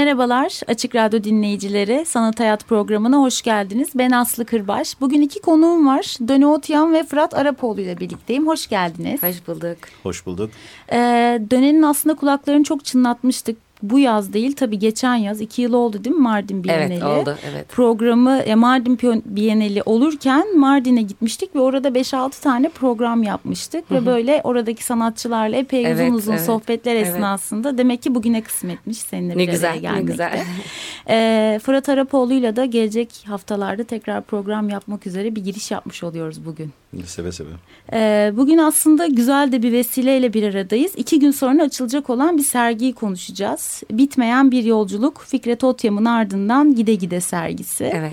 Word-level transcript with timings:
Merhabalar 0.00 0.60
Açık 0.68 0.94
Radyo 0.94 1.24
dinleyicileri. 1.24 2.04
Sanat 2.04 2.40
Hayat 2.40 2.66
programına 2.66 3.16
hoş 3.16 3.42
geldiniz. 3.42 3.88
Ben 3.94 4.10
Aslı 4.10 4.44
Kırbaş. 4.44 5.00
Bugün 5.00 5.20
iki 5.20 5.40
konuğum 5.40 5.86
var. 5.86 6.16
Döne 6.28 6.46
Otyan 6.46 6.92
ve 6.92 7.04
Fırat 7.04 7.34
Arapoğlu 7.34 7.80
ile 7.80 7.98
birlikteyim. 7.98 8.46
Hoş 8.46 8.66
geldiniz. 8.66 9.22
Hoş 9.22 9.48
bulduk. 9.48 9.78
Hoş 10.02 10.26
bulduk. 10.26 10.50
Ee, 10.92 10.96
Döne'nin 11.50 11.82
aslında 11.82 12.16
kulaklarını 12.16 12.64
çok 12.64 12.84
çınlatmıştık 12.84 13.56
bu 13.82 13.98
yaz 13.98 14.32
değil 14.32 14.52
tabii 14.56 14.78
geçen 14.78 15.14
yaz 15.14 15.40
iki 15.40 15.62
yıl 15.62 15.72
oldu 15.72 16.04
değil 16.04 16.16
mi 16.16 16.22
Mardin 16.22 16.64
Bienali? 16.64 16.92
Evet 16.92 17.02
oldu 17.02 17.36
evet. 17.50 17.68
Programı 17.68 18.38
e, 18.38 18.54
Mardin 18.54 18.98
Bienali 19.24 19.82
olurken 19.82 20.58
Mardin'e 20.58 21.02
gitmiştik 21.02 21.54
ve 21.56 21.60
orada 21.60 21.88
5-6 21.88 22.42
tane 22.42 22.68
program 22.68 23.22
yapmıştık. 23.22 23.90
Hı 23.90 23.94
hı. 23.94 24.00
Ve 24.00 24.06
böyle 24.06 24.40
oradaki 24.44 24.84
sanatçılarla 24.84 25.56
epey 25.56 25.86
evet, 25.86 26.08
uzun 26.08 26.18
uzun 26.18 26.32
evet, 26.32 26.44
sohbetler 26.44 26.96
esnasında 26.96 27.68
evet. 27.68 27.78
demek 27.78 28.02
ki 28.02 28.14
bugüne 28.14 28.40
kısmetmiş 28.42 28.98
seninle 28.98 29.38
ne 29.38 29.44
güzel, 29.44 29.78
gelmekte. 29.78 30.06
Ne 30.06 30.10
güzel. 30.10 30.44
ee, 31.08 31.60
Fırat 31.62 31.88
Arapoğlu'yla 31.88 32.56
da 32.56 32.64
gelecek 32.64 33.24
haftalarda 33.26 33.84
tekrar 33.84 34.22
program 34.22 34.68
yapmak 34.68 35.06
üzere 35.06 35.36
bir 35.36 35.44
giriş 35.44 35.70
yapmış 35.70 36.02
oluyoruz 36.02 36.44
bugün. 36.44 36.72
Seve 37.04 37.32
seve. 37.32 37.48
Ee, 37.92 38.32
bugün 38.36 38.58
aslında 38.58 39.06
güzel 39.06 39.52
de 39.52 39.62
bir 39.62 39.72
vesileyle 39.72 40.32
bir 40.32 40.54
aradayız. 40.54 40.92
İki 40.96 41.18
gün 41.18 41.30
sonra 41.30 41.62
açılacak 41.62 42.10
olan 42.10 42.38
bir 42.38 42.42
sergiyi 42.42 42.92
konuşacağız. 42.92 43.69
Bitmeyen 43.90 44.50
bir 44.50 44.64
yolculuk 44.64 45.24
Fikret 45.26 45.64
Otyam'ın 45.64 46.04
ardından 46.04 46.74
Gide 46.74 46.94
Gide 46.94 47.20
sergisi. 47.20 47.84
Evet. 47.94 48.12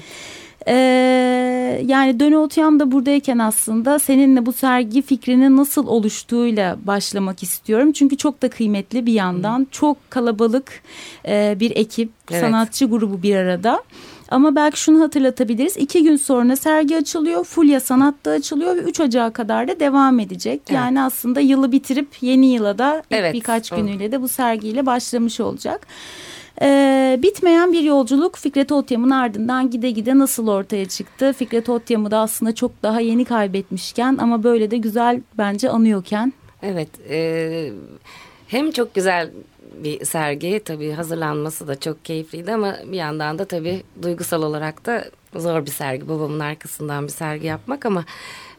Ee, 0.67 1.81
yani 1.85 2.19
Döne 2.19 2.37
Otyam 2.37 2.79
da 2.79 2.91
buradayken 2.91 3.37
aslında 3.37 3.99
seninle 3.99 4.45
bu 4.45 4.53
sergi 4.53 5.01
fikrinin 5.01 5.57
nasıl 5.57 5.87
oluştuğuyla 5.87 6.77
başlamak 6.83 7.43
istiyorum. 7.43 7.91
Çünkü 7.91 8.17
çok 8.17 8.41
da 8.41 8.49
kıymetli 8.49 9.05
bir 9.05 9.13
yandan. 9.13 9.59
Hmm. 9.59 9.65
Çok 9.71 10.11
kalabalık 10.11 10.81
e, 11.27 11.57
bir 11.59 11.71
ekip, 11.75 12.11
evet. 12.31 12.41
sanatçı 12.41 12.85
grubu 12.85 13.23
bir 13.23 13.35
arada. 13.35 13.83
Ama 14.29 14.55
belki 14.55 14.79
şunu 14.79 15.01
hatırlatabiliriz. 15.01 15.77
İki 15.77 16.03
gün 16.03 16.15
sonra 16.15 16.55
sergi 16.55 16.97
açılıyor. 16.97 17.43
Fulya 17.43 17.79
Sanat'ta 17.79 18.31
açılıyor 18.31 18.75
ve 18.75 18.79
3 18.79 18.99
Ocağı 18.99 19.33
kadar 19.33 19.67
da 19.67 19.79
devam 19.79 20.19
edecek. 20.19 20.61
Evet. 20.67 20.75
Yani 20.75 21.01
aslında 21.01 21.39
yılı 21.39 21.71
bitirip 21.71 22.07
yeni 22.21 22.53
yıla 22.53 22.77
da 22.77 23.03
evet. 23.11 23.33
birkaç 23.33 23.69
günüyle 23.69 24.11
de 24.11 24.21
bu 24.21 24.27
sergiyle 24.27 24.85
başlamış 24.85 25.39
olacak. 25.39 25.87
Ee, 26.61 27.19
bitmeyen 27.23 27.73
bir 27.73 27.81
yolculuk 27.81 28.37
Fikret 28.37 28.71
Otyam'ın 28.71 29.09
ardından 29.09 29.69
gide 29.69 29.91
gide 29.91 30.17
nasıl 30.17 30.47
ortaya 30.47 30.85
çıktı? 30.85 31.33
Fikret 31.33 31.69
Otyam'ı 31.69 32.11
da 32.11 32.19
aslında 32.19 32.55
çok 32.55 32.83
daha 32.83 32.99
yeni 32.99 33.25
kaybetmişken 33.25 34.17
ama 34.21 34.43
böyle 34.43 34.71
de 34.71 34.77
güzel 34.77 35.21
bence 35.37 35.69
anıyorken. 35.69 36.33
Evet 36.63 36.89
e, 37.09 37.71
hem 38.47 38.71
çok 38.71 38.95
güzel 38.95 39.29
bir 39.83 40.05
sergi. 40.05 40.61
Tabii 40.65 40.91
hazırlanması 40.91 41.67
da 41.67 41.79
çok 41.79 42.05
keyifliydi 42.05 42.53
ama 42.53 42.77
bir 42.85 42.97
yandan 42.97 43.39
da 43.39 43.45
tabii 43.45 43.83
duygusal 44.01 44.43
olarak 44.43 44.85
da 44.85 45.05
zor 45.35 45.65
bir 45.65 45.71
sergi. 45.71 46.09
Babamın 46.09 46.39
arkasından 46.39 47.03
bir 47.03 47.11
sergi 47.11 47.47
yapmak 47.47 47.85
ama 47.85 48.05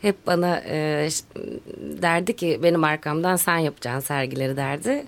hep 0.03 0.27
bana 0.27 0.63
e, 0.67 1.09
derdi 2.03 2.37
ki 2.37 2.61
benim 2.63 2.85
arkamdan 2.85 3.37
sen 3.37 3.59
yapacaksın 3.59 4.07
sergileri 4.07 4.57
derdi. 4.57 5.05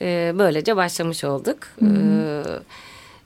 E, 0.00 0.32
böylece 0.38 0.76
başlamış 0.76 1.24
olduk. 1.24 1.58
Hı 1.78 1.86
hı. 1.86 2.42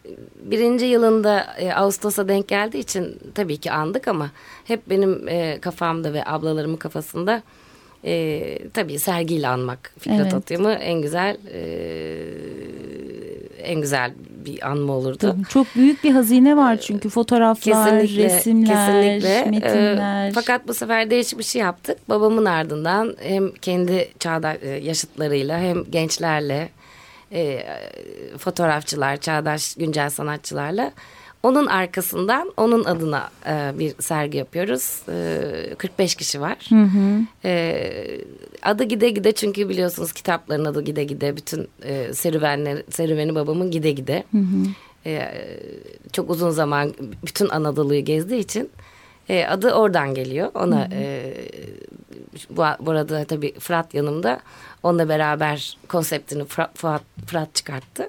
E, 0.04 0.12
birinci 0.42 0.84
yılında 0.86 1.54
e, 1.58 1.72
Ağustos'a 1.72 2.28
denk 2.28 2.48
geldiği 2.48 2.78
için 2.78 3.18
tabii 3.34 3.56
ki 3.56 3.72
andık 3.72 4.08
ama 4.08 4.30
hep 4.64 4.90
benim 4.90 5.28
e, 5.28 5.58
kafamda 5.60 6.12
ve 6.12 6.24
ablalarımın 6.26 6.76
kafasında 6.76 7.42
e, 8.04 8.58
tabii 8.74 8.98
sergiyle 8.98 9.48
anmak 9.48 9.92
Fikret 9.98 10.20
evet. 10.20 10.34
Atyam'ı 10.34 10.72
en 10.72 11.02
güzel 11.02 11.36
e, 11.52 11.62
en 13.62 13.80
güzel 13.80 14.12
bir 14.44 14.68
anma 14.70 14.92
olurdu. 14.92 15.18
Tabii, 15.18 15.44
çok 15.48 15.66
büyük 15.76 16.04
bir 16.04 16.10
hazine 16.10 16.56
var 16.56 16.76
çünkü 16.76 17.08
fotoğraflar, 17.08 18.00
kesinlikle, 18.00 18.24
resimler, 18.24 19.20
kesinlikle. 19.20 19.50
metinler. 19.50 20.28
E, 20.28 20.32
fakat 20.32 20.68
bu 20.68 20.74
sefer 20.74 21.10
değişik 21.10 21.38
bir 21.38 21.44
şey 21.44 21.62
yaptık. 21.62 22.08
Babamın 22.08 22.44
ardından 22.44 23.16
hem 23.20 23.52
kendi 23.52 24.08
çağda 24.18 24.54
e, 24.54 24.68
yaşıtlarıyla 24.68 25.58
hem 25.60 25.84
gençlerle 25.90 26.68
e, 27.32 27.66
fotoğrafçılar, 28.38 29.16
çağdaş 29.16 29.74
güncel 29.74 30.10
sanatçılarla 30.10 30.92
onun 31.48 31.66
arkasından 31.66 32.52
onun 32.56 32.84
adına 32.84 33.30
e, 33.46 33.78
bir 33.78 33.94
sergi 33.98 34.38
yapıyoruz. 34.38 35.02
E, 35.08 35.74
45 35.78 36.14
kişi 36.14 36.40
var. 36.40 36.66
Hı 36.68 36.82
hı. 36.82 37.20
E, 37.44 38.20
adı 38.62 38.84
Gide 38.84 39.10
Gide 39.10 39.32
çünkü 39.32 39.68
biliyorsunuz 39.68 40.12
kitapların 40.12 40.64
adı 40.64 40.82
Gide 40.82 41.04
Gide. 41.04 41.36
Bütün 41.36 41.68
e, 41.82 42.14
serüvenler, 42.14 42.82
serüveni 42.90 43.34
babamın 43.34 43.70
Gide 43.70 43.90
Gide. 43.90 44.24
Hı 44.32 44.38
hı. 44.38 44.66
E, 45.06 45.28
çok 46.12 46.30
uzun 46.30 46.50
zaman 46.50 46.94
bütün 47.26 47.48
Anadolu'yu 47.48 48.04
gezdiği 48.04 48.40
için 48.40 48.70
e, 49.28 49.44
adı 49.46 49.72
oradan 49.72 50.14
geliyor. 50.14 50.50
Ona 50.54 50.80
hı 50.80 50.84
hı. 50.84 50.94
E, 50.94 51.34
bu, 52.50 52.62
bu 52.80 52.90
arada 52.90 53.24
tabii 53.24 53.58
Fırat 53.58 53.94
yanımda. 53.94 54.40
Onunla 54.82 55.08
beraber 55.08 55.78
konseptini 55.88 56.44
Fırat, 56.44 56.78
Fırat 57.26 57.54
çıkarttı 57.54 58.08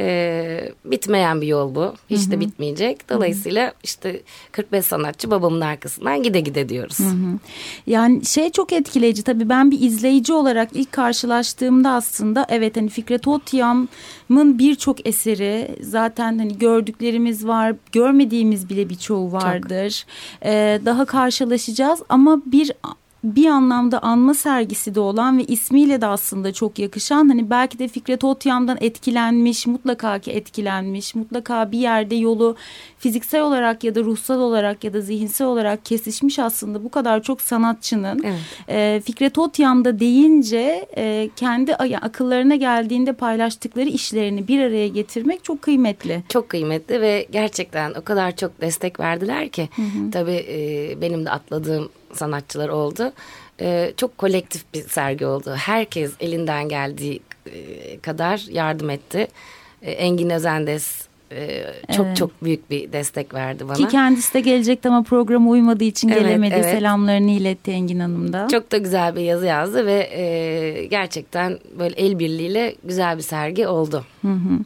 e, 0.00 0.72
bitmeyen 0.84 1.40
bir 1.40 1.46
yol 1.46 1.74
bu. 1.74 1.94
Hiç 2.10 2.22
Hı-hı. 2.22 2.30
de 2.30 2.40
bitmeyecek. 2.40 3.10
Dolayısıyla 3.10 3.64
Hı-hı. 3.64 3.74
işte 3.84 4.20
45 4.52 4.84
sanatçı 4.84 5.30
babamın 5.30 5.60
arkasından 5.60 6.22
gide 6.22 6.40
gide 6.40 6.68
diyoruz. 6.68 6.98
Hı-hı. 6.98 7.38
Yani 7.86 8.24
şey 8.24 8.50
çok 8.50 8.72
etkileyici 8.72 9.22
tabii 9.22 9.48
ben 9.48 9.70
bir 9.70 9.80
izleyici 9.80 10.32
olarak 10.32 10.68
ilk 10.74 10.92
karşılaştığımda 10.92 11.90
aslında 11.90 12.46
evet 12.48 12.76
hani 12.76 12.88
Fikret 12.88 13.28
Otyam'ın 13.28 14.58
birçok 14.58 15.06
eseri 15.06 15.68
zaten 15.80 16.38
hani 16.38 16.58
gördüklerimiz 16.58 17.46
var, 17.46 17.74
görmediğimiz 17.92 18.68
bile 18.68 18.88
birçoğu 18.88 19.32
vardır. 19.32 20.06
Ee, 20.44 20.80
daha 20.84 21.04
karşılaşacağız 21.04 22.02
ama 22.08 22.42
bir 22.46 22.72
bir 23.24 23.46
anlamda 23.46 24.02
anma 24.02 24.34
sergisi 24.34 24.94
de 24.94 25.00
olan 25.00 25.38
ve 25.38 25.44
ismiyle 25.44 26.00
de 26.00 26.06
aslında 26.06 26.52
çok 26.52 26.78
yakışan 26.78 27.28
hani 27.28 27.50
belki 27.50 27.78
de 27.78 27.88
Fikret 27.88 28.24
Otyam'dan 28.24 28.78
etkilenmiş 28.80 29.66
mutlaka 29.66 30.18
ki 30.18 30.30
etkilenmiş 30.30 31.14
mutlaka 31.14 31.72
bir 31.72 31.78
yerde 31.78 32.14
yolu 32.14 32.56
fiziksel 32.98 33.42
olarak 33.42 33.84
ya 33.84 33.94
da 33.94 34.00
ruhsal 34.00 34.40
olarak 34.40 34.84
ya 34.84 34.92
da 34.92 35.00
zihinsel 35.00 35.46
olarak 35.46 35.84
kesişmiş 35.84 36.38
aslında 36.38 36.84
bu 36.84 36.88
kadar 36.88 37.22
çok 37.22 37.42
sanatçının 37.42 38.22
evet. 38.24 38.40
e, 38.68 39.02
Fikret 39.04 39.38
Otyam'da 39.38 40.00
deyince 40.00 40.86
e, 40.96 41.30
kendi 41.36 41.74
akıllarına 41.74 42.56
geldiğinde 42.56 43.12
paylaştıkları 43.12 43.88
işlerini 43.88 44.48
bir 44.48 44.60
araya 44.60 44.88
getirmek 44.88 45.44
çok 45.44 45.62
kıymetli. 45.62 46.22
Çok 46.28 46.48
kıymetli 46.48 47.00
ve 47.00 47.26
gerçekten 47.30 47.94
o 47.94 48.02
kadar 48.02 48.36
çok 48.36 48.60
destek 48.60 49.00
verdiler 49.00 49.48
ki 49.48 49.68
hı 49.76 49.82
hı. 49.82 50.10
tabii 50.12 50.46
e, 50.48 51.00
benim 51.00 51.24
de 51.24 51.30
atladığım 51.30 51.88
sanatçılar 52.12 52.68
oldu. 52.68 53.12
E, 53.60 53.92
çok 53.96 54.18
kolektif 54.18 54.74
bir 54.74 54.82
sergi 54.82 55.26
oldu. 55.26 55.54
Herkes 55.56 56.12
elinden 56.20 56.68
geldiği 56.68 57.20
e, 57.46 57.98
kadar 57.98 58.44
yardım 58.50 58.90
etti. 58.90 59.28
E, 59.82 59.90
Engin 59.90 60.30
Özendes 60.30 61.08
e, 61.32 61.64
çok 61.96 62.06
evet. 62.06 62.16
çok 62.16 62.44
büyük 62.44 62.70
bir 62.70 62.92
destek 62.92 63.34
verdi 63.34 63.68
bana. 63.68 63.76
Ki 63.76 63.88
kendisi 63.88 64.34
de 64.34 64.40
gelecekti 64.40 64.88
ama 64.88 65.02
programa 65.02 65.50
uymadığı 65.50 65.84
için 65.84 66.08
evet, 66.08 66.22
gelemedi. 66.22 66.54
Evet. 66.54 66.64
Selamlarını 66.64 67.30
iletti 67.30 67.70
Engin 67.70 68.00
Hanım 68.00 68.32
da. 68.32 68.48
Çok 68.50 68.72
da 68.72 68.78
güzel 68.78 69.16
bir 69.16 69.20
yazı 69.20 69.46
yazdı 69.46 69.86
ve 69.86 70.10
e, 70.12 70.84
gerçekten 70.84 71.58
böyle 71.78 71.94
el 71.94 72.18
birliğiyle 72.18 72.74
güzel 72.84 73.16
bir 73.16 73.22
sergi 73.22 73.66
oldu. 73.66 74.04
Hı 74.22 74.32
hı. 74.32 74.58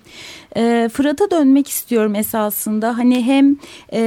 E, 0.57 0.89
Fırat'a 0.93 1.31
dönmek 1.31 1.69
istiyorum 1.69 2.15
esasında. 2.15 2.99
Hani 2.99 3.23
hem 3.23 3.57
e, 3.93 4.01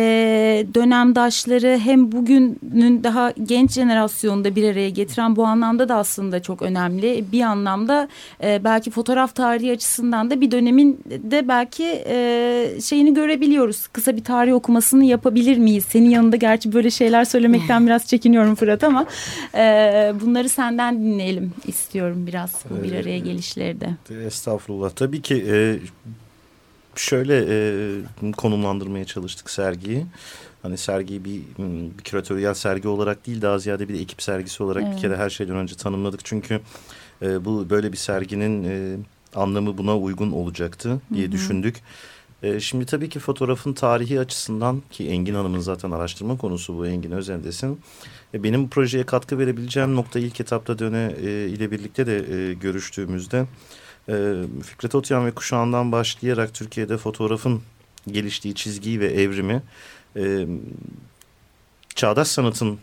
dönemdaşları 0.73 1.79
hem 1.83 2.11
bugünün 2.11 3.03
daha 3.03 3.31
genç 3.43 3.71
jenerasyonda 3.71 4.55
bir 4.55 4.71
araya 4.71 4.89
getiren 4.89 5.35
bu 5.35 5.45
anlamda 5.45 5.89
da 5.89 5.95
aslında 5.95 6.41
çok 6.41 6.61
önemli. 6.61 7.25
Bir 7.31 7.41
anlamda 7.41 8.07
e, 8.43 8.63
belki 8.63 8.91
fotoğraf 8.91 9.35
tarihi 9.35 9.71
açısından 9.71 10.29
da 10.29 10.41
bir 10.41 10.51
dönemin 10.51 10.99
de 11.05 11.47
belki 11.47 12.03
e, 12.05 12.81
şeyini 12.81 13.13
görebiliyoruz. 13.13 13.87
Kısa 13.87 14.17
bir 14.17 14.23
tarih 14.23 14.53
okumasını 14.53 15.05
yapabilir 15.05 15.57
miyiz? 15.57 15.85
Senin 15.89 16.09
yanında 16.09 16.35
gerçi 16.35 16.73
böyle 16.73 16.91
şeyler 16.91 17.25
söylemekten 17.25 17.85
biraz 17.85 18.07
çekiniyorum 18.07 18.55
Fırat 18.55 18.83
ama 18.83 19.05
e, 19.55 20.13
bunları 20.21 20.49
senden 20.49 21.03
dinleyelim 21.03 21.53
istiyorum 21.67 22.27
biraz 22.27 22.65
bu 22.69 22.83
bir 22.83 22.91
araya 22.91 23.19
gelişleri 23.19 23.81
de. 23.81 23.89
Estağfurullah. 24.27 24.89
Tabii 24.89 25.21
ki 25.21 25.45
e, 25.49 25.79
şöyle 26.99 27.45
e, 27.49 28.31
konumlandırmaya 28.31 29.05
çalıştık 29.05 29.49
sergiyi. 29.49 30.05
Hani 30.61 30.77
sergiyi 30.77 31.25
bir, 31.25 31.41
bir 31.57 32.03
küratöryel 32.03 32.53
sergi 32.53 32.87
olarak 32.87 33.27
değil 33.27 33.41
daha 33.41 33.59
ziyade 33.59 33.89
bir 33.89 33.99
ekip 33.99 34.21
sergisi 34.21 34.63
olarak 34.63 34.83
evet. 34.83 34.95
bir 34.95 35.01
kere 35.01 35.17
her 35.17 35.29
şeyden 35.29 35.55
önce 35.55 35.75
tanımladık. 35.75 36.25
Çünkü 36.25 36.61
e, 37.21 37.45
bu 37.45 37.69
böyle 37.69 37.91
bir 37.91 37.97
serginin 37.97 38.63
e, 38.63 38.97
anlamı 39.35 39.77
buna 39.77 39.97
uygun 39.97 40.31
olacaktı 40.31 41.01
diye 41.13 41.25
Hı 41.25 41.29
-hı. 41.29 41.31
düşündük. 41.31 41.81
E, 42.43 42.59
şimdi 42.59 42.85
tabii 42.85 43.09
ki 43.09 43.19
fotoğrafın 43.19 43.73
tarihi 43.73 44.19
açısından 44.19 44.83
ki 44.91 45.09
Engin 45.09 45.33
Hanım'ın 45.33 45.59
zaten 45.59 45.91
araştırma 45.91 46.37
konusu 46.37 46.77
bu 46.77 46.87
Engin 46.87 47.11
Özendesin. 47.11 47.79
E, 48.33 48.43
benim 48.43 48.63
bu 48.63 48.69
projeye 48.69 49.05
katkı 49.05 49.39
verebileceğim 49.39 49.95
nokta 49.95 50.19
ilk 50.19 50.41
etapta 50.41 50.79
döne 50.79 51.15
e, 51.23 51.47
ile 51.47 51.71
birlikte 51.71 52.07
de 52.07 52.17
e, 52.17 52.53
görüştüğümüzde 52.53 53.45
e, 54.09 54.33
Fikret 54.63 54.95
Otyan 54.95 55.25
ve 55.25 55.31
kuşağından 55.31 55.91
başlayarak 55.91 56.53
Türkiye'de 56.53 56.97
fotoğrafın 56.97 57.61
geliştiği 58.11 58.55
çizgiyi 58.55 58.99
ve 58.99 59.07
evrimi 59.07 59.63
e, 60.15 60.47
çağdaş 61.95 62.27
sanatın 62.27 62.79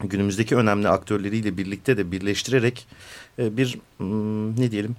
günümüzdeki 0.00 0.56
önemli 0.56 0.88
aktörleriyle 0.88 1.56
birlikte 1.56 1.96
de 1.96 2.12
birleştirerek 2.12 2.86
e, 3.38 3.56
bir 3.56 3.78
hmm, 3.98 4.60
ne 4.60 4.70
diyelim 4.70 4.96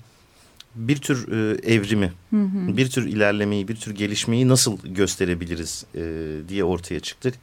bir 0.75 0.97
tür 0.97 1.31
e, 1.31 1.57
evrimi, 1.73 2.13
hı 2.29 2.41
hı. 2.41 2.77
bir 2.77 2.89
tür 2.89 3.07
ilerlemeyi, 3.07 3.67
bir 3.67 3.75
tür 3.75 3.95
gelişmeyi 3.95 4.47
nasıl 4.47 4.77
gösterebiliriz 4.83 5.85
e, 5.95 6.01
diye 6.49 6.63
ortaya 6.63 6.99
çıktık. 6.99 7.35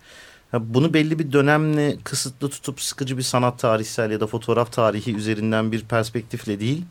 Bunu 0.60 0.94
belli 0.94 1.19
bir 1.19 1.32
dönemle 1.32 1.96
kısıtlı 2.05 2.48
tutup 2.48 2.81
sıkıcı 2.81 3.19
bir 3.19 3.22
sanat 3.22 3.58
tarihsel 3.58 4.10
ya 4.10 4.20
da 4.20 4.26
fotoğraf 4.26 4.72
tarihi 4.72 5.16
üzerinden 5.16 5.72
bir 5.72 5.81
perspektifle 5.81 6.60
değil, 6.60 6.82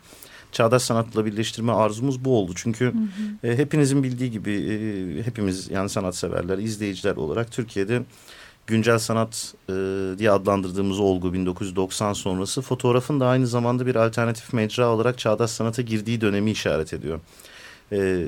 çağdaş 0.51 0.81
sanatla 0.81 1.25
birleştirme 1.25 1.71
arzumuz 1.71 2.25
bu 2.25 2.37
oldu. 2.37 2.51
Çünkü 2.55 2.85
hı 2.85 2.89
hı. 2.89 3.47
E, 3.47 3.57
hepinizin 3.57 4.03
bildiği 4.03 4.31
gibi 4.31 4.51
e, 4.51 5.23
hepimiz 5.23 5.71
yani 5.71 5.89
sanatseverler, 5.89 6.57
izleyiciler 6.57 7.15
olarak 7.15 7.51
Türkiye'de 7.51 8.01
güncel 8.67 8.99
sanat 8.99 9.53
e, 9.69 9.73
diye 10.17 10.31
adlandırdığımız 10.31 10.99
olgu 10.99 11.33
1990 11.33 12.13
sonrası 12.13 12.61
fotoğrafın 12.61 13.19
da 13.19 13.27
aynı 13.27 13.47
zamanda 13.47 13.85
bir 13.85 13.95
alternatif 13.95 14.53
mecra 14.53 14.89
olarak 14.89 15.17
çağdaş 15.17 15.51
sanata 15.51 15.81
girdiği 15.81 16.21
dönemi 16.21 16.51
işaret 16.51 16.93
ediyor. 16.93 17.19
E, 17.91 18.27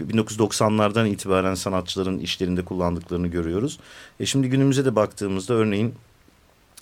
1990'lardan 0.00 1.08
itibaren 1.08 1.54
sanatçıların 1.54 2.18
işlerinde 2.18 2.64
kullandıklarını 2.64 3.28
görüyoruz. 3.28 3.78
E 4.20 4.26
şimdi 4.26 4.48
günümüze 4.48 4.84
de 4.84 4.96
baktığımızda 4.96 5.54
örneğin 5.54 5.94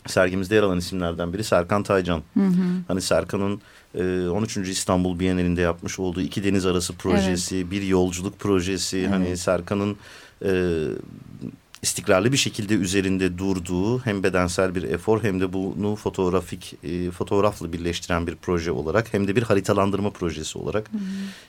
sergimizde 0.07 0.55
yer 0.55 0.63
alan 0.63 0.79
isimlerden 0.79 1.33
biri 1.33 1.45
Serkan 1.45 1.83
Taycan. 1.83 2.23
Hı 2.35 2.41
hı. 2.41 2.53
Hani 2.89 3.01
Serkan'ın 3.01 3.61
e, 3.95 4.29
13. 4.29 4.57
İstanbul 4.57 5.19
Bienalinde 5.19 5.61
yapmış 5.61 5.99
olduğu 5.99 6.21
iki 6.21 6.45
deniz 6.45 6.67
arası 6.67 6.97
projesi, 6.97 7.57
evet. 7.57 7.71
bir 7.71 7.83
yolculuk 7.83 8.39
projesi. 8.39 9.07
Hani 9.07 9.17
evet. 9.17 9.27
Hani 9.27 9.37
Serkan'ın 9.37 9.97
e, 10.45 10.51
istikrarlı 11.83 12.33
bir 12.33 12.37
şekilde 12.37 12.75
üzerinde 12.75 13.39
durduğu 13.39 13.99
hem 13.99 14.23
bedensel 14.23 14.75
bir 14.75 14.83
efor 14.83 15.23
hem 15.23 15.41
de 15.41 15.53
bunu 15.53 15.97
fotoğrafik 15.97 16.75
e, 16.85 17.11
fotoğrafla 17.11 17.73
birleştiren 17.73 18.27
bir 18.27 18.37
proje 18.37 18.73
olarak 18.73 19.15
hem 19.15 19.29
de 19.29 19.37
bir 19.37 19.43
haritalandırma 19.43 20.11
projesi 20.11 20.59
olarak. 20.59 20.93
Hmm. 20.93 21.01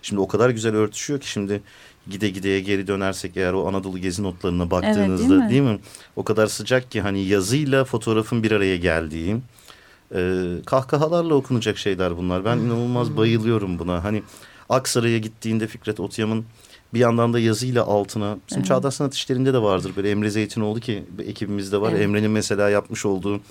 Şimdi 0.02 0.22
o 0.22 0.28
kadar 0.28 0.50
güzel 0.50 0.76
örtüşüyor 0.76 1.20
ki 1.20 1.30
şimdi 1.30 1.62
gide 2.10 2.30
gideye 2.30 2.60
geri 2.60 2.88
dönersek 2.88 3.38
eğer 3.38 3.54
o 3.54 3.68
Anadolu 3.68 3.98
gezi 3.98 4.24
notlarına 4.24 4.72
baktığınızda 4.72 5.24
evet, 5.24 5.30
değil, 5.30 5.42
mi? 5.42 5.50
değil 5.50 5.62
mi? 5.62 5.80
O 6.16 6.24
kadar 6.24 6.48
sıcak 6.48 6.92
ki 6.92 7.02
hani 7.02 7.22
yazıyla 7.26 7.84
fotoğrafın 7.86 8.44
bir 8.44 8.52
araya 8.52 8.78
geldiği 8.78 9.38
e, 10.16 10.46
kahkahalarla 10.66 11.34
okunacak 11.34 11.78
şeyler 11.78 12.18
bunlar. 12.18 12.46
Ben 12.46 12.58
inanılmaz 12.58 13.18
bayılıyorum 13.18 13.80
buna. 13.80 14.04
Hani 14.04 14.24
Aksaray'a 14.70 15.18
gittiğinde 15.18 15.68
Fikret 15.68 16.00
Otyam'ın 16.00 16.46
bir 16.94 17.00
yandan 17.00 17.34
da 17.34 17.40
yazıyla 17.40 17.84
altına. 17.84 18.38
Bizim 18.50 18.60
evet. 18.60 18.68
Çağdaş 18.68 18.94
Sanat 18.94 19.14
işlerinde 19.14 19.54
de 19.54 19.62
vardır. 19.62 19.92
Böyle 19.96 20.12
Emre 20.12 20.30
Zeytinoğlu 20.30 20.80
ki 20.80 21.04
ekibimizde 21.26 21.82
var. 21.82 21.92
Evet. 21.92 22.02
Emre'nin 22.02 22.32
mesela 22.32 22.70
yapmış 22.70 23.06
olduğu 23.06 23.42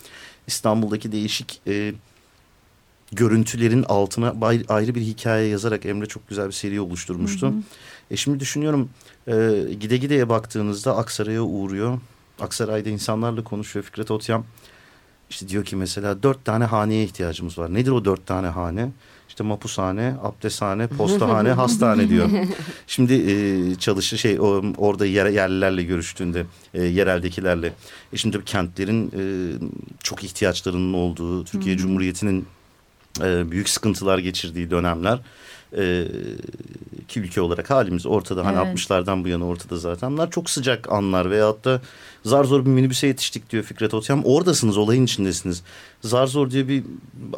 İstanbul'daki 0.47 1.13
değişik 1.13 1.61
e, 1.67 1.93
görüntülerin 3.13 3.83
altına 3.83 4.35
ayrı 4.69 4.95
bir 4.95 5.01
hikaye 5.01 5.49
yazarak 5.49 5.87
Emre 5.87 6.07
çok 6.07 6.29
güzel 6.29 6.47
bir 6.47 6.53
seri 6.53 6.81
oluşturmuştu. 6.81 7.47
Hı 7.47 7.51
hı. 7.51 7.63
E 8.11 8.17
şimdi 8.17 8.41
düşünüyorum 8.41 8.91
e, 9.27 9.65
gide 9.81 9.97
gideye 9.97 10.29
baktığınızda 10.29 10.97
Aksaray'a 10.97 11.43
uğruyor. 11.43 12.01
Aksaray'da 12.41 12.89
insanlarla 12.89 13.45
konuşuyor 13.45 13.85
Fikret 13.85 14.11
Otyam. 14.11 14.45
İşte 15.31 15.49
diyor 15.49 15.65
ki 15.65 15.77
mesela 15.77 16.23
dört 16.23 16.45
tane 16.45 16.65
haneye 16.65 17.05
ihtiyacımız 17.05 17.59
var. 17.59 17.75
Nedir 17.75 17.91
o 17.91 18.05
dört 18.05 18.27
tane 18.27 18.47
hane? 18.47 18.91
işte 19.39 19.45
mapushane, 19.45 20.15
abdesthane, 20.23 20.87
postahane, 20.87 21.53
hastane 21.63 22.09
diyor. 22.09 22.31
Şimdi 22.87 23.15
e, 23.15 23.75
çalışı 23.75 24.19
şey 24.19 24.41
o, 24.41 24.63
orada 24.77 25.07
yer, 25.07 25.27
yerlilerle 25.27 25.83
görüştüğünde 25.83 26.47
e, 26.75 26.83
yereldekilerle. 26.83 27.73
E 28.13 28.17
şimdi 28.17 28.45
kentlerin 28.45 29.07
e, 29.07 29.23
çok 30.03 30.25
ihtiyaçlarının 30.25 30.93
olduğu, 30.93 31.45
Türkiye 31.45 31.77
Cumhuriyeti'nin 31.77 32.47
e, 33.21 33.51
büyük 33.51 33.69
sıkıntılar 33.69 34.19
geçirdiği 34.19 34.71
dönemler 34.71 35.19
e, 35.76 36.06
ki 37.09 37.20
ülke 37.20 37.41
olarak 37.41 37.70
halimiz 37.70 38.06
ortada. 38.06 38.47
Hani 38.47 38.59
evet. 38.67 38.79
60'lardan 38.79 39.25
bu 39.25 39.29
yana 39.29 39.47
ortada 39.47 39.76
zaten. 39.76 40.12
Bunlar 40.12 40.31
çok 40.31 40.50
sıcak 40.50 40.93
anlar 40.93 41.31
veyahut 41.31 41.65
da 41.65 41.81
zar 42.25 42.44
zor 42.44 42.65
bir 42.65 42.70
minibüse 42.70 43.06
yetiştik 43.06 43.50
diyor 43.50 43.62
Fikret 43.65 43.94
Otyam. 43.94 44.25
Oradasınız 44.25 44.76
olayın 44.76 45.05
içindesiniz. 45.05 45.62
Zar 46.00 46.26
zor 46.26 46.50
diye 46.50 46.69
bir 46.69 46.85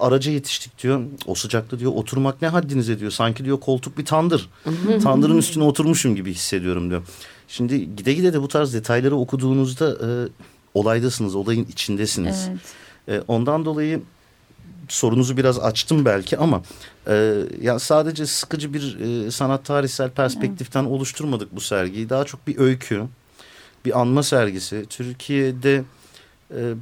araca 0.01 0.33
yetiştik 0.33 0.83
diyor. 0.83 1.01
O 1.27 1.35
sıcakta 1.35 1.79
diyor 1.79 1.93
oturmak 1.95 2.43
ne 2.43 2.49
haddinize 2.49 2.99
diyor. 2.99 3.11
Sanki 3.11 3.45
diyor 3.45 3.61
koltuk 3.61 3.99
bir 3.99 4.05
tandır. 4.05 4.49
Tandırın 5.03 5.39
üstüne 5.39 5.65
oturmuşum 5.65 6.17
gibi 6.17 6.35
hissediyorum 6.35 6.91
diyor. 6.91 7.03
Şimdi 7.49 7.97
gide 7.97 8.13
gide 8.13 8.33
de 8.33 8.43
bu 8.43 8.49
tarz 8.49 8.75
detayları 8.75 9.17
okuduğunuzda 9.17 9.91
e, 10.07 10.09
olaydasınız, 10.75 11.35
olayın 11.35 11.65
içindesiniz. 11.65 12.49
Evet. 13.09 13.23
E, 13.23 13.25
ondan 13.29 13.65
dolayı 13.65 14.01
sorunuzu 14.93 15.37
biraz 15.37 15.59
açtım 15.59 16.05
belki 16.05 16.39
ama 16.39 16.63
e, 17.09 17.43
ya 17.61 17.79
sadece 17.79 18.27
sıkıcı 18.27 18.75
bir 18.75 18.99
e, 19.01 19.31
sanat 19.31 19.65
tarihsel 19.65 20.11
perspektiften 20.11 20.83
evet. 20.83 20.93
oluşturmadık 20.93 21.57
bu 21.57 21.61
sergiyi. 21.61 22.09
Daha 22.09 22.25
çok 22.25 22.47
bir 22.47 22.59
öykü, 22.59 23.03
bir 23.85 24.01
anma 24.01 24.23
sergisi. 24.23 24.87
Türkiye'de 24.89 25.85
e, 26.51 26.75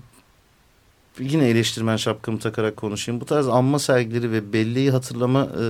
yine 1.21 1.49
eleştirmen 1.49 1.97
şapkamı 1.97 2.39
takarak 2.39 2.77
konuşayım. 2.77 3.21
Bu 3.21 3.27
tarz 3.27 3.49
anma 3.49 3.79
sergileri 3.79 4.33
ve 4.33 4.53
belleği 4.53 4.91
hatırlama 4.91 5.41
e, 5.41 5.65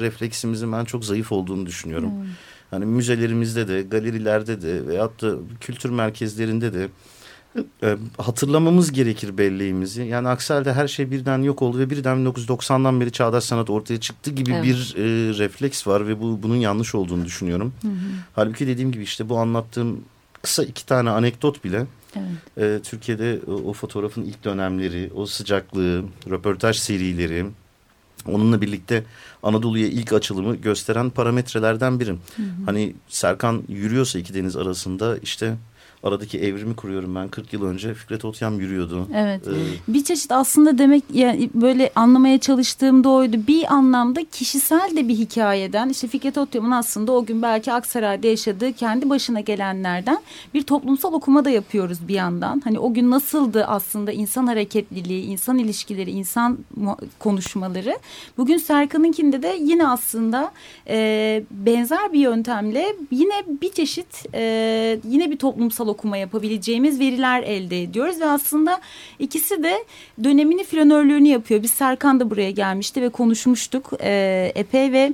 refleksimizin 0.00 0.72
ben 0.72 0.84
çok 0.84 1.04
zayıf 1.04 1.32
olduğunu 1.32 1.66
düşünüyorum. 1.66 2.10
Hmm. 2.10 2.26
Hani 2.70 2.86
müzelerimizde 2.86 3.68
de, 3.68 3.82
galerilerde 3.82 4.62
de 4.62 4.86
veyahut 4.86 5.22
da 5.22 5.34
kültür 5.60 5.90
merkezlerinde 5.90 6.74
de 6.74 6.88
e, 7.82 7.96
hatırlamamız 8.18 8.92
gerekir 8.92 9.38
belleğimizi. 9.38 10.02
Yani 10.02 10.28
Aksel'de 10.28 10.72
her 10.72 10.88
şey 10.88 11.10
birden 11.10 11.42
yok 11.42 11.62
oldu 11.62 11.78
ve 11.78 11.90
birden 11.90 12.16
1990'dan 12.16 13.00
beri 13.00 13.12
çağdaş 13.12 13.44
sanat 13.44 13.70
ortaya 13.70 14.00
çıktı 14.00 14.30
gibi 14.30 14.52
evet. 14.52 14.64
bir 14.64 14.94
e, 14.96 15.02
refleks 15.38 15.86
var 15.86 16.08
ve 16.08 16.20
bu 16.20 16.42
bunun 16.42 16.56
yanlış 16.56 16.94
olduğunu 16.94 17.24
düşünüyorum. 17.24 17.72
Hı 17.82 17.88
hı. 17.88 17.92
Halbuki 18.34 18.66
dediğim 18.66 18.92
gibi 18.92 19.02
işte 19.02 19.28
bu 19.28 19.38
anlattığım 19.38 20.00
kısa 20.42 20.64
iki 20.64 20.86
tane 20.86 21.10
anekdot 21.10 21.64
bile 21.64 21.86
evet. 22.16 22.58
e, 22.58 22.82
Türkiye'de 22.82 23.40
o, 23.46 23.52
o 23.52 23.72
fotoğrafın 23.72 24.22
ilk 24.22 24.44
dönemleri, 24.44 25.10
o 25.14 25.26
sıcaklığı, 25.26 26.04
röportaj 26.30 26.76
serileri, 26.76 27.46
onunla 28.26 28.60
birlikte 28.60 29.04
Anadolu'ya 29.42 29.86
ilk 29.86 30.12
açılımı 30.12 30.56
gösteren 30.56 31.10
parametrelerden 31.10 32.00
biri. 32.00 32.10
Hı 32.10 32.42
hı. 32.42 32.46
Hani 32.66 32.94
Serkan 33.08 33.62
yürüyorsa 33.68 34.18
iki 34.18 34.34
deniz 34.34 34.56
arasında 34.56 35.18
işte 35.18 35.56
aradaki 36.02 36.38
evrimi 36.38 36.76
kuruyorum 36.76 37.14
ben. 37.14 37.28
40 37.28 37.52
yıl 37.52 37.64
önce 37.64 37.94
Fikret 37.94 38.24
Otyam 38.24 38.60
yürüyordu. 38.60 39.08
Evet. 39.14 39.48
Ee, 39.48 39.92
Bir 39.94 40.04
çeşit 40.04 40.32
aslında 40.32 40.78
demek 40.78 41.04
yani 41.12 41.50
böyle 41.54 41.90
anlamaya 41.94 42.38
çalıştığımda 42.38 43.08
oydu. 43.08 43.36
Bir 43.48 43.74
anlamda 43.74 44.24
kişisel 44.24 44.96
de 44.96 45.08
bir 45.08 45.14
hikayeden 45.14 45.88
işte 45.88 46.08
Fikret 46.08 46.38
Otyam'ın 46.38 46.70
aslında 46.70 47.12
o 47.12 47.24
gün 47.24 47.42
belki 47.42 47.72
Aksaray'da 47.72 48.26
yaşadığı 48.26 48.72
kendi 48.72 49.10
başına 49.10 49.40
gelenlerden 49.40 50.18
bir 50.54 50.62
toplumsal 50.62 51.12
okuma 51.12 51.44
da 51.44 51.50
yapıyoruz 51.50 52.08
bir 52.08 52.14
yandan. 52.14 52.60
Hani 52.64 52.78
o 52.78 52.94
gün 52.94 53.10
nasıldı 53.10 53.64
aslında 53.64 54.12
insan 54.12 54.46
hareketliliği, 54.46 55.24
insan 55.24 55.58
ilişkileri, 55.58 56.10
insan 56.10 56.58
konuşmaları. 57.18 57.98
Bugün 58.38 58.56
Serkan'ınkinde 58.56 59.42
de 59.42 59.56
yine 59.60 59.86
aslında 59.88 60.52
e, 60.88 61.42
benzer 61.50 62.12
bir 62.12 62.20
yöntemle 62.20 62.96
yine 63.10 63.42
bir 63.62 63.72
çeşit 63.72 64.26
e, 64.34 64.42
yine 65.08 65.30
bir 65.30 65.36
toplumsal 65.36 65.91
okuma 65.92 66.16
yapabileceğimiz 66.16 67.00
veriler 67.00 67.42
elde 67.42 67.82
ediyoruz 67.82 68.20
ve 68.20 68.26
aslında 68.26 68.80
ikisi 69.18 69.62
de 69.62 69.84
dönemini 70.24 70.64
flanörlüğünü 70.64 71.28
yapıyor. 71.28 71.62
Biz 71.62 71.70
Serkan 71.70 72.20
da 72.20 72.30
buraya 72.30 72.50
gelmişti 72.50 73.02
ve 73.02 73.08
konuşmuştuk 73.08 73.90
e, 74.00 74.52
epey 74.54 74.92
ve 74.92 75.12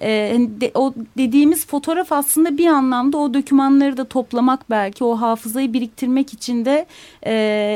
e, 0.00 0.36
de- 0.60 0.70
o 0.74 0.94
dediğimiz 1.18 1.66
fotoğraf 1.66 2.12
aslında 2.12 2.58
bir 2.58 2.66
anlamda 2.66 3.18
o 3.18 3.34
dokümanları 3.34 3.96
da 3.96 4.04
toplamak 4.04 4.70
belki 4.70 5.04
o 5.04 5.14
hafızayı 5.16 5.72
biriktirmek 5.72 6.32
için 6.32 6.64
de 6.64 6.86
e, 7.26 7.32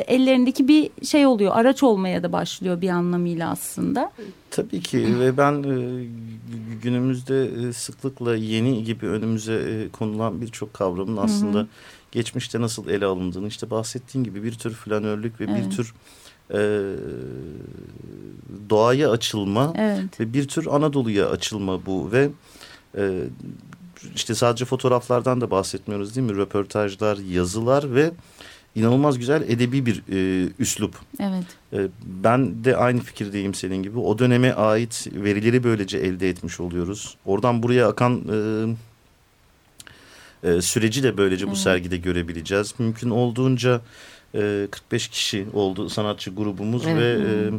ellerindeki 0.08 0.68
bir 0.68 0.90
şey 1.06 1.26
oluyor 1.26 1.52
araç 1.54 1.82
olmaya 1.82 2.22
da 2.22 2.32
başlıyor 2.32 2.80
bir 2.80 2.88
anlamıyla 2.88 3.50
aslında. 3.50 4.12
Tabii 4.50 4.80
ki 4.80 5.20
ve 5.20 5.36
ben 5.36 5.52
e, 5.62 6.04
günümüzde 6.82 7.72
sıklıkla 7.72 8.36
yeni 8.36 8.84
gibi 8.84 9.06
önümüze 9.06 9.54
e, 9.54 9.88
konulan 9.88 10.40
birçok 10.40 10.74
kavramın 10.74 11.16
aslında 11.16 11.66
geçmişte 12.12 12.60
nasıl 12.60 12.88
ele 12.88 13.06
alındığını 13.06 13.48
işte 13.48 13.70
bahsettiğin 13.70 14.24
gibi 14.24 14.42
bir 14.42 14.52
tür 14.52 14.72
flanörlük 14.74 15.40
ve 15.40 15.44
Evet. 15.44 15.64
bir 15.66 15.76
tür 15.76 15.94
e, 16.50 16.60
doğaya 18.70 19.10
açılma 19.10 19.72
Evet. 19.76 20.20
ve 20.20 20.32
bir 20.32 20.48
tür 20.48 20.66
Anadolu'ya 20.66 21.30
açılma 21.30 21.86
bu 21.86 22.12
ve 22.12 22.28
e, 22.96 23.20
işte 24.14 24.34
sadece 24.34 24.64
fotoğraflardan 24.64 25.40
da 25.40 25.50
bahsetmiyoruz 25.50 26.16
değil 26.16 26.26
mi? 26.30 26.36
Röportajlar, 26.36 27.16
yazılar 27.16 27.94
ve 27.94 28.10
inanılmaz 28.74 29.18
güzel 29.18 29.42
edebi 29.42 29.86
bir 29.86 30.02
e, 30.12 30.48
üslup. 30.58 30.94
Evet. 31.20 31.44
E, 31.72 31.88
ben 32.24 32.64
de 32.64 32.76
aynı 32.76 33.00
fikirdeyim 33.00 33.54
senin 33.54 33.82
gibi. 33.82 33.98
O 33.98 34.18
döneme 34.18 34.52
ait 34.52 35.06
verileri 35.12 35.64
böylece 35.64 35.98
elde 35.98 36.28
etmiş 36.30 36.60
oluyoruz. 36.60 37.16
Oradan 37.24 37.62
buraya 37.62 37.88
akan 37.88 38.22
e, 38.32 38.36
e, 40.42 40.62
süreci 40.62 41.02
de 41.02 41.16
böylece 41.16 41.46
bu 41.46 41.50
Evet. 41.50 41.58
sergide 41.58 41.96
görebileceğiz. 41.96 42.74
Mümkün 42.78 43.10
olduğunca 43.10 43.80
e, 44.34 44.68
45 44.70 45.08
kişi 45.08 45.46
oldu 45.52 45.88
sanatçı 45.88 46.30
grubumuz 46.30 46.86
Evet. 46.86 46.96
ve 46.98 47.24
e, 47.24 47.50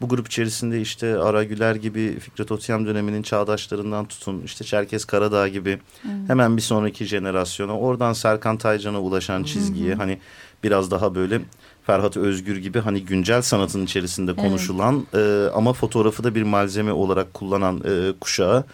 bu 0.00 0.08
grup 0.08 0.26
içerisinde 0.26 0.80
işte 0.80 1.18
Ara 1.18 1.44
Güler 1.44 1.74
gibi 1.74 2.18
Fikret 2.20 2.52
Otyam 2.52 2.86
döneminin 2.86 3.22
çağdaşlarından 3.22 4.04
tutun 4.04 4.42
işte 4.44 4.64
Çerkes 4.64 5.04
Karadağ 5.04 5.48
gibi 5.48 5.78
hemen 6.26 6.56
bir 6.56 6.62
sonraki 6.62 7.04
jenerasyona 7.04 7.78
oradan 7.78 8.12
Serkan 8.12 8.56
Taycan'a 8.56 9.00
ulaşan 9.00 9.42
çizgiye 9.42 9.94
hani 9.94 10.18
biraz 10.64 10.90
daha 10.90 11.14
böyle 11.14 11.40
Ferhat 11.86 12.16
Özgür 12.16 12.56
gibi 12.56 12.80
hani 12.80 13.04
güncel 13.04 13.42
sanatın 13.42 13.84
içerisinde 13.84 14.34
konuşulan 14.36 15.06
e, 15.14 15.46
ama 15.54 15.72
fotoğrafı 15.72 16.24
da 16.24 16.34
bir 16.34 16.42
malzeme 16.42 16.92
olarak 16.92 17.34
kullanan 17.34 17.82
e, 17.84 18.12
kuşağı 18.20 18.64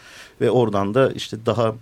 ve 0.41 0.51
oradan 0.51 0.95
da 0.95 1.13
işte 1.13 1.47
daha 1.47 1.75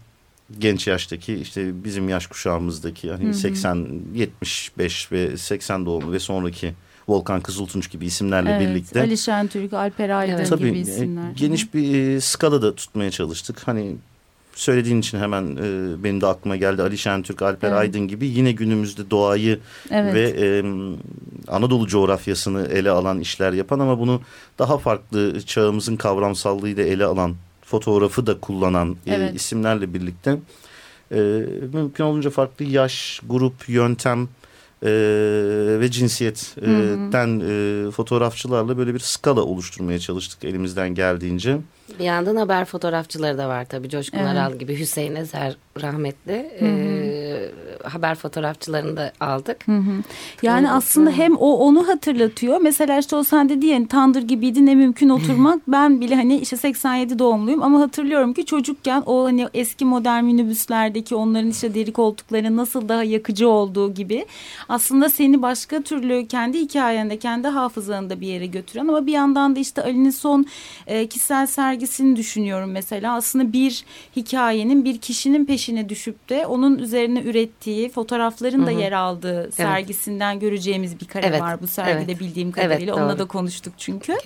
genç 0.58 0.86
yaştaki 0.86 1.34
işte 1.34 1.84
bizim 1.84 2.08
yaş 2.08 2.26
kuşağımızdaki 2.26 3.10
hani 3.10 3.34
80 3.34 3.88
75 4.14 5.12
ve 5.12 5.36
80 5.36 5.86
doğumlu 5.86 6.12
ve 6.12 6.18
sonraki 6.20 6.74
Volkan 7.08 7.40
Kızıltunç 7.40 7.90
gibi 7.90 8.06
isimlerle 8.06 8.50
Evet, 8.50 8.60
birlikte 8.68 9.00
Ali 9.00 9.18
Şentürk, 9.18 9.72
Alper 9.72 10.10
Aydın 10.10 10.32
Evet. 10.32 10.48
tabii 10.48 10.64
gibi 10.68 10.78
e, 10.78 10.80
isimler. 10.80 11.30
geniş 11.36 11.74
bir 11.74 11.98
e, 12.16 12.20
skalada 12.20 12.74
tutmaya 12.74 13.10
çalıştık. 13.10 13.68
Hani 13.68 13.96
söylediğin 14.54 14.98
için 15.00 15.18
hemen 15.18 15.56
e, 15.56 16.04
benim 16.04 16.20
de 16.20 16.26
aklıma 16.26 16.56
geldi 16.56 16.82
Ali 16.82 16.98
Şentürk, 16.98 17.42
Alper 17.42 17.68
Evet. 17.68 17.78
Aydın 17.78 18.08
gibi 18.08 18.26
yine 18.26 18.52
günümüzde 18.52 19.10
doğayı 19.10 19.58
Evet. 19.90 20.14
ve 20.14 20.28
e, 20.46 20.64
Anadolu 21.48 21.86
coğrafyasını 21.86 22.66
ele 22.66 22.90
alan 22.90 23.20
işler 23.20 23.52
yapan 23.52 23.78
ama 23.78 23.98
bunu 23.98 24.20
daha 24.58 24.78
farklı 24.78 25.40
çağımızın 25.42 25.96
kavramsallığıyla 25.96 26.84
ele 26.84 27.04
alan 27.04 27.34
fotoğrafı 27.68 28.26
da 28.26 28.40
kullanan 28.40 28.96
e, 29.06 29.14
Evet. 29.14 29.34
isimlerle 29.34 29.94
birlikte 29.94 30.38
e, 31.12 31.18
mümkün 31.72 32.04
olunca 32.04 32.30
farklı 32.30 32.64
yaş, 32.64 33.20
grup, 33.28 33.68
yöntem 33.68 34.28
e, 34.82 34.90
ve 35.80 35.90
cinsiyetten 35.90 37.40
e, 37.40 37.90
fotoğrafçılarla 37.90 38.78
böyle 38.78 38.94
bir 38.94 38.98
skala 38.98 39.40
oluşturmaya 39.42 39.98
çalıştık 39.98 40.44
elimizden 40.44 40.94
geldiğince. 40.94 41.58
Bir 41.98 42.04
yandan 42.04 42.36
haber 42.36 42.64
fotoğrafçıları 42.64 43.38
da 43.38 43.48
var 43.48 43.64
tabii. 43.64 43.88
Coşkun 43.88 44.18
Evet. 44.18 44.28
Aral 44.28 44.58
gibi 44.58 44.78
Hüseyin 44.78 45.14
Ezer 45.14 45.56
rahmetli. 45.82 46.50
Ee, 46.60 47.50
haber 47.84 48.14
fotoğrafçılarını 48.14 48.96
da 48.96 49.12
aldık. 49.20 49.66
Yani 50.42 50.66
Doğru. 50.66 50.74
aslında 50.74 51.10
hem 51.10 51.36
o 51.36 51.52
onu 51.52 51.88
hatırlatıyor. 51.88 52.60
Mesela 52.60 52.98
işte 52.98 53.16
o 53.16 53.24
sen 53.24 53.48
dedi 53.48 53.66
yani 53.66 53.88
tandır 53.88 54.22
gibiydi 54.22 54.66
ne 54.66 54.74
mümkün 54.74 55.08
oturmak. 55.08 55.62
ben 55.68 56.00
bile 56.00 56.14
hani 56.14 56.38
işte 56.38 56.56
87 56.56 57.18
doğumluyum 57.18 57.62
ama 57.62 57.80
hatırlıyorum 57.80 58.34
ki 58.34 58.44
çocukken 58.44 59.02
o 59.06 59.24
hani 59.24 59.48
eski 59.54 59.84
modern 59.84 60.24
minibüslerdeki 60.24 61.14
onların 61.14 61.50
işte 61.50 61.74
deri 61.74 61.92
koltukların 61.92 62.56
nasıl 62.56 62.88
daha 62.88 63.04
yakıcı 63.04 63.48
olduğu 63.48 63.94
gibi 63.94 64.26
aslında 64.68 65.08
seni 65.08 65.42
başka 65.42 65.82
türlü 65.82 66.26
kendi 66.26 66.60
hikayende 66.60 67.18
kendi 67.18 67.48
hafızanda 67.48 68.20
bir 68.20 68.26
yere 68.26 68.46
götüren 68.46 68.88
ama 68.88 69.06
bir 69.06 69.12
yandan 69.12 69.56
da 69.56 69.60
işte 69.60 69.82
Ali'nin 69.82 70.10
son 70.10 70.46
e, 70.86 71.06
kişisel 71.06 71.46
sergisini 71.46 72.16
düşünüyorum 72.16 72.70
mesela. 72.70 73.14
Aslında 73.14 73.52
bir 73.52 73.84
hikayenin 74.16 74.84
bir 74.84 74.98
kişinin 74.98 75.46
peşine 75.68 75.88
düşüp 75.88 76.28
de 76.28 76.46
onun 76.46 76.78
üzerine 76.78 77.22
ürettiği 77.22 77.88
fotoğrafların 77.88 78.66
da 78.66 78.70
yer 78.70 78.92
aldığı 78.92 79.52
sergisinden 79.52 80.40
göreceğimiz 80.40 81.00
bir 81.00 81.06
kare 81.06 81.26
Evet, 81.26 81.40
var 81.40 81.60
bu 81.62 81.66
sergide 81.66 82.12
evet. 82.12 82.20
bildiğim 82.20 82.48
Evet, 82.48 82.68
kadarıyla. 82.68 82.94
Onunla 82.94 83.10
doğru. 83.10 83.18
da 83.18 83.24
konuştuk 83.24 83.72
çünkü. 83.76 84.16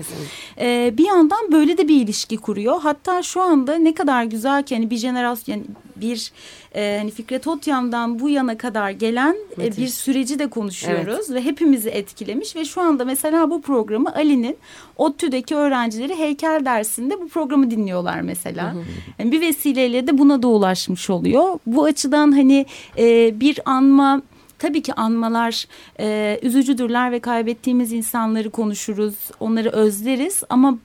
Ee, 0.58 0.94
bir 0.98 1.06
yandan 1.06 1.52
böyle 1.52 1.78
de 1.78 1.88
bir 1.88 2.02
ilişki 2.02 2.36
kuruyor. 2.36 2.80
Hatta 2.80 3.22
şu 3.22 3.42
anda 3.42 3.74
ne 3.74 3.94
kadar 3.94 4.24
güzel 4.24 4.62
ki 4.62 4.74
hani 4.74 4.90
bir 4.90 4.96
jenerasyon 4.96 5.56
yani 5.56 5.66
bir 6.02 6.32
e, 6.74 6.96
hani 6.98 7.10
Fikret 7.10 7.46
Otyam'dan 7.46 8.20
bu 8.20 8.28
yana 8.28 8.58
kadar 8.58 8.90
gelen 8.90 9.36
e, 9.62 9.76
bir 9.76 9.88
süreci 9.88 10.38
de 10.38 10.50
konuşuyoruz 10.50 11.30
ve 11.30 11.44
hepimizi 11.44 11.88
etkilemiş 11.88 12.56
ve 12.56 12.64
şu 12.64 12.80
anda 12.80 13.04
mesela 13.04 13.50
bu 13.50 13.62
programı 13.62 14.14
Ali'nin 14.14 14.56
ODTÜ'deki 14.96 15.56
öğrencileri 15.56 16.18
heykel 16.18 16.64
dersinde 16.64 17.20
bu 17.20 17.28
programı 17.28 17.70
dinliyorlar 17.70 18.20
mesela. 18.20 18.74
Yani 19.18 19.32
bir 19.32 19.40
vesileyle 19.40 20.06
de 20.06 20.18
buna 20.18 20.42
da 20.42 20.48
ulaşmış 20.48 21.10
oluyor. 21.10 21.58
Bu 21.66 21.84
açıdan 21.84 22.32
hani 22.32 22.66
e, 22.98 23.40
bir 23.40 23.60
anma 23.64 24.22
Tabii 24.62 24.82
ki 24.82 24.94
anmalar 24.94 25.66
e, 26.00 26.38
üzücüdürler 26.42 27.12
ve 27.12 27.20
kaybettiğimiz 27.20 27.92
insanları 27.92 28.50
konuşuruz, 28.50 29.14
onları 29.40 29.70
özleriz 29.70 30.42
ama 30.50 30.78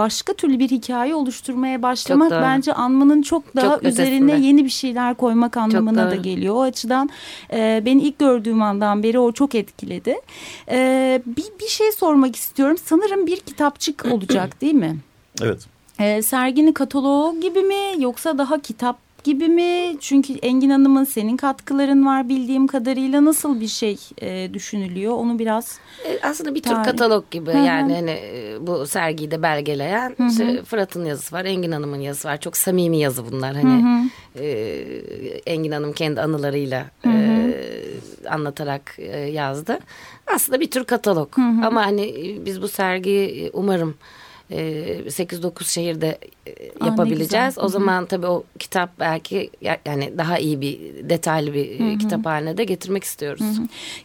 başka 0.00 0.32
türlü 0.32 0.58
bir 0.58 0.70
hikaye 0.70 1.14
oluşturmaya 1.14 1.82
başlamak 1.82 2.30
bence 2.30 2.72
anmanın 2.72 3.22
çok 3.22 3.56
daha 3.56 3.74
Çok 3.74 3.84
üzerine 3.84 4.24
ötesinde. 4.24 4.46
yeni 4.46 4.64
bir 4.64 4.70
şeyler 4.70 5.14
koymak 5.14 5.56
anlamına 5.56 6.10
da 6.10 6.14
geliyor. 6.14 6.54
O 6.54 6.62
açıdan 6.62 7.10
e, 7.52 7.82
beni 7.84 8.02
ilk 8.02 8.18
gördüğüm 8.18 8.62
andan 8.62 9.02
beri 9.02 9.18
o 9.18 9.32
çok 9.32 9.54
etkiledi. 9.54 10.16
E, 10.70 11.22
bir, 11.26 11.44
bir 11.60 11.68
şey 11.68 11.92
sormak 11.92 12.36
istiyorum. 12.36 12.76
Sanırım 12.84 13.26
bir 13.26 13.36
kitapçık 13.40 14.06
olacak 14.12 14.60
değil 14.60 14.74
mi? 14.74 14.96
Evet. 15.42 15.66
E, 15.98 16.22
serginin 16.22 16.72
kataloğu 16.72 17.40
gibi 17.40 17.62
mi 17.62 17.74
yoksa 17.98 18.38
daha 18.38 18.58
kitap 18.58 18.98
gibi 19.24 19.48
mi? 19.48 19.96
Çünkü 20.00 20.32
Engin 20.32 20.70
Hanım'ın 20.70 21.04
senin 21.04 21.36
katkıların 21.36 22.06
var 22.06 22.28
bildiğim 22.28 22.66
kadarıyla 22.66 23.24
nasıl 23.24 23.60
bir 23.60 23.68
şey 23.68 23.96
e, 24.22 24.54
düşünülüyor? 24.54 25.12
Onu 25.14 25.38
biraz 25.38 25.78
E, 26.08 26.18
Aslında 26.22 26.54
bir 26.54 26.62
tür 26.62 26.70
Tarih. 26.70 26.84
katalog 26.84 27.30
gibi 27.30 27.50
Hı 27.52 27.58
hı. 27.58 27.64
yani 27.66 27.94
hani 27.94 28.10
e, 28.10 28.56
bu 28.66 28.86
sergiyi 28.86 29.30
de 29.30 29.42
belgeleyen 29.42 30.16
işte 30.30 30.62
Fırat'ın 30.64 31.04
yazısı 31.04 31.34
var, 31.36 31.44
Engin 31.44 31.72
Hanım'ın 31.72 32.00
yazısı 32.00 32.28
var. 32.28 32.40
Çok 32.40 32.56
samimi 32.56 32.98
yazı 32.98 33.32
bunlar 33.32 33.54
hani 33.56 34.08
e, 34.40 34.46
Engin 35.46 35.72
Hanım 35.72 35.92
kendi 35.92 36.20
anılarıyla 36.20 36.86
e, 37.06 37.10
anlatarak 38.28 38.94
e, 38.98 39.18
yazdı. 39.18 39.78
Aslında 40.34 40.60
bir 40.60 40.70
tür 40.70 40.84
katalog 40.84 41.38
ama 41.38 41.86
hani 41.86 42.02
e, 42.02 42.44
biz 42.46 42.62
bu 42.62 42.68
sergiyi 42.68 43.44
e, 43.46 43.50
umarım 43.52 43.94
e, 44.50 44.58
8-9 45.06 45.64
şehirde 45.72 46.18
e, 46.60 46.70
yapabileceğiz. 46.86 47.58
O 47.58 47.68
zaman 47.68 48.06
tabii 48.06 48.26
o 48.26 48.44
kitap 48.58 48.90
belki 49.00 49.50
ya- 49.60 49.78
yani 49.86 50.12
daha 50.18 50.38
iyi 50.38 50.60
bir 50.60 50.78
detaylı 51.10 51.54
bir 51.54 51.80
e, 51.80 51.98
kitap 51.98 52.26
haline 52.26 52.56
de 52.56 52.64
getirmek 52.64 53.04
istiyoruz. 53.04 53.42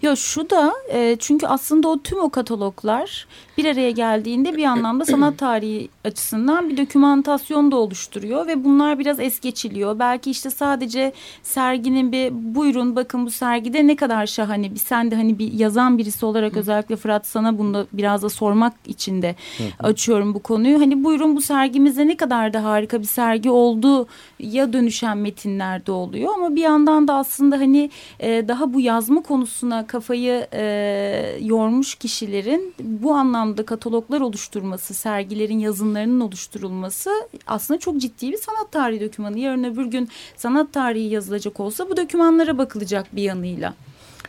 Ya 0.02 0.16
şu 0.16 0.50
da 0.50 0.74
e, 0.94 1.16
çünkü 1.20 1.48
aslında 1.48 1.88
o 1.88 2.00
tüm 2.02 2.20
o 2.20 2.30
kataloglar 2.30 3.28
bir 3.58 3.66
araya 3.66 3.92
geldiğinde 3.92 4.58
bir 4.58 4.64
anlamda 4.66 5.06
sanat 5.06 5.38
tarihi 5.38 5.90
açısından 6.06 6.70
bir 6.70 6.78
dokümantasyon 6.78 7.72
da 7.72 7.76
oluşturuyor 7.76 8.48
ve 8.48 8.64
bunlar 8.64 9.00
biraz 9.00 9.20
es 9.20 9.40
geçiliyor. 9.40 10.00
Belki 10.00 10.32
işte 10.32 10.50
sadece 10.50 11.14
serginin 11.44 12.12
bir 12.12 12.32
buyurun 12.56 12.96
bakın 12.96 13.26
bu 13.26 13.32
sergide 13.32 13.88
ne 13.88 13.96
kadar 13.96 14.26
şahane 14.28 14.72
bir 14.74 14.80
sen 14.80 15.12
de 15.12 15.16
hani 15.16 15.40
bir 15.40 15.54
yazan 15.54 15.98
birisi 15.98 16.26
olarak 16.26 16.58
özellikle 16.58 16.96
Fırat 16.96 17.28
sana 17.28 17.58
bunu 17.58 17.74
da 17.74 17.86
biraz 17.94 18.24
da 18.24 18.30
sormak 18.30 18.74
için 18.88 19.22
de 19.22 19.36
açıyorum 19.80 20.34
bu 20.34 20.40
konuyu. 20.40 20.80
Hani 20.82 21.04
buyurun 21.04 21.36
bu 21.36 21.42
sergimizde 21.42 22.08
ne 22.08 22.18
kadar 22.18 22.35
da 22.54 22.64
harika 22.64 23.00
bir 23.00 23.06
sergi 23.06 23.50
oldu 23.50 24.08
ya 24.40 24.74
dönüşen 24.74 25.18
metinler 25.18 25.86
de 25.86 25.92
oluyor 25.92 26.34
ama 26.36 26.56
bir 26.56 26.62
yandan 26.62 27.08
da 27.08 27.14
aslında 27.14 27.56
hani 27.60 27.90
e, 28.20 28.48
daha 28.48 28.74
bu 28.74 28.82
yazma 28.82 29.24
konusuna 29.24 29.88
kafayı 29.88 30.48
e, 30.54 31.38
yormuş 31.42 31.96
kişilerin 31.96 32.74
bu 32.80 33.14
anlamda 33.14 33.66
kataloglar 33.66 34.22
oluşturması, 34.22 34.94
sergilerin 34.94 35.60
yazınlarının 35.60 36.20
oluşturulması 36.20 37.10
aslında 37.48 37.80
çok 37.80 37.98
ciddi 37.98 38.32
bir 38.32 38.38
sanat 38.38 38.72
tarihi 38.72 39.06
dokümanı. 39.06 39.40
Yarın 39.40 39.64
öbür 39.64 39.86
gün 39.86 40.10
sanat 40.38 40.74
tarihi 40.74 41.14
yazılacak 41.14 41.60
olsa 41.60 41.90
bu 41.90 41.98
dokümanlara 41.98 42.58
bakılacak 42.58 43.16
bir 43.16 43.24
yanıyla. 43.24 43.74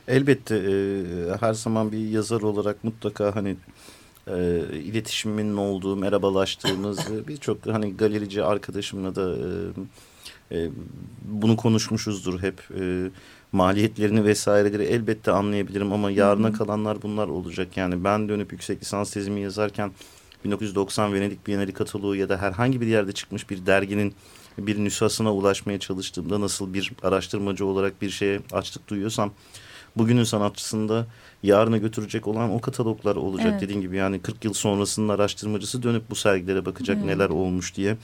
Elbette 0.08 0.56
e, 0.56 0.72
her 1.40 1.54
zaman 1.54 1.92
bir 1.92 2.08
yazar 2.08 2.40
olarak 2.40 2.84
mutlaka 2.84 3.36
hani 3.36 3.56
e, 4.30 4.62
iletişimin 4.72 5.56
olduğu, 5.56 5.96
merhabalaştığımız 5.96 6.98
e, 6.98 7.28
birçok 7.28 7.66
hani 7.66 7.96
galerici 7.96 8.44
arkadaşımla 8.44 9.14
da 9.14 9.36
e, 9.36 10.58
e, 10.58 10.70
bunu 11.24 11.56
konuşmuşuzdur 11.56 12.42
hep. 12.42 12.68
E, 12.80 13.10
maliyetlerini 13.52 14.24
vesaireleri 14.24 14.82
elbette 14.82 15.30
anlayabilirim 15.30 15.92
ama 15.92 16.10
yarına 16.10 16.52
kalanlar 16.52 17.02
bunlar 17.02 17.28
olacak. 17.28 17.76
Yani 17.76 18.04
ben 18.04 18.28
dönüp 18.28 18.52
yüksek 18.52 18.80
lisans 18.80 19.10
tezimi 19.10 19.40
yazarken 19.40 19.90
1990 20.44 21.14
Venedik 21.14 21.46
Bienali 21.46 21.72
kataloğu 21.72 22.16
ya 22.16 22.28
da 22.28 22.36
herhangi 22.36 22.80
bir 22.80 22.86
yerde 22.86 23.12
çıkmış 23.12 23.50
bir 23.50 23.66
derginin 23.66 24.14
bir 24.58 24.78
nüshasına 24.78 25.34
ulaşmaya 25.34 25.78
çalıştığımda 25.78 26.40
nasıl 26.40 26.74
bir 26.74 26.92
araştırmacı 27.02 27.66
olarak 27.66 28.02
bir 28.02 28.10
şeye 28.10 28.40
açlık 28.52 28.88
duyuyorsam 28.88 29.32
bugünün 29.96 30.24
sanatçısında 30.24 31.06
yarına 31.42 31.76
götürecek 31.76 32.26
olan 32.26 32.50
o 32.50 32.60
kataloglar 32.60 33.16
olacak 33.16 33.48
Evet. 33.50 33.60
dediğin 33.60 33.80
gibi 33.80 33.96
yani 33.96 34.18
40 34.22 34.44
yıl 34.44 34.52
sonrasının 34.52 35.08
araştırmacısı 35.08 35.82
dönüp 35.82 36.10
bu 36.10 36.14
sergilere 36.14 36.64
bakacak 36.64 37.04
neler 37.04 37.28
olmuş 37.28 37.76
diye. 37.76 37.96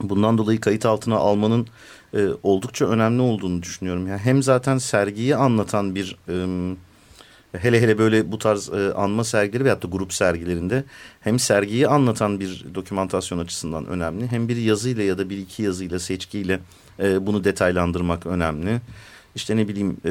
Bundan 0.00 0.38
dolayı 0.38 0.60
kayıt 0.60 0.86
altına 0.86 1.16
almanın 1.16 1.66
e, 2.14 2.28
oldukça 2.42 2.86
önemli 2.86 3.22
olduğunu 3.22 3.62
düşünüyorum. 3.62 4.06
Yani 4.06 4.18
hem 4.18 4.42
zaten 4.42 4.78
sergiyi 4.78 5.36
anlatan 5.36 5.94
bir 5.94 6.16
e, 6.28 6.34
hele 7.58 7.80
hele 7.80 7.98
böyle 7.98 8.32
bu 8.32 8.38
tarz 8.38 8.68
e, 8.68 8.92
anma 8.94 9.24
sergileri 9.24 9.64
veyahut 9.64 9.82
da 9.82 9.88
grup 9.88 10.12
sergilerinde 10.12 10.84
hem 11.20 11.38
sergiyi 11.38 11.88
anlatan 11.88 12.40
bir 12.40 12.64
dokümantasyon 12.74 13.38
açısından 13.38 13.86
önemli 13.86 14.26
hem 14.26 14.48
bir 14.48 14.56
yazıyla 14.56 15.02
ya 15.02 15.18
da 15.18 15.30
bir 15.30 15.38
iki 15.38 15.62
yazıyla 15.62 15.98
seçkiyle 15.98 16.60
e, 17.00 17.26
bunu 17.26 17.44
detaylandırmak 17.44 18.26
önemli. 18.26 18.80
İşte 19.34 19.56
ne 19.56 19.68
bileyim 19.68 19.96
e, 20.04 20.10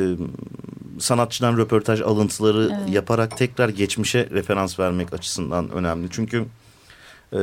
sanatçıdan 0.99 1.57
röportaj 1.57 2.01
alıntıları 2.01 2.69
Evet. 2.79 2.93
yaparak 2.95 3.37
tekrar 3.37 3.69
geçmişe 3.69 4.29
referans 4.31 4.79
vermek 4.79 5.13
açısından 5.13 5.69
önemli. 5.69 6.07
Çünkü 6.11 6.45
e, 7.33 7.37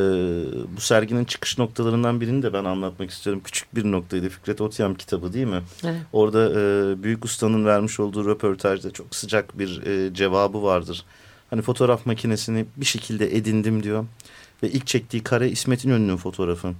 bu 0.76 0.80
serginin 0.80 1.24
çıkış 1.24 1.58
noktalarından 1.58 2.20
birini 2.20 2.42
de 2.42 2.52
ben 2.52 2.64
anlatmak 2.64 3.10
istiyorum. 3.10 3.42
Küçük 3.44 3.74
bir 3.74 3.84
noktaydı 3.84 4.28
Fikret 4.28 4.60
Otyam 4.60 4.94
kitabı 4.94 5.32
değil 5.32 5.46
mi? 5.46 5.62
Evet. 5.84 6.00
Orada 6.12 6.50
e, 6.50 7.02
büyük 7.02 7.24
ustanın 7.24 7.64
vermiş 7.64 8.00
olduğu 8.00 8.26
röportajda 8.26 8.90
çok 8.90 9.14
sıcak 9.14 9.58
bir 9.58 9.86
e, 9.86 10.14
cevabı 10.14 10.62
vardır. 10.62 11.04
Hani 11.50 11.62
fotoğraf 11.62 12.06
makinesini 12.06 12.66
bir 12.76 12.86
şekilde 12.86 13.36
edindim 13.36 13.82
diyor. 13.82 14.04
Ve 14.62 14.70
ilk 14.70 14.86
çektiği 14.86 15.22
kare 15.22 15.50
İsmet 15.50 15.84
İnönü'nün 15.84 16.16
fotoğrafı. 16.16 16.72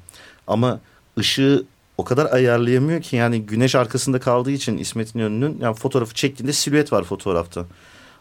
Ama 0.47 0.81
ışığı 1.19 1.65
o 1.99 2.05
kadar 2.05 2.33
ayarlayamıyor 2.33 3.03
ki 3.03 3.17
yani 3.17 3.43
güneş 3.43 3.75
arkasında 3.75 4.21
kaldığı 4.21 4.51
için 4.51 4.79
İsmet 4.79 5.15
İnönü'nün 5.15 5.59
yani 5.61 5.75
fotoğrafı 5.75 6.15
çektiğinde 6.15 6.53
silüet 6.53 6.93
var 6.93 7.05
fotoğrafta. 7.05 7.67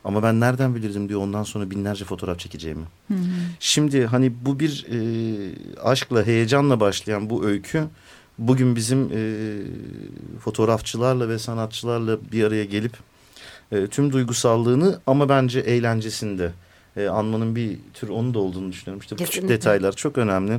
Ama 0.03 0.23
ben 0.23 0.39
nereden 0.39 0.75
bilirdim 0.75 1.09
diyor 1.09 1.21
ondan 1.21 1.43
sonra 1.43 1.71
binlerce 1.71 2.05
fotoğraf 2.05 2.39
çekeceğimi. 2.39 2.85
Şimdi 3.59 4.05
hani 4.05 4.33
bu 4.45 4.59
bir 4.59 4.85
e, 4.91 4.99
aşkla, 5.83 6.25
heyecanla 6.25 6.79
başlayan 6.79 7.29
bu 7.29 7.45
öykü 7.45 7.83
bugün 8.37 8.75
bizim 8.75 9.09
e, 9.13 9.21
fotoğrafçılarla 10.39 11.29
ve 11.29 11.39
sanatçılarla 11.39 12.17
bir 12.31 12.43
araya 12.43 12.65
gelip 12.65 12.97
e, 13.71 13.87
tüm 13.87 14.13
duygusallığını 14.13 14.99
ama 15.07 15.29
bence 15.29 15.59
eğlencesinde 15.59 16.51
e, 16.97 17.07
anmanın 17.07 17.55
bir 17.55 17.77
tür 17.93 18.09
onu 18.09 18.33
da 18.33 18.39
olduğunu 18.39 18.71
düşünüyorum. 18.71 18.99
İşte 19.01 19.17
bu 19.19 19.23
küçük 19.23 19.49
detaylar 19.49 19.91
çok 19.91 20.17
önemli. 20.17 20.53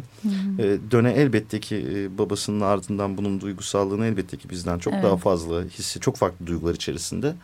E, 0.58 0.78
Döne 0.90 1.12
elbette 1.12 1.60
ki 1.60 1.86
e, 1.94 2.18
babasının 2.18 2.60
ardından 2.60 3.16
bunun 3.18 3.40
duygusallığını 3.40 4.06
elbette 4.06 4.36
ki 4.36 4.50
bizden 4.50 4.78
çok 4.78 4.92
Evet. 4.92 5.04
daha 5.04 5.16
fazla 5.16 5.62
hissi, 5.62 6.00
çok 6.00 6.16
farklı 6.16 6.46
duygular 6.46 6.74
içerisinde. 6.74 7.34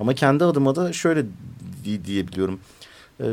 Ama 0.00 0.14
kendi 0.14 0.44
adıma 0.44 0.76
da 0.76 0.92
şöyle 0.92 1.24
di- 1.84 2.04
diyebiliyorum. 2.04 2.60
E, 3.20 3.24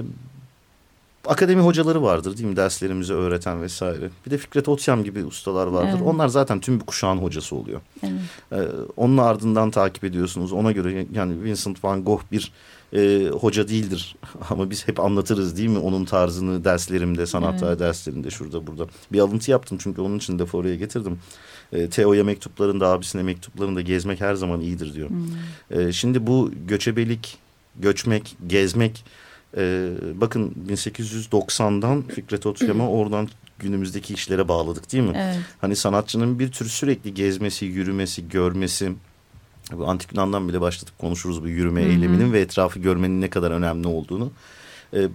akademi 1.26 1.62
hocaları 1.62 2.02
vardır 2.04 2.38
değil 2.38 2.50
mi 2.50 2.56
derslerimizi 2.56 3.14
öğreten 3.14 3.62
vesaire. 3.62 4.10
Bir 4.26 4.32
de 4.32 4.38
Fikret 4.38 4.70
Otyam 4.70 5.04
gibi 5.04 5.26
ustalar 5.26 5.68
vardır. 5.68 5.90
Evet. 5.98 6.02
Onlar 6.08 6.28
zaten 6.28 6.60
tüm 6.60 6.80
bir 6.80 6.86
kuşağın 6.86 7.18
hocası 7.18 7.56
oluyor. 7.56 7.82
Evet. 8.04 8.14
Ee, 8.52 8.58
onun 8.98 9.18
ardından 9.18 9.72
takip 9.72 10.04
ediyorsunuz. 10.04 10.54
Ona 10.54 10.72
göre 10.72 11.06
yani 11.14 11.44
Vincent 11.44 11.84
van 11.84 12.04
Gogh 12.04 12.22
bir 12.32 12.52
e, 12.94 13.30
hoca 13.40 13.68
değildir. 13.68 14.16
Ama 14.50 14.70
biz 14.70 14.88
hep 14.88 15.00
anlatırız 15.00 15.58
değil 15.58 15.70
mi? 15.70 15.80
Onun 15.80 16.06
tarzını 16.06 16.64
derslerimde, 16.64 17.26
sanat 17.26 17.60
tarihi 17.60 17.80
derslerinde 17.80 18.30
şurada 18.30 18.68
burada. 18.68 18.88
Bir 19.12 19.20
alıntı 19.20 19.52
yaptım 19.52 19.78
çünkü 19.82 20.02
onun 20.02 20.18
için 20.18 20.40
de 20.40 20.44
oraya 20.54 20.76
getirdim. 20.76 21.20
E, 21.74 21.90
Teo'ya 21.90 22.24
mektuplarında, 22.24 22.88
abisine 22.88 23.24
mektuplarında 23.24 23.82
gezmek 23.82 24.22
her 24.22 24.36
zaman 24.36 24.62
iyidir 24.62 24.94
diyor. 24.94 25.10
E, 25.72 25.92
şimdi 25.92 26.28
bu 26.28 26.52
göçebelik, 26.68 27.38
göçmek, 27.80 28.36
gezmek... 28.48 29.06
e, 29.58 29.90
bakın 30.16 30.56
1890'dan 30.70 32.02
Fikret 32.02 32.46
Otyam'a 32.46 32.90
oradan 32.90 33.30
günümüzdeki 33.60 34.14
işlere 34.14 34.48
bağladık 34.48 34.92
değil 34.92 35.04
mi? 35.04 35.14
Evet. 35.16 35.38
Hani 35.62 35.76
sanatçının 35.76 36.40
bir 36.40 36.52
tür 36.52 36.66
sürekli 36.66 37.14
gezmesi, 37.14 37.66
yürümesi, 37.66 38.30
görmesi. 38.30 38.92
Bu 39.72 39.90
antik 39.90 40.14
Yunan'dan 40.14 40.50
bile 40.50 40.62
başlatıp 40.62 40.98
konuşuruz 40.98 41.44
bu 41.44 41.48
yürüme 41.48 41.82
eyleminin 41.82 42.34
ve 42.34 42.42
etrafı 42.42 42.80
görmenin 42.80 43.22
ne 43.22 43.30
kadar 43.30 43.52
önemli 43.52 43.88
olduğunu. 43.88 44.32
Ee, 44.94 45.08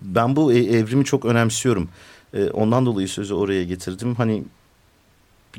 ben 0.00 0.36
bu 0.36 0.52
e- 0.52 0.76
evrimi 0.76 1.04
çok 1.04 1.24
önemsiyorum. 1.24 1.88
Ee, 2.34 2.50
ondan 2.50 2.86
dolayı 2.86 3.08
sözü 3.08 3.34
oraya 3.34 3.64
getirdim. 3.64 4.14
Hani 4.14 4.44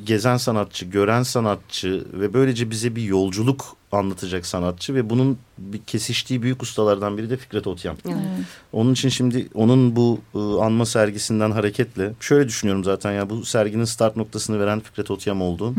gezen 0.05 0.37
sanatçı, 0.37 0.85
gören 0.85 1.23
sanatçı 1.23 2.05
ve 2.13 2.33
böylece 2.33 2.69
bize 2.69 2.95
bir 2.95 3.03
yolculuk 3.03 3.75
anlatacak 3.91 4.45
sanatçı 4.45 4.95
ve 4.95 5.09
bunun 5.09 5.37
bir 5.57 5.81
kesiştiği 5.81 6.41
büyük 6.41 6.63
ustalardan 6.63 7.17
biri 7.17 7.29
de 7.29 7.37
Fikret 7.37 7.67
Otyam. 7.67 7.95
Evet. 8.07 8.17
Onun 8.71 8.93
için 8.93 9.09
şimdi 9.09 9.47
onun 9.53 9.95
bu 9.95 10.19
e, 10.35 10.39
anma 10.39 10.85
sergisinden 10.85 11.51
hareketle 11.51 12.13
şöyle 12.19 12.47
düşünüyorum 12.47 12.83
zaten 12.83 13.11
ya 13.11 13.29
bu 13.29 13.45
serginin 13.45 13.85
start 13.85 14.15
noktasını 14.15 14.59
veren 14.59 14.79
Fikret 14.79 15.11
Otyam 15.11 15.41
oldu. 15.41 15.73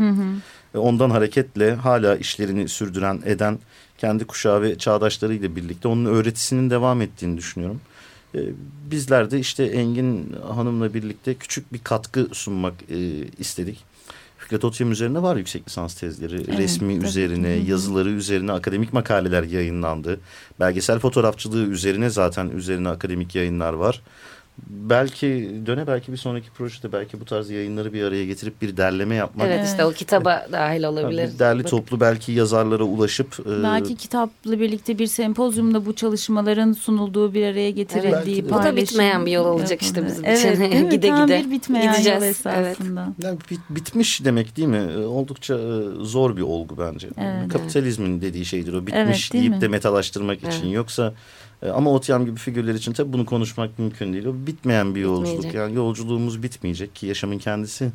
Ve 0.75 0.79
ondan 0.79 1.09
hareketle 1.09 1.75
hala 1.75 2.15
işlerini 2.15 2.69
sürdüren 2.69 3.21
eden 3.25 3.59
kendi 3.97 4.25
kuşağı 4.25 4.61
ve 4.61 4.77
çağdaşlarıyla 4.77 5.55
birlikte 5.55 5.87
onun 5.87 6.05
öğretisinin 6.05 6.69
devam 6.69 7.01
ettiğini 7.01 7.37
düşünüyorum. 7.37 7.81
E, 8.35 8.39
bizler 8.91 9.31
de 9.31 9.39
işte 9.39 9.63
Engin 9.63 10.35
Hanım'la 10.55 10.93
birlikte 10.93 11.33
küçük 11.33 11.73
bir 11.73 11.79
katkı 11.79 12.27
sunmak 12.31 12.73
e, 12.89 12.97
istedik. 13.39 13.83
Fikret 14.37 14.65
Otyam 14.65 14.91
üzerine 14.91 15.21
var 15.21 15.35
yüksek 15.35 15.67
lisans 15.67 15.95
tezleri, 15.95 16.35
Evet, 16.35 16.57
resmi 16.57 16.95
tabii. 16.95 17.07
üzerine, 17.07 17.49
yazıları 17.49 18.09
üzerine 18.09 18.51
akademik 18.51 18.93
makaleler 18.93 19.43
yayınlandı. 19.43 20.19
Belgesel 20.59 20.99
fotoğrafçılığı 20.99 21.65
üzerine 21.65 22.09
zaten 22.09 22.49
üzerine 22.49 22.89
akademik 22.89 23.35
yayınlar 23.35 23.73
var. 23.73 24.01
Belki 24.67 25.61
döne 25.65 25.87
belki 25.87 26.11
bir 26.11 26.17
sonraki 26.17 26.49
projede 26.49 26.91
belki 26.91 27.19
bu 27.21 27.25
tarz 27.25 27.49
yayınları 27.49 27.93
bir 27.93 28.03
araya 28.03 28.25
getirip 28.25 28.61
bir 28.61 28.77
derleme 28.77 29.15
yapmak. 29.15 29.47
Evet 29.47 29.67
işte 29.67 29.85
o 29.85 29.91
kitaba 29.91 30.47
dahil 30.51 30.83
olabilir. 30.83 31.39
Derli 31.39 31.63
Bak- 31.63 31.69
toplu 31.69 31.99
belki 31.99 32.31
yazarlara 32.31 32.83
ulaşıp 32.83 33.39
e, 33.45 33.63
Belki 33.63 33.95
kitapla 33.95 34.59
birlikte 34.59 34.99
bir 34.99 35.07
sempozyumda 35.07 35.85
bu 35.85 35.95
çalışmaların 35.95 36.73
sunulduğu 36.73 37.33
bir 37.33 37.45
araya 37.45 37.71
getirildiği 37.71 38.13
Belki 38.13 38.45
de. 38.45 38.49
Bu 38.49 38.53
da 38.53 38.57
paylaşım 38.61 38.77
bitmeyen 38.77 39.25
bir 39.25 39.31
yol 39.31 39.45
olacak 39.45 39.81
işte 39.81 40.05
bizim 40.05 40.25
evet, 40.25 40.39
için. 40.57 40.83
mi? 40.83 40.89
Gide 40.89 41.07
Tam 41.07 41.27
gide 41.27 41.45
bir 41.45 41.51
bitmeyen 41.51 41.93
gideceğiz. 41.93 42.21
yol 42.21 42.23
Evet. 42.27 42.35
esasında. 42.79 43.07
ya 43.23 43.31
bit- 43.51 43.69
bitmiş 43.69 44.25
demek 44.25 44.57
değil 44.57 44.67
mi? 44.67 44.87
E, 44.97 44.97
Oldukça 45.05 45.53
e, 45.55 45.81
zor 46.01 46.37
bir 46.37 46.41
olgu 46.41 46.75
bence. 46.77 47.07
Evet. 47.17 47.49
Kapitalizmin 47.53 48.21
dediği 48.21 48.45
şeydir 48.45 48.73
o. 48.73 48.77
Evet, 48.77 48.87
Bitmiş 48.87 49.33
değil 49.33 49.41
deyip 49.43 49.55
mi? 49.55 49.61
de 49.61 49.67
metalaştırmak 49.67 50.37
için. 50.37 50.63
Evet. 50.65 50.73
Yoksa 50.75 51.13
E, 51.61 51.69
ama 51.69 51.91
Otyam 51.91 52.25
gibi 52.25 52.39
figürler 52.39 52.73
için 52.73 52.93
tabii 52.93 53.13
bunu 53.13 53.25
konuşmak 53.25 53.79
mümkün 53.79 54.13
değil. 54.13 54.25
O 54.25 54.33
bitmeyen 54.47 54.95
bir 54.95 55.01
yolculuk. 55.01 55.53
Yani 55.53 55.75
yolculuğumuz 55.75 56.43
bitmeyecek 56.43 56.95
ki 56.95 57.07
yaşamın 57.07 57.37
kendisi 57.37 57.91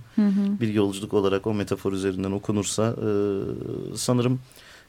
bir 0.61 0.68
yolculuk 0.75 1.14
olarak 1.14 1.46
o 1.46 1.55
metafor 1.55 1.92
üzerinden 1.92 2.31
okunursa 2.31 2.96
e, 2.99 3.09
sanırım 3.96 4.40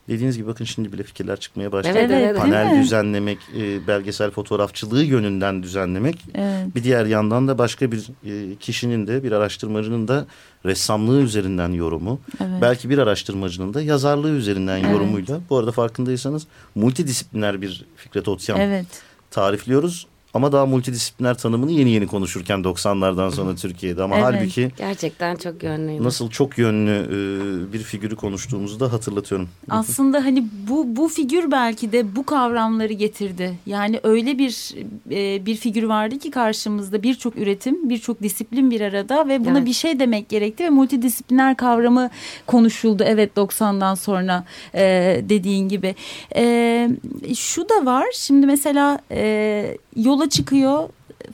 dediğiniz 0.10 0.38
gibi 0.38 0.48
bakın 0.48 0.66
şimdi 0.66 0.94
bile 0.94 1.04
fikirler 1.04 1.40
çıkmaya 1.40 1.72
başladı. 1.72 1.98
Evet, 1.98 2.12
evet. 2.12 2.38
Panel 2.38 2.82
düzenlemek, 2.82 3.38
e, 3.58 3.88
belgesel 3.88 4.32
fotoğrafçılığı 4.32 5.04
yönünden 5.04 5.64
düzenlemek 5.64 6.18
Evet. 6.34 6.76
bir 6.76 6.84
diğer 6.84 7.06
yandan 7.06 7.48
da 7.48 7.58
başka 7.58 7.92
bir 7.92 8.08
e, 8.26 8.56
kişinin 8.56 9.08
de 9.08 9.24
bir 9.24 9.32
araştırmacının 9.32 10.08
da 10.08 10.26
ressamlığı 10.66 11.22
üzerinden 11.22 11.70
yorumu. 11.70 12.20
Evet. 12.42 12.62
Belki 12.62 12.90
bir 12.90 12.98
araştırmacının 12.98 13.74
da 13.74 13.82
yazarlığı 13.82 14.32
üzerinden 14.32 14.78
Evet. 14.80 14.92
yorumuyla. 14.92 15.40
Bu 15.50 15.58
arada 15.58 15.72
farkındaysanız 15.72 16.48
multidisipliner 16.76 17.62
bir 17.62 17.86
Fikret 17.96 18.28
Otyam 18.28 18.60
Evet. 18.62 18.86
tarifliyoruz. 19.32 20.08
Ama 20.34 20.52
daha 20.52 20.66
multidisipliner 20.66 21.38
tanımını 21.38 21.72
yeni 21.72 21.90
yeni 21.90 22.08
konuşurken 22.08 22.60
90'lardan 22.60 23.32
sonra 23.32 23.56
Türkiye'de. 23.56 24.04
Ama 24.04 24.16
Evet. 24.16 24.26
halbuki 24.26 24.72
Gerçekten 24.78 25.36
çok 25.36 25.64
yönlüydü. 25.64 26.04
nasıl 26.04 26.30
çok 26.30 26.58
yönlü 26.58 26.92
e, 26.92 27.74
bir 27.74 27.80
figürü 27.80 28.16
konuştuğumuzu 28.16 28.80
da 28.80 28.94
hatırlatıyorum. 28.94 29.50
Aslında 29.70 30.26
hani 30.26 30.44
bu 30.70 30.96
bu 30.96 31.08
figür 31.08 31.52
belki 31.52 31.92
de 31.92 32.16
bu 32.16 32.26
kavramları 32.26 32.94
getirdi. 32.94 33.58
Yani 33.66 34.00
öyle 34.04 34.38
bir 34.38 34.74
e, 35.12 35.46
bir 35.46 35.56
figür 35.56 35.84
vardı 35.84 36.20
ki 36.20 36.32
karşımızda 36.32 37.04
birçok 37.04 37.38
üretim, 37.38 37.90
birçok 37.90 38.22
disiplin 38.22 38.72
bir 38.72 38.82
arada 38.82 39.28
ve 39.28 39.46
buna 39.46 39.58
Evet. 39.58 39.66
bir 39.68 39.74
şey 39.74 40.00
demek 40.00 40.30
gerekti 40.30 40.64
ve 40.64 40.70
multidisipliner 40.70 41.58
kavramı 41.58 42.10
konuşuldu. 42.48 43.04
Evet 43.06 43.32
90'dan 43.38 43.96
sonra 43.96 44.44
e, 44.76 44.82
dediğin 45.30 45.70
gibi. 45.70 45.96
E, 46.36 46.90
şu 47.36 47.70
da 47.70 47.86
var. 47.86 48.06
Şimdi 48.14 48.46
mesela 48.46 49.00
e, 49.12 49.78
yola 49.96 50.30
çıkıyor 50.30 50.90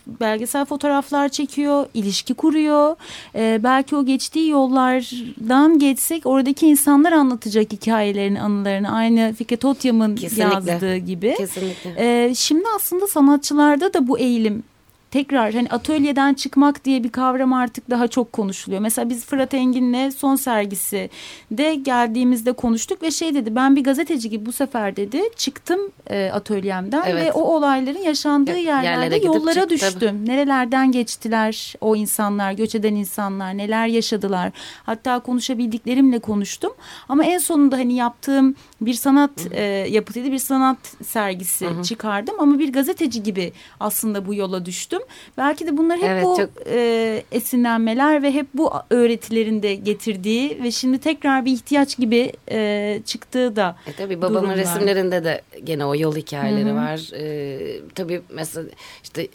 belgesel 0.07 0.65
fotoğraflar 0.65 1.29
çekiyor, 1.29 1.85
ilişki 1.93 2.33
kuruyor. 2.33 2.95
Ee, 3.35 3.59
belki 3.63 3.95
o 3.95 4.05
geçtiği 4.05 4.49
yollardan 4.49 5.79
geçsek 5.79 6.25
oradaki 6.25 6.67
insanlar 6.67 7.11
anlatacak 7.11 7.71
hikayelerini, 7.71 8.41
anılarını. 8.41 8.91
Aynı 8.91 9.33
Fikret 9.37 9.65
Otyam'ın 9.65 10.19
yazdığı 10.37 10.97
gibi. 10.97 11.35
Kesinlikle. 11.37 11.95
Ee, 11.97 12.35
şimdi 12.35 12.63
aslında 12.75 13.07
sanatçılarda 13.07 13.93
da 13.93 14.07
bu 14.07 14.19
eğilim 14.19 14.63
tekrar 15.11 15.53
hani 15.53 15.67
atölyeden 15.69 16.33
çıkmak 16.33 16.85
diye 16.85 17.03
bir 17.03 17.09
kavram 17.09 17.53
artık 17.53 17.89
daha 17.89 18.07
çok 18.07 18.33
konuşuluyor. 18.33 18.81
Mesela 18.81 19.09
biz 19.09 19.25
Fırat 19.25 19.53
Engin'le 19.53 20.09
son 20.11 20.35
sergisi 20.35 21.09
de 21.51 21.75
geldiğimizde 21.75 22.51
konuştuk 22.53 23.01
ve 23.03 23.11
şey 23.11 23.33
dedi 23.33 23.55
ben 23.55 23.75
bir 23.75 23.83
gazeteci 23.83 24.29
gibi 24.29 24.45
bu 24.45 24.51
sefer 24.51 24.95
dedi 24.95 25.21
çıktım 25.35 25.79
e, 26.09 26.29
atölyemden 26.33 27.03
Evet. 27.07 27.25
ve 27.25 27.31
o 27.31 27.41
olayların 27.41 27.99
yaşandığı 27.99 28.51
Ya- 28.57 28.57
yerlerde 28.81 29.15
yerlere 29.15 29.25
yollara 29.25 29.53
çıktı, 29.53 29.69
düştüm. 29.69 30.25
Nerelerden 30.27 30.91
geçtiler 30.91 31.73
o 31.81 31.95
insanlar, 31.95 32.51
göç 32.51 32.75
eden 32.75 32.95
insanlar, 32.95 33.57
neler 33.57 33.87
yaşadılar. 33.87 34.51
Hatta 34.83 35.19
konuşabildiklerimle 35.19 36.19
konuştum. 36.19 36.71
Ama 37.09 37.23
en 37.23 37.37
sonunda 37.37 37.77
hani 37.77 37.93
yaptığım 37.93 38.55
bir 38.81 38.93
sanat 38.93 39.31
e, 39.51 39.61
yapıtıydı, 39.89 40.31
bir 40.31 40.37
sanat 40.37 40.77
sergisi 41.05 41.67
çıkardım. 41.83 42.35
Ama 42.39 42.59
bir 42.59 42.73
gazeteci 42.73 43.23
gibi 43.23 43.53
aslında 43.79 44.25
bu 44.27 44.33
yola 44.33 44.65
düştüm. 44.65 45.01
Belki 45.37 45.67
de 45.67 45.77
bunlar 45.77 45.97
hep 45.97 46.03
Evet, 46.09 46.23
bu 46.25 46.37
çok- 46.37 46.49
e, 46.67 47.23
esinlenmeler 47.31 48.23
ve 48.23 48.31
hep 48.33 48.47
bu 48.53 48.71
öğretilerin 48.89 49.63
de 49.63 49.75
getirdiği 49.75 50.63
ve 50.63 50.71
şimdi 50.71 50.97
tekrar 50.99 51.45
bir 51.45 51.51
ihtiyaç 51.51 51.97
gibi 51.97 52.31
e, 52.51 52.99
çıktığı 53.05 53.55
da 53.55 53.75
E 53.87 53.93
tabii 53.93 54.17
babamın 54.21 54.35
durumlar. 54.39 54.57
resimlerinde 54.57 55.23
de 55.23 55.41
gene 55.63 55.85
o 55.85 55.95
yol 55.95 56.15
hikayeleri 56.15 56.75
var. 56.75 57.11
E, 57.19 57.59
tabii 57.95 58.21
mesela 58.29 58.69
işte 59.03 59.27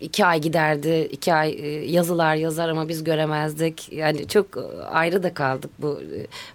iki 0.00 0.24
ay 0.26 0.40
giderdi, 0.40 1.08
iki 1.12 1.34
ay 1.34 1.50
e, 1.50 1.68
yazılar 1.90 2.34
yazar 2.34 2.68
ama 2.68 2.88
biz 2.88 3.04
göremezdik. 3.04 3.92
Yani 3.92 4.28
çok 4.28 4.56
e, 4.56 4.82
ayrı 4.82 5.22
da 5.22 5.34
kaldık 5.34 5.70
bu. 5.78 6.00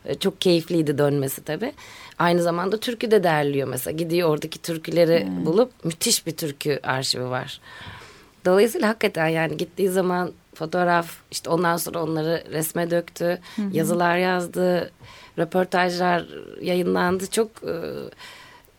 e, 0.05 0.15
Çok 0.15 0.41
keyifliydi 0.41 0.97
dönmesi 0.97 1.43
tabii. 1.43 1.73
Aynı 2.19 2.41
zamanda 2.43 2.77
türkü 2.79 3.11
de 3.11 3.23
derliyor 3.23 3.67
mesela. 3.67 3.97
Gidiyor 3.97 4.29
oradaki 4.29 4.61
türküleri 4.61 5.27
bulup 5.45 5.71
müthiş 5.85 6.27
bir 6.27 6.31
türkü 6.31 6.79
arşivi 6.83 7.29
var. 7.29 7.59
Dolayısıyla 8.45 8.87
hakikaten 8.89 9.27
yani 9.27 9.57
gittiği 9.57 9.89
zaman 9.89 10.31
fotoğraf 10.55 11.11
işte 11.31 11.49
ondan 11.49 11.77
sonra 11.77 12.03
onları 12.03 12.43
resme 12.51 12.91
döktü. 12.91 13.39
Yazılar 13.71 14.17
yazdı. 14.17 14.91
Röportajlar 15.37 16.25
yayınlandı. 16.61 17.27
Çok 17.27 17.47
e, 17.47 17.73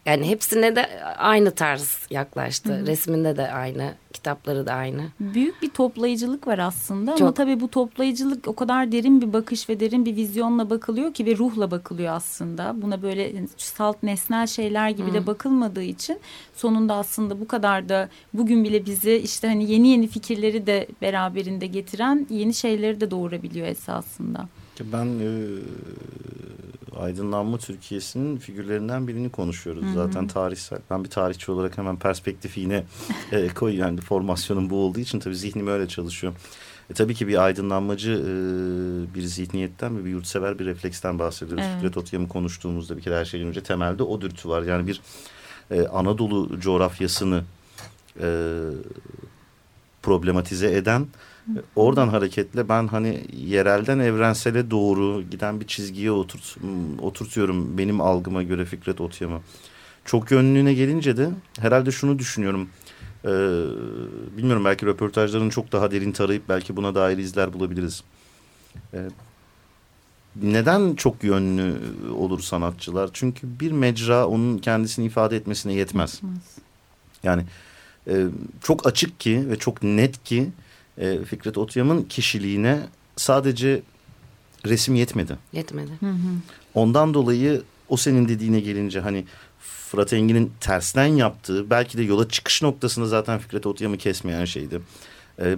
yani 0.06 0.28
hepsine 0.28 0.76
de 0.76 1.04
aynı 1.18 1.50
tarz 1.50 1.98
yaklaştı. 2.10 2.86
Resminde 2.86 3.36
de 3.36 3.52
aynı, 3.52 3.94
kitapları 4.12 4.66
da 4.66 4.72
aynı. 4.72 5.02
Büyük 5.20 5.62
bir 5.62 5.68
toplayıcılık 5.68 6.46
var 6.46 6.58
aslında 6.58 7.10
ama 7.10 7.18
Çok. 7.18 7.36
tabii 7.36 7.60
bu 7.60 7.68
toplayıcılık 7.68 8.48
o 8.48 8.52
kadar 8.52 8.92
derin 8.92 9.20
bir 9.20 9.32
bakış 9.32 9.68
ve 9.68 9.80
derin 9.80 10.06
bir 10.06 10.16
vizyonla 10.16 10.70
bakılıyor 10.70 11.14
ki 11.14 11.26
ve 11.26 11.36
ruhla 11.36 11.70
bakılıyor 11.70 12.14
aslında. 12.14 12.82
Buna 12.82 13.02
böyle 13.02 13.32
salt 13.56 14.02
nesnel 14.02 14.46
şeyler 14.46 14.90
gibi 14.90 15.12
de 15.12 15.26
bakılmadığı 15.26 15.82
için 15.82 16.18
sonunda 16.54 16.94
aslında 16.94 17.40
bu 17.40 17.48
kadar 17.48 17.88
da 17.88 18.08
bugün 18.34 18.64
bile 18.64 18.86
bizi 18.86 19.12
işte 19.12 19.48
hani 19.48 19.72
yeni 19.72 19.88
yeni 19.88 20.08
fikirleri 20.08 20.66
de 20.66 20.86
beraberinde 21.02 21.66
getiren 21.66 22.26
yeni 22.30 22.54
şeyleri 22.54 23.00
de 23.00 23.10
doğurabiliyor 23.10 23.66
esasında. 23.66 24.48
Ben 24.80 25.06
e, 25.06 25.28
aydınlanma 26.96 27.58
Türkiye'sinin 27.58 28.36
figürlerinden 28.36 29.08
birini 29.08 29.30
konuşuyoruz. 29.30 29.84
Zaten 29.94 30.26
tarihsel. 30.26 30.78
Ben 30.90 31.04
bir 31.04 31.10
tarihçi 31.10 31.52
olarak 31.52 31.78
hemen 31.78 31.98
perspektifi 31.98 32.60
yine 32.60 32.84
e, 33.32 33.48
koyuyorum. 33.48 33.88
Yani 33.88 34.00
formasyonum 34.00 34.70
bu 34.70 34.76
olduğu 34.76 35.00
için 35.00 35.20
tabii 35.20 35.36
zihnim 35.36 35.66
öyle 35.66 35.88
çalışıyor. 35.88 36.32
E, 36.90 36.94
tabii 36.94 37.14
ki 37.14 37.28
bir 37.28 37.44
aydınlanmacı 37.44 38.12
e, 38.12 39.14
bir 39.14 39.22
zihniyetten 39.22 39.98
ve 39.98 40.04
bir 40.04 40.10
yurtsever 40.10 40.58
bir 40.58 40.66
refleksten 40.66 41.18
bahsediyoruz. 41.18 41.64
Evet. 41.66 41.76
Fikret 41.76 41.96
Otyam'ı 41.96 42.28
konuştuğumuzda 42.28 42.96
bir 42.96 43.02
kere 43.02 43.18
her 43.18 43.24
şeyden 43.24 43.48
önce 43.48 43.62
temelde 43.62 44.02
o 44.02 44.20
dürtü 44.20 44.48
var. 44.48 44.62
Yani 44.62 44.86
bir 44.86 45.00
e, 45.70 45.86
Anadolu 45.86 46.60
coğrafyasını 46.60 47.44
e, 48.20 48.58
problematize 50.02 50.76
eden 50.76 51.06
oradan 51.76 52.08
hareketle 52.08 52.68
ben 52.68 52.86
hani 52.86 53.24
yerelden 53.36 53.98
evrensele 53.98 54.70
doğru 54.70 55.22
giden 55.30 55.60
bir 55.60 55.66
çizgiye 55.66 56.10
oturt, 56.10 56.56
oturtuyorum 57.02 57.78
benim 57.78 58.00
algıma 58.00 58.42
göre 58.42 58.64
Fikret 58.64 59.00
Otyam'ı. 59.00 59.40
Çok 60.04 60.30
yönlülüğüne 60.30 60.74
gelince 60.74 61.16
de 61.16 61.30
herhalde 61.60 61.90
şunu 61.90 62.18
düşünüyorum. 62.18 62.68
Ee, 63.24 63.28
bilmiyorum 64.36 64.64
belki 64.64 64.86
röportajlarını 64.86 65.50
çok 65.50 65.72
daha 65.72 65.90
derin 65.90 66.12
tarayıp 66.12 66.48
belki 66.48 66.76
buna 66.76 66.94
dair 66.94 67.18
izler 67.18 67.52
bulabiliriz. 67.52 68.02
Ee, 68.94 69.08
neden 70.42 70.94
çok 70.94 71.24
yönlü 71.24 71.74
olur 72.14 72.40
sanatçılar? 72.40 73.10
Çünkü 73.12 73.46
bir 73.60 73.72
mecra 73.72 74.26
onun 74.26 74.58
kendisini 74.58 75.06
ifade 75.06 75.36
etmesine 75.36 75.72
yetmez. 75.72 76.20
Yani 77.22 77.42
e, 78.08 78.26
çok 78.62 78.86
açık 78.86 79.20
ki 79.20 79.50
ve 79.50 79.58
çok 79.58 79.82
net 79.82 80.24
ki 80.24 80.38
e, 80.42 80.52
Fikret 81.24 81.58
Otyam'ın 81.58 82.02
kişiliğine 82.02 82.80
sadece 83.16 83.82
resim 84.66 84.94
yetmedi. 84.94 85.38
Yetmedi. 85.52 85.90
Ondan 86.74 87.14
dolayı 87.14 87.62
o 87.88 87.96
senin 87.96 88.28
dediğine 88.28 88.60
gelince 88.60 89.00
hani 89.00 89.24
Fırat 89.60 90.12
Engin'in 90.12 90.52
tersten 90.60 91.06
yaptığı 91.06 91.70
belki 91.70 91.98
de 91.98 92.02
yola 92.02 92.28
çıkış 92.28 92.62
noktasında 92.62 93.06
zaten 93.06 93.38
Fikret 93.38 93.66
Otyam'ı 93.66 93.98
kesmeyen 93.98 94.44
şeydi. 94.44 94.80
Ee, 95.40 95.56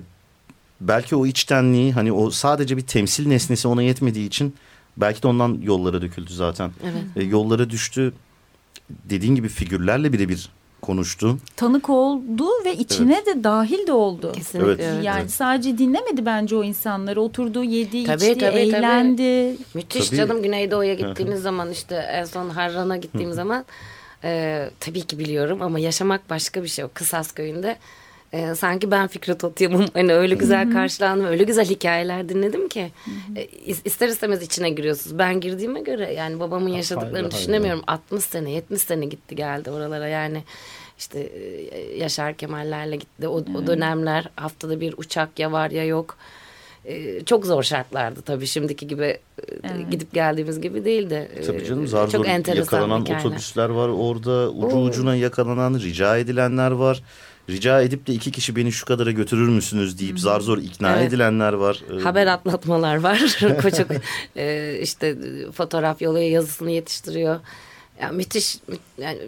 belki 0.80 1.16
o 1.16 1.26
içtenliği 1.26 1.92
hani 1.92 2.12
o 2.12 2.30
sadece 2.30 2.76
bir 2.76 2.82
temsil 2.82 3.26
nesnesi 3.26 3.68
ona 3.68 3.82
yetmediği 3.82 4.26
için 4.26 4.54
belki 4.96 5.22
de 5.22 5.28
ondan 5.28 5.58
yollara 5.62 6.02
döküldü 6.02 6.34
zaten. 6.34 6.72
Evet. 6.82 7.04
Ee, 7.16 7.22
yollara 7.22 7.70
düştü 7.70 8.12
dediğin 8.90 9.34
gibi 9.34 9.48
figürlerle 9.48 10.12
birebir 10.12 10.48
konuştu. 10.84 11.38
Tanık 11.56 11.90
oldu 11.90 12.44
ve 12.64 12.74
içine 12.74 13.26
de 13.26 13.44
dahil 13.44 13.86
de 13.86 13.92
oldu. 13.92 14.32
Kesinlikle 14.32 14.68
Evet. 14.72 14.80
evet. 14.94 15.04
Yani 15.04 15.28
sadece 15.28 15.78
dinlemedi 15.78 16.26
bence 16.26 16.56
o 16.56 16.64
insanları. 16.64 17.20
Oturdu, 17.20 17.64
yedi, 17.64 18.04
Tabii, 18.04 18.14
içti, 18.24 18.38
tabii, 18.38 18.50
tabii. 18.50 18.60
eğlendi. 18.60 19.56
Müthiş 19.74 20.08
Tabii. 20.08 20.16
canım 20.16 20.42
Güneydoğu'ya 20.42 20.94
gittiğimiz 20.94 21.42
zaman 21.42 21.70
işte 21.70 21.94
en 21.94 22.24
son 22.24 22.50
Harran'a 22.50 22.96
gittiğim 22.96 23.32
zaman 23.32 23.64
e, 24.24 24.70
tabii 24.80 25.00
ki 25.02 25.18
biliyorum 25.18 25.62
ama 25.62 25.78
yaşamak 25.78 26.30
başka 26.30 26.62
bir 26.62 26.68
şey 26.68 26.84
o 26.84 26.88
Kısas 26.94 27.32
köyünde. 27.32 27.76
E, 28.34 28.54
sanki 28.54 28.90
ben 28.90 29.06
Fikret 29.08 29.44
Otyam'ım 29.44 29.86
hani 29.94 30.14
öyle 30.14 30.34
güzel 30.34 30.72
karşılandım 30.72 31.26
öyle 31.26 31.44
güzel 31.44 31.64
hikayeler 31.64 32.28
dinledim 32.28 32.68
ki 32.68 32.90
e, 33.36 33.44
is- 33.44 33.80
ister 33.84 34.08
istemez 34.08 34.42
içine 34.42 34.70
giriyorsunuz. 34.70 35.18
Ben 35.18 35.40
girdiğime 35.40 35.80
göre 35.80 36.12
yani 36.12 36.40
babamın 36.40 36.68
yaşadıklarını 36.68 37.12
hayır, 37.12 37.24
hayır. 37.32 37.42
düşünemiyorum. 37.42 37.82
60 37.86 38.24
sene 38.24 38.50
70 38.50 38.80
sene 38.82 39.04
gitti 39.06 39.36
geldi 39.36 39.70
oralara 39.70 40.08
yani 40.08 40.42
işte 40.98 41.20
e, 41.20 41.80
Yaşar 41.98 42.34
Kemal'lerle 42.34 42.96
gitti 42.96 43.28
o, 43.28 43.36
o 43.54 43.66
dönemler 43.66 44.28
haftada 44.36 44.80
bir 44.80 44.94
uçak 44.96 45.38
ya 45.38 45.52
var 45.52 45.70
ya 45.70 45.84
yok. 45.84 46.16
e, 46.84 47.24
çok 47.24 47.46
zor 47.46 47.62
şartlardı 47.62 48.22
tabii 48.22 48.46
şimdiki 48.46 48.86
gibi 48.86 49.04
e, 49.04 49.20
Evet. 49.64 49.90
gidip 49.90 50.12
geldiğimiz 50.12 50.60
gibi 50.60 50.84
değildi. 50.84 51.28
E, 51.36 51.42
Tabii 51.42 51.64
canım 51.64 51.86
zar 51.86 52.10
çok 52.10 52.24
zor 52.24 52.30
enteresan 52.32 52.76
yakalanan 52.78 53.00
hikayeler. 53.00 53.24
otobüsler 53.24 53.68
var 53.68 53.88
orada. 53.88 54.50
Ucu 54.50 54.76
Oo. 54.76 54.82
ucuna 54.84 55.16
yakalanan 55.16 55.74
rica 55.74 56.16
edilenler 56.18 56.70
var. 56.70 57.02
Rica 57.50 57.82
edip 57.82 58.06
de 58.06 58.12
iki 58.12 58.30
kişi 58.32 58.56
beni 58.56 58.72
şu 58.72 58.86
kadara 58.86 59.10
götürür 59.10 59.48
müsünüz 59.48 59.98
deyip 59.98 60.20
zar 60.20 60.40
zor 60.40 60.58
ikna 60.58 60.96
Evet. 60.96 61.08
edilenler 61.08 61.52
var. 61.52 61.82
Ee, 61.96 62.00
Haber 62.02 62.26
atlatmalar 62.26 62.96
var. 62.96 63.38
Koçuk 63.62 63.88
e, 64.36 64.78
işte 64.82 65.16
fotoğraf 65.52 66.02
yolluyor 66.02 66.24
yazısını 66.30 66.70
yetiştiriyor. 66.70 67.40
Ya 68.00 68.08
müthiş 68.12 68.56
mü- 68.68 68.76
yani 68.98 69.18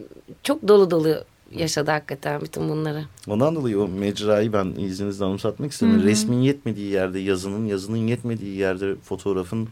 çok 0.42 0.68
dolu 0.68 0.90
dolu 0.90 1.24
yaşadı 1.56 1.90
hakikaten 1.90 2.40
bütün 2.40 2.68
bunları. 2.68 3.04
Ondan 3.28 3.54
dolayı 3.56 3.80
o 3.80 3.88
mecrayı 3.88 4.52
ben 4.52 4.66
izninizle 4.78 5.24
anımsatmak 5.24 5.72
istedim. 5.72 6.02
Resmin 6.04 6.40
yetmediği 6.42 6.90
yerde 6.90 7.18
yazının, 7.18 7.66
yazının 7.66 8.06
yetmediği 8.06 8.56
yerde 8.56 8.94
fotoğrafın, 9.04 9.68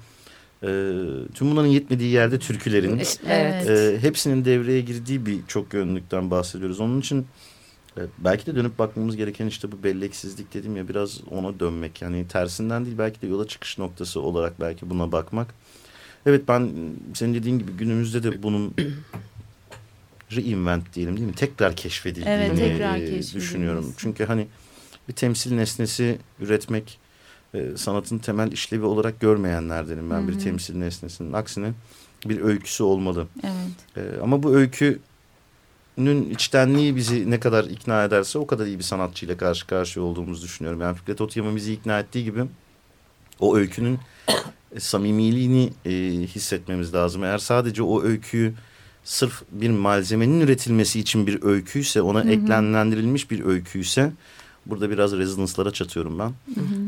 e, 0.63 0.69
tüm 1.35 1.51
bunların 1.51 1.69
yetmediği 1.69 2.11
yerde 2.13 2.39
türkülerin, 2.39 3.03
Evet. 3.29 3.69
e, 3.69 3.99
hepsinin 4.01 4.45
devreye 4.45 4.81
girdiği 4.81 5.27
bir 5.27 5.39
çok 5.49 5.75
yönlülükten 5.75 6.31
bahsediyoruz. 6.31 6.81
Onun 6.81 7.01
için 7.01 7.27
e, 7.97 8.01
belki 8.19 8.47
de 8.47 8.57
dönüp 8.57 8.79
bakmamız 8.79 9.17
gereken 9.17 9.47
işte 9.47 9.73
bu 9.73 9.83
belleksizlik 9.83 10.55
dedim 10.55 10.77
ya 10.77 10.89
biraz 10.89 11.21
ona 11.31 11.61
dönmek. 11.61 12.03
Yani 12.03 12.29
tersinden 12.29 12.85
değil 12.85 12.99
belki 12.99 13.23
de 13.23 13.27
yola 13.27 13.49
çıkış 13.49 13.79
noktası 13.79 14.21
olarak 14.21 14.61
belki 14.61 14.91
buna 14.91 15.13
bakmak. 15.13 15.55
Evet 16.27 16.49
ben 16.49 16.71
senin 17.15 17.35
dediğin 17.35 17.59
gibi 17.59 17.73
günümüzde 17.73 18.23
de 18.23 18.43
bunun 18.43 18.75
reinvent 20.33 20.95
diyelim 20.95 21.17
değil 21.17 21.29
mi? 21.29 21.35
Tekrar 21.35 21.77
keşfedildiğini 21.77 22.31
Evet, 22.31 22.59
tekrar 22.59 22.99
e, 22.99 23.23
düşünüyorum. 23.23 23.95
Çünkü 23.97 24.25
hani 24.25 24.47
bir 25.09 25.13
temsil 25.13 25.55
nesnesi 25.55 26.19
üretmek 26.41 26.99
e, 27.55 27.77
sanatın 27.77 28.19
temel 28.19 28.53
işlevi 28.53 28.85
olarak 28.85 29.21
görmeyenlerdenim 29.21 30.11
ben 30.11 30.29
bir 30.29 30.39
temsil 30.39 30.77
nesnesinin. 30.77 31.33
Aksine 31.33 31.73
bir 32.27 32.41
öyküsü 32.41 32.83
olmalı. 32.83 33.27
Evet. 33.43 34.07
E, 34.07 34.21
ama 34.23 34.43
bu 34.43 34.55
öykünün 35.99 36.31
içtenliği 36.31 36.97
bizi 36.97 37.31
ne 37.31 37.41
kadar 37.41 37.65
ikna 37.65 38.05
ederse 38.05 38.39
o 38.39 38.47
kadar 38.47 38.67
iyi 38.67 38.79
bir 38.79 38.85
sanatçıyla 38.85 39.37
karşı 39.37 39.67
karşıya 39.67 40.05
olduğumuzu 40.05 40.43
düşünüyorum. 40.43 40.81
Yani 40.81 40.97
Fikret 40.97 41.21
Otyam'ın 41.21 41.57
bizi 41.57 41.73
ikna 41.73 42.01
ettiği 42.01 42.25
gibi 42.25 42.45
o 43.41 43.57
öykünün 43.57 43.99
e, 44.75 44.81
samimiliğini 44.81 45.73
e, 45.85 45.91
hissetmemiz 46.27 46.95
lazım. 46.95 47.25
Eğer 47.25 47.39
sadece 47.39 47.83
o 47.83 48.03
öyküyü 48.03 48.55
sırf 49.05 49.43
bir 49.51 49.71
malzemenin 49.71 50.41
üretilmesi 50.41 51.01
için 51.01 51.27
bir 51.27 51.43
öyküyse, 51.43 52.03
ona 52.03 52.23
eklenlendirilmiş 52.23 53.31
bir 53.31 53.45
öyküyse 53.45 54.13
burada 54.67 54.91
biraz 54.91 55.13
rezidanslara 55.13 55.71
çatıyorum 55.71 56.19
ben. 56.19 56.33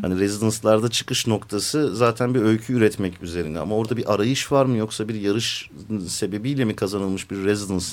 Hani 0.02 0.20
rezidanslarda 0.20 0.88
çıkış 0.88 1.26
noktası 1.26 1.96
zaten 1.96 2.34
bir 2.34 2.42
öykü 2.42 2.72
üretmek 2.72 3.22
üzerine 3.22 3.58
ama 3.58 3.76
orada 3.76 3.96
bir 3.96 4.14
arayış 4.14 4.52
var 4.52 4.64
mı 4.64 4.76
yoksa 4.76 5.08
bir 5.08 5.14
yarış 5.14 5.70
sebebiyle 6.08 6.64
mi 6.64 6.76
kazanılmış 6.76 7.30
bir 7.30 7.36
residence 7.36 7.86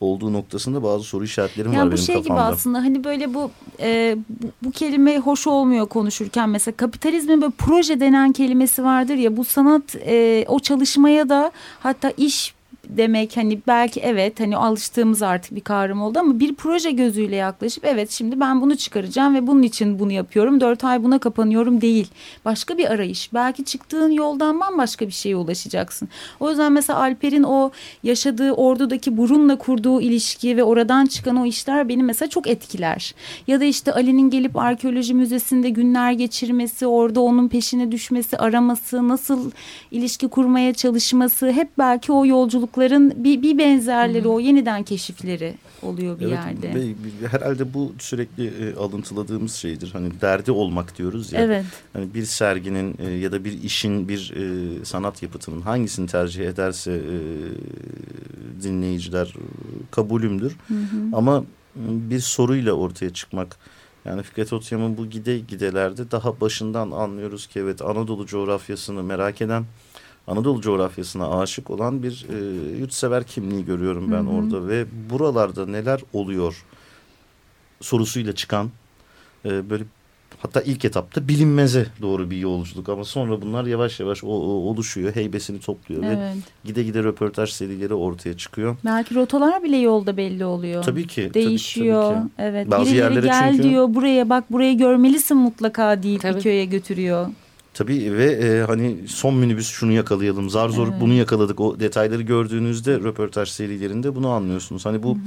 olduğu 0.00 0.32
noktasında 0.32 0.82
bazı 0.82 1.04
soru 1.04 1.24
işaretlerim 1.24 1.70
var 1.70 1.76
Yani 1.76 1.86
bu 1.86 1.92
benim 1.92 2.04
şey 2.04 2.16
gibi 2.16 2.28
kafamda. 2.28 2.52
aslında 2.52 2.78
hani 2.78 3.04
böyle 3.04 3.34
bu, 3.34 3.50
e, 3.80 4.16
bu 4.28 4.46
bu 4.62 4.70
kelime 4.70 5.18
hoş 5.18 5.46
olmuyor 5.46 5.86
konuşurken 5.88 6.48
mesela 6.48 6.76
kapitalizmin 6.76 7.40
böyle 7.42 7.52
proje 7.58 8.00
denen 8.00 8.32
kelimesi 8.32 8.84
vardır 8.84 9.14
ya 9.14 9.36
bu 9.36 9.44
sanat 9.44 9.96
e, 10.06 10.44
o 10.48 10.58
çalışmaya 10.60 11.28
da 11.28 11.52
hatta 11.80 12.10
iş 12.16 12.53
demek 12.88 13.36
hani 13.36 13.60
belki 13.66 14.00
evet 14.00 14.40
hani 14.40 14.56
alıştığımız 14.56 15.22
artık 15.22 15.54
bir 15.54 15.60
kavram 15.60 16.02
oldu 16.02 16.18
ama 16.18 16.40
bir 16.40 16.54
proje 16.54 16.90
gözüyle 16.90 17.36
yaklaşıp 17.36 17.84
evet 17.84 18.10
şimdi 18.10 18.40
ben 18.40 18.60
bunu 18.60 18.76
çıkaracağım 18.76 19.34
ve 19.34 19.46
bunun 19.46 19.62
için 19.62 19.98
bunu 19.98 20.12
yapıyorum 20.12 20.60
dört 20.60 20.84
ay 20.84 21.04
buna 21.04 21.18
kapanıyorum 21.18 21.80
değil. 21.80 22.08
Başka 22.44 22.78
bir 22.78 22.90
arayış. 22.90 23.34
Belki 23.34 23.64
çıktığın 23.64 24.10
yoldan 24.10 24.60
bambaşka 24.60 25.06
bir 25.06 25.12
şeye 25.12 25.36
ulaşacaksın. 25.36 26.08
O 26.40 26.50
yüzden 26.50 26.72
mesela 26.72 26.98
Alper'in 26.98 27.42
o 27.42 27.70
yaşadığı 28.02 28.52
ordudaki 28.52 29.16
burunla 29.16 29.58
kurduğu 29.58 30.00
ilişki 30.00 30.56
ve 30.56 30.62
oradan 30.62 31.06
çıkan 31.06 31.36
o 31.36 31.46
işler 31.46 31.88
beni 31.88 32.02
mesela 32.02 32.28
çok 32.28 32.46
etkiler. 32.46 33.14
Ya 33.46 33.60
da 33.60 33.64
işte 33.64 33.92
Ali'nin 33.92 34.30
gelip 34.30 34.56
arkeoloji 34.56 35.14
müzesinde 35.14 35.70
günler 35.70 36.12
geçirmesi 36.12 36.86
orada 36.86 37.20
onun 37.20 37.48
peşine 37.48 37.92
düşmesi 37.92 38.38
araması 38.38 39.08
nasıl 39.08 39.50
ilişki 39.90 40.28
kurmaya 40.28 40.74
çalışması 40.74 41.50
hep 41.50 41.68
belki 41.78 42.12
o 42.12 42.24
yolculukların 42.76 43.24
bir, 43.24 43.42
bir 43.42 43.58
benzerleri 43.58 44.28
o 44.28 44.40
yeniden 44.40 44.82
keşifleri 44.82 45.54
oluyor 45.82 46.20
bir 46.20 46.24
Evet, 46.26 46.32
yerde. 46.32 46.74
ve 46.74 47.28
herhalde 47.28 47.74
bu 47.74 47.92
sürekli 47.98 48.46
e, 48.46 48.74
alıntıladığımız 48.74 49.54
şeydir. 49.54 49.90
Hani 49.92 50.20
derdi 50.20 50.52
olmak 50.52 50.98
diyoruz 50.98 51.32
ya. 51.32 51.40
Evet. 51.40 51.64
Hani 51.92 52.14
bir 52.14 52.24
serginin 52.24 52.96
e, 52.98 53.10
ya 53.10 53.32
da 53.32 53.44
bir 53.44 53.62
işin, 53.62 54.08
bir 54.08 54.32
e, 54.36 54.84
sanat 54.84 55.22
yapıtının 55.22 55.60
hangisini 55.60 56.06
tercih 56.06 56.48
ederse 56.48 56.92
e, 56.92 57.16
dinleyiciler 58.62 59.26
e, 59.26 59.42
kabulümdür. 59.90 60.56
Ama 61.12 61.40
m, 61.40 61.46
bir 62.10 62.20
soruyla 62.20 62.72
ortaya 62.72 63.10
çıkmak. 63.10 63.56
Yani 64.04 64.22
Fikret 64.22 64.52
Otyam'ın 64.52 64.96
bu 64.96 65.06
gide 65.06 65.38
gidelerde 65.38 66.10
daha 66.10 66.40
başından 66.40 66.90
anlıyoruz 66.90 67.46
ki 67.46 67.60
evet 67.60 67.82
Anadolu 67.82 68.26
coğrafyasını 68.26 69.02
merak 69.02 69.42
eden, 69.42 69.64
Anadolu 70.26 70.60
coğrafyasına 70.60 71.38
aşık 71.40 71.70
olan 71.70 72.02
bir 72.02 72.26
e, 72.32 72.36
yurtsever 72.78 73.24
kimliği 73.24 73.64
görüyorum 73.64 74.12
ben 74.12 74.24
orada 74.26 74.68
ve 74.68 74.84
buralarda 75.10 75.66
neler 75.66 76.00
oluyor 76.12 76.64
sorusuyla 77.80 78.34
çıkan 78.34 78.70
e, 79.44 79.70
böyle 79.70 79.84
hatta 80.38 80.60
ilk 80.60 80.84
etapta 80.84 81.28
bilinmeze 81.28 81.86
doğru 82.02 82.30
bir 82.30 82.36
yolculuk 82.36 82.88
ama 82.88 83.04
sonra 83.04 83.42
bunlar 83.42 83.64
yavaş 83.64 84.00
yavaş 84.00 84.24
o, 84.24 84.26
o- 84.28 84.70
oluşuyor, 84.70 85.14
heybesini 85.14 85.60
topluyor 85.60 86.02
ve 86.02 86.06
Evet. 86.06 86.36
gide 86.64 86.82
gide 86.82 87.02
röportaj 87.02 87.50
serileri 87.50 87.94
ortaya 87.94 88.36
çıkıyor. 88.36 88.76
Belki 88.84 89.14
rotalar 89.14 89.62
bile 89.62 89.76
yolda 89.76 90.16
belli 90.16 90.44
oluyor. 90.44 90.82
Tabii 90.82 91.06
ki. 91.06 91.22
tabii- 91.22 91.34
Değişiyor. 91.34 92.14
tabii 92.14 92.24
ki. 92.28 92.32
Evet. 92.38 92.70
Bazı 92.70 92.84
Birileri 92.92 92.98
yerlere 93.14 93.26
gel 93.26 93.50
çünkü- 93.50 93.62
diyor 93.68 93.94
buraya 93.94 94.28
bak 94.30 94.52
burayı 94.52 94.78
görmelisin 94.78 95.36
mutlaka 95.36 96.02
deyip 96.02 96.22
Tabii. 96.22 96.36
bir 96.36 96.42
köye 96.42 96.64
götürüyor. 96.64 97.26
Tabii 97.74 98.16
ve 98.16 98.24
e, 98.32 98.60
hani 98.60 98.96
son 99.08 99.34
minibüs 99.34 99.68
şunu 99.68 99.92
yakalayalım 99.92 100.50
zar 100.50 100.68
zor 100.68 100.88
Evet. 100.88 101.00
bunu 101.00 101.12
yakaladık 101.12 101.60
o 101.60 101.80
detayları 101.80 102.22
gördüğünüzde 102.22 102.94
röportaj 102.94 103.48
serilerinde 103.48 104.14
bunu 104.14 104.28
anlıyorsunuz. 104.28 104.86
Hani 104.86 105.02
bu 105.02 105.18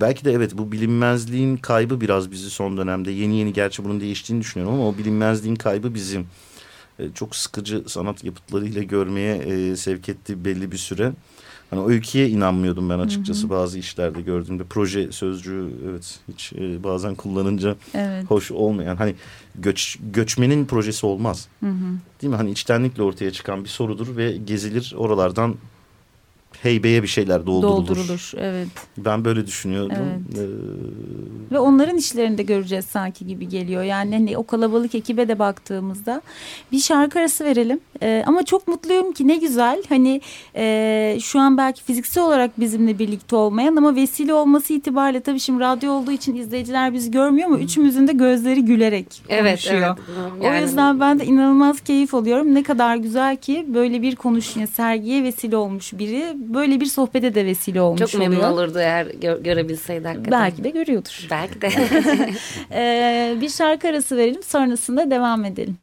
belki 0.00 0.24
de 0.24 0.32
evet 0.32 0.58
bu 0.58 0.72
bilinmezliğin 0.72 1.56
kaybı 1.56 2.00
biraz 2.00 2.30
bizi 2.30 2.50
son 2.50 2.76
dönemde 2.76 3.10
yeni 3.10 3.36
yeni 3.36 3.52
gerçi 3.52 3.84
bunun 3.84 4.00
değiştiğini 4.00 4.42
düşünüyorum 4.42 4.74
ama 4.74 4.88
o 4.88 4.98
bilinmezliğin 4.98 5.56
kaybı 5.56 5.94
bizim 5.94 6.26
e, 6.98 7.02
çok 7.14 7.36
sıkıcı 7.36 7.84
sanat 7.86 8.24
yapıtlarıyla 8.24 8.82
görmeye 8.82 9.36
e, 9.36 9.76
sevk 9.76 10.08
etti 10.08 10.44
belli 10.44 10.72
bir 10.72 10.78
süre. 10.78 11.12
Hani 11.70 11.80
o 11.80 11.88
öyküye 11.90 12.28
inanmıyordum 12.28 12.90
ben 12.90 12.98
açıkçası 12.98 13.50
bazı 13.50 13.78
işlerde 13.78 14.20
gördüğümde. 14.20 14.64
Proje 14.64 15.12
sözcüğü 15.12 15.68
evet 15.90 16.18
hiç 16.32 16.52
e, 16.52 16.82
bazen 16.84 17.14
kullanınca 17.14 17.76
Evet. 17.94 18.30
hoş 18.30 18.50
olmayan 18.50 18.96
hani 18.96 19.14
göç 19.54 19.98
göçmenin 20.12 20.64
projesi 20.66 21.06
olmaz. 21.06 21.48
Değil 22.22 22.30
mi? 22.30 22.36
Hani 22.36 22.50
içtenlikle 22.50 23.02
ortaya 23.02 23.30
çıkan 23.30 23.64
bir 23.64 23.68
sorudur 23.68 24.16
ve 24.16 24.36
gezilir 24.36 24.94
oralardan 24.96 25.54
heybeye 26.62 27.02
bir 27.02 27.08
şeyler 27.08 27.46
doldurulur. 27.46 27.76
Doldurulur. 27.88 28.32
Evet. 28.36 28.68
Ben 28.98 29.24
böyle 29.24 29.46
düşünüyordum. 29.46 29.96
Evet. 30.00 30.38
Ee, 30.38 31.54
Ve 31.54 31.58
onların 31.58 31.96
işlerini 31.96 32.38
de 32.38 32.42
göreceğiz 32.42 32.84
sanki 32.84 33.26
gibi 33.26 33.48
geliyor. 33.48 33.82
Yani 33.82 34.14
hani 34.14 34.36
o 34.38 34.46
kalabalık 34.46 34.94
ekibe 34.94 35.28
de 35.28 35.38
baktığımızda 35.38 36.22
bir 36.72 36.78
şarkı 36.78 37.18
arası 37.18 37.44
verelim. 37.44 37.80
Ee, 38.02 38.22
ama 38.26 38.42
çok 38.44 38.68
mutluyum 38.68 39.12
ki 39.12 39.28
ne 39.28 39.36
güzel. 39.36 39.82
Hani 39.88 40.20
e, 40.56 41.18
şu 41.22 41.40
an 41.40 41.58
belki 41.58 41.82
fiziksel 41.82 42.24
olarak 42.24 42.60
bizimle 42.60 42.98
birlikte 42.98 43.36
olmayan 43.36 43.76
ama 43.76 43.94
vesile 43.96 44.34
olması 44.34 44.72
itibariyle 44.72 45.20
tabii 45.20 45.40
şimdi 45.40 45.60
radyo 45.60 45.92
olduğu 45.92 46.10
için 46.12 46.34
izleyiciler 46.34 46.92
bizi 46.92 47.10
görmüyor 47.10 47.46
ama 47.48 47.58
üçümüzün 47.58 48.08
de 48.08 48.12
gözleri 48.12 48.64
gülerek 48.64 49.22
Evet, 49.28 49.50
konuşuyor. 49.66 49.96
evet. 49.98 50.18
O 50.40 50.44
Yani- 50.44 50.62
yüzden 50.62 51.00
ben 51.00 51.18
de 51.20 51.24
inanılmaz 51.24 51.80
keyif 51.80 52.14
alıyorum. 52.14 52.54
Ne 52.54 52.62
kadar 52.62 52.96
güzel 52.96 53.36
ki 53.36 53.64
böyle 53.68 54.02
bir 54.02 54.16
konuşmaya, 54.16 54.66
sergiye 54.66 55.22
vesile 55.24 55.56
olmuş 55.56 55.92
biri. 55.92 56.24
Böyle 56.54 56.80
bir 56.80 56.86
sohbete 56.86 57.34
de 57.34 57.44
vesile 57.46 57.80
olmuş 57.80 58.00
Çok 58.00 58.14
memnun 58.20 58.36
oluyor. 58.36 58.50
olurdu 58.50 58.78
eğer 58.78 59.06
gö- 59.06 59.42
görebilseydi 59.42 60.08
hakikaten. 60.08 60.32
Belki 60.40 60.64
de 60.64 60.70
görüyordur. 60.70 61.26
Belki 61.30 61.60
de. 61.60 61.68
Ee, 62.72 63.34
bir 63.40 63.48
şarkı 63.48 63.88
arası 63.88 64.16
verelim 64.16 64.42
sonrasında 64.42 65.10
devam 65.10 65.44
edelim. 65.44 65.76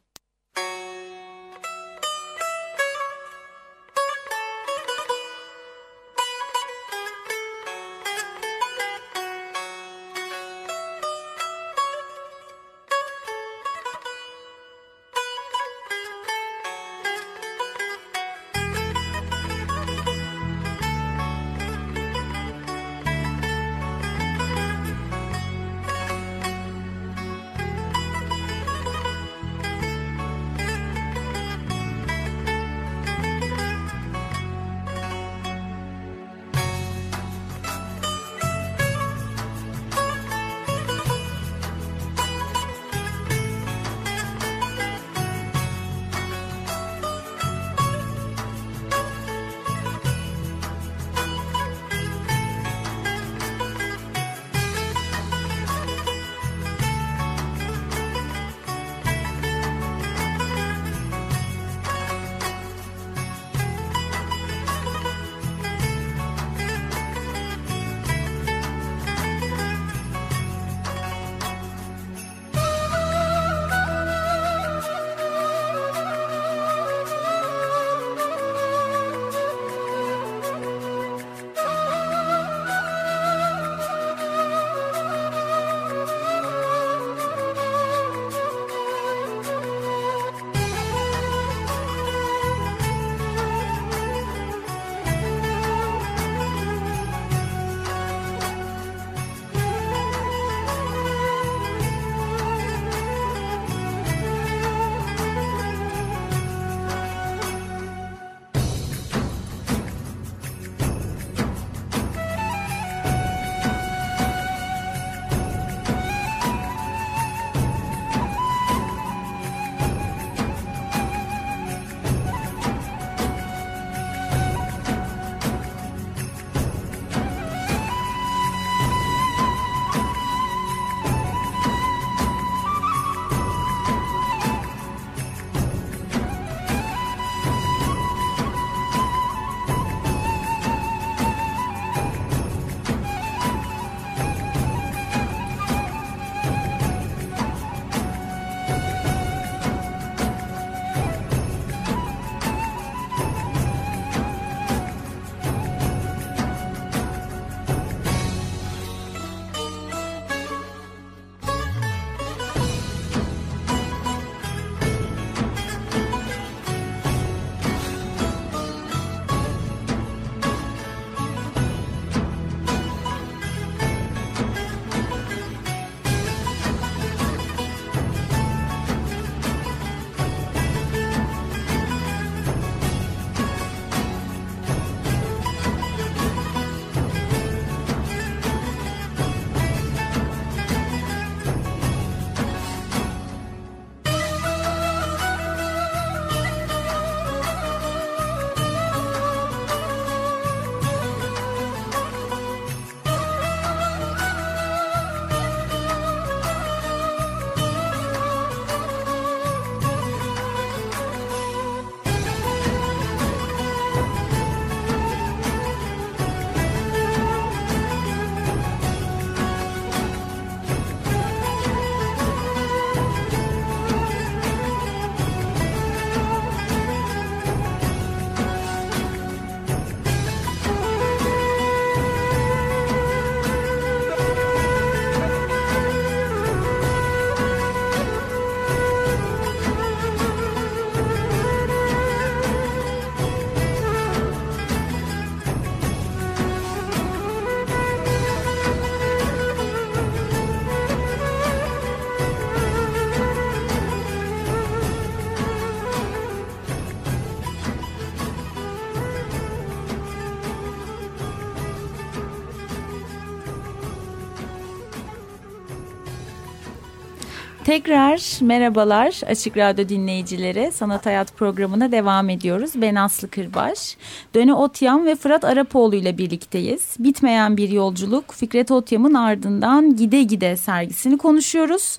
Tekrar 267.68 268.38
merhabalar 268.40 269.20
Açık 269.26 269.56
Radyo 269.56 269.88
dinleyicileri. 269.88 270.72
Sanat 270.72 271.06
Hayat 271.06 271.36
programına 271.36 271.92
devam 271.92 272.28
ediyoruz. 272.30 272.70
Ben 272.74 272.94
Aslı 272.94 273.30
Kırbaş. 273.30 273.96
Döne 274.34 274.54
Otyam 274.54 275.06
ve 275.06 275.16
Fırat 275.16 275.44
Arapoğlu 275.44 275.94
ile 275.94 276.18
birlikteyiz. 276.18 276.96
Bitmeyen 276.98 277.56
bir 277.56 277.68
yolculuk 277.68 278.32
Fikret 278.32 278.70
Otyam'ın 278.70 279.14
ardından 279.14 279.96
Gide 279.96 280.22
Gide 280.22 280.56
sergisini 280.56 281.18
konuşuyoruz. 281.18 281.98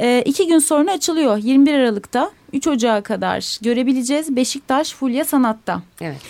Ee, 0.00 0.22
iki 0.26 0.46
gün 0.46 0.58
sonra 0.58 0.92
açılıyor 0.92 1.36
21 1.36 1.74
Aralık'ta 1.74 2.30
3 2.52 2.66
Ocağı 2.66 3.02
kadar 3.02 3.58
görebileceğiz 3.62 4.36
Beşiktaş 4.36 4.92
Fulya 4.92 5.24
Sanat'ta. 5.24 5.82
Evet. 6.00 6.20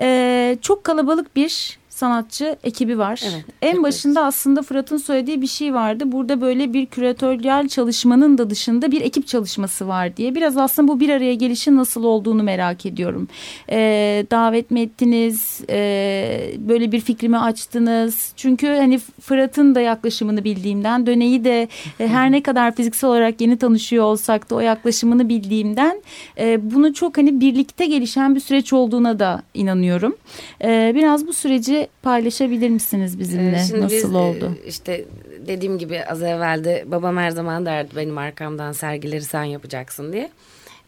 Ee, 0.00 0.58
çok 0.62 0.84
kalabalık 0.84 1.36
bir 1.36 1.78
sanatçı 2.02 2.56
ekibi 2.64 2.98
var. 2.98 3.22
Evet, 3.32 3.44
en 3.62 3.82
başında 3.82 4.24
aslında 4.24 4.62
Fırat'ın 4.62 4.96
söylediği 4.96 5.42
bir 5.42 5.46
şey 5.46 5.74
vardı. 5.74 6.04
Burada 6.06 6.40
böyle 6.40 6.72
bir 6.72 6.86
küratöryel 6.86 7.68
çalışmanın 7.68 8.38
da 8.38 8.50
dışında 8.50 8.92
bir 8.92 9.00
ekip 9.00 9.26
çalışması 9.26 9.88
var 9.88 10.16
diye. 10.16 10.34
Biraz 10.34 10.56
aslında 10.56 10.88
bu 10.88 11.00
bir 11.00 11.08
araya 11.08 11.34
gelişin 11.34 11.76
nasıl 11.76 12.04
olduğunu 12.04 12.42
merak 12.42 12.86
ediyorum. 12.86 13.28
Ee, 13.70 14.26
davet 14.30 14.70
mi 14.70 14.80
ettiniz? 14.80 15.60
Ee, 15.70 16.54
böyle 16.58 16.92
bir 16.92 17.00
fikrimi 17.00 17.38
açtınız? 17.38 18.32
Çünkü 18.36 18.66
hani 18.66 18.98
Fırat'ın 18.98 19.74
da 19.74 19.80
yaklaşımını 19.80 20.44
bildiğimden, 20.44 21.06
döneyi 21.06 21.44
de 21.44 21.68
e, 22.00 22.08
her 22.08 22.32
ne 22.32 22.42
kadar 22.42 22.74
fiziksel 22.74 23.10
olarak 23.10 23.40
yeni 23.40 23.58
tanışıyor 23.58 24.04
olsak 24.04 24.50
da 24.50 24.54
o 24.54 24.60
yaklaşımını 24.60 25.28
bildiğimden 25.28 26.02
e, 26.38 26.70
bunu 26.74 26.94
çok 26.94 27.18
hani 27.18 27.40
birlikte 27.40 27.86
gelişen 27.86 28.34
bir 28.34 28.40
süreç 28.40 28.72
olduğuna 28.72 29.18
da 29.18 29.42
inanıyorum. 29.54 30.16
E, 30.64 30.92
biraz 30.94 31.26
bu 31.26 31.32
süreci 31.32 31.88
paylaşabilir 32.02 32.68
misiniz 32.70 33.18
bizimle? 33.18 33.56
Ee, 33.56 33.64
Şimdi 33.68 33.80
Nasıl 33.80 33.96
biz, 33.96 34.14
oldu? 34.14 34.56
e, 34.64 34.68
işte 34.68 35.04
dediğim 35.46 35.78
gibi 35.78 36.04
az 36.04 36.22
evvel 36.22 36.64
de 36.64 36.84
babam 36.86 37.16
her 37.16 37.30
zaman 37.30 37.66
derdi 37.66 37.96
benim 37.96 38.18
arkamdan 38.18 38.72
sergileri 38.72 39.22
sen 39.24 39.44
yapacaksın 39.44 40.12
diye. 40.12 40.30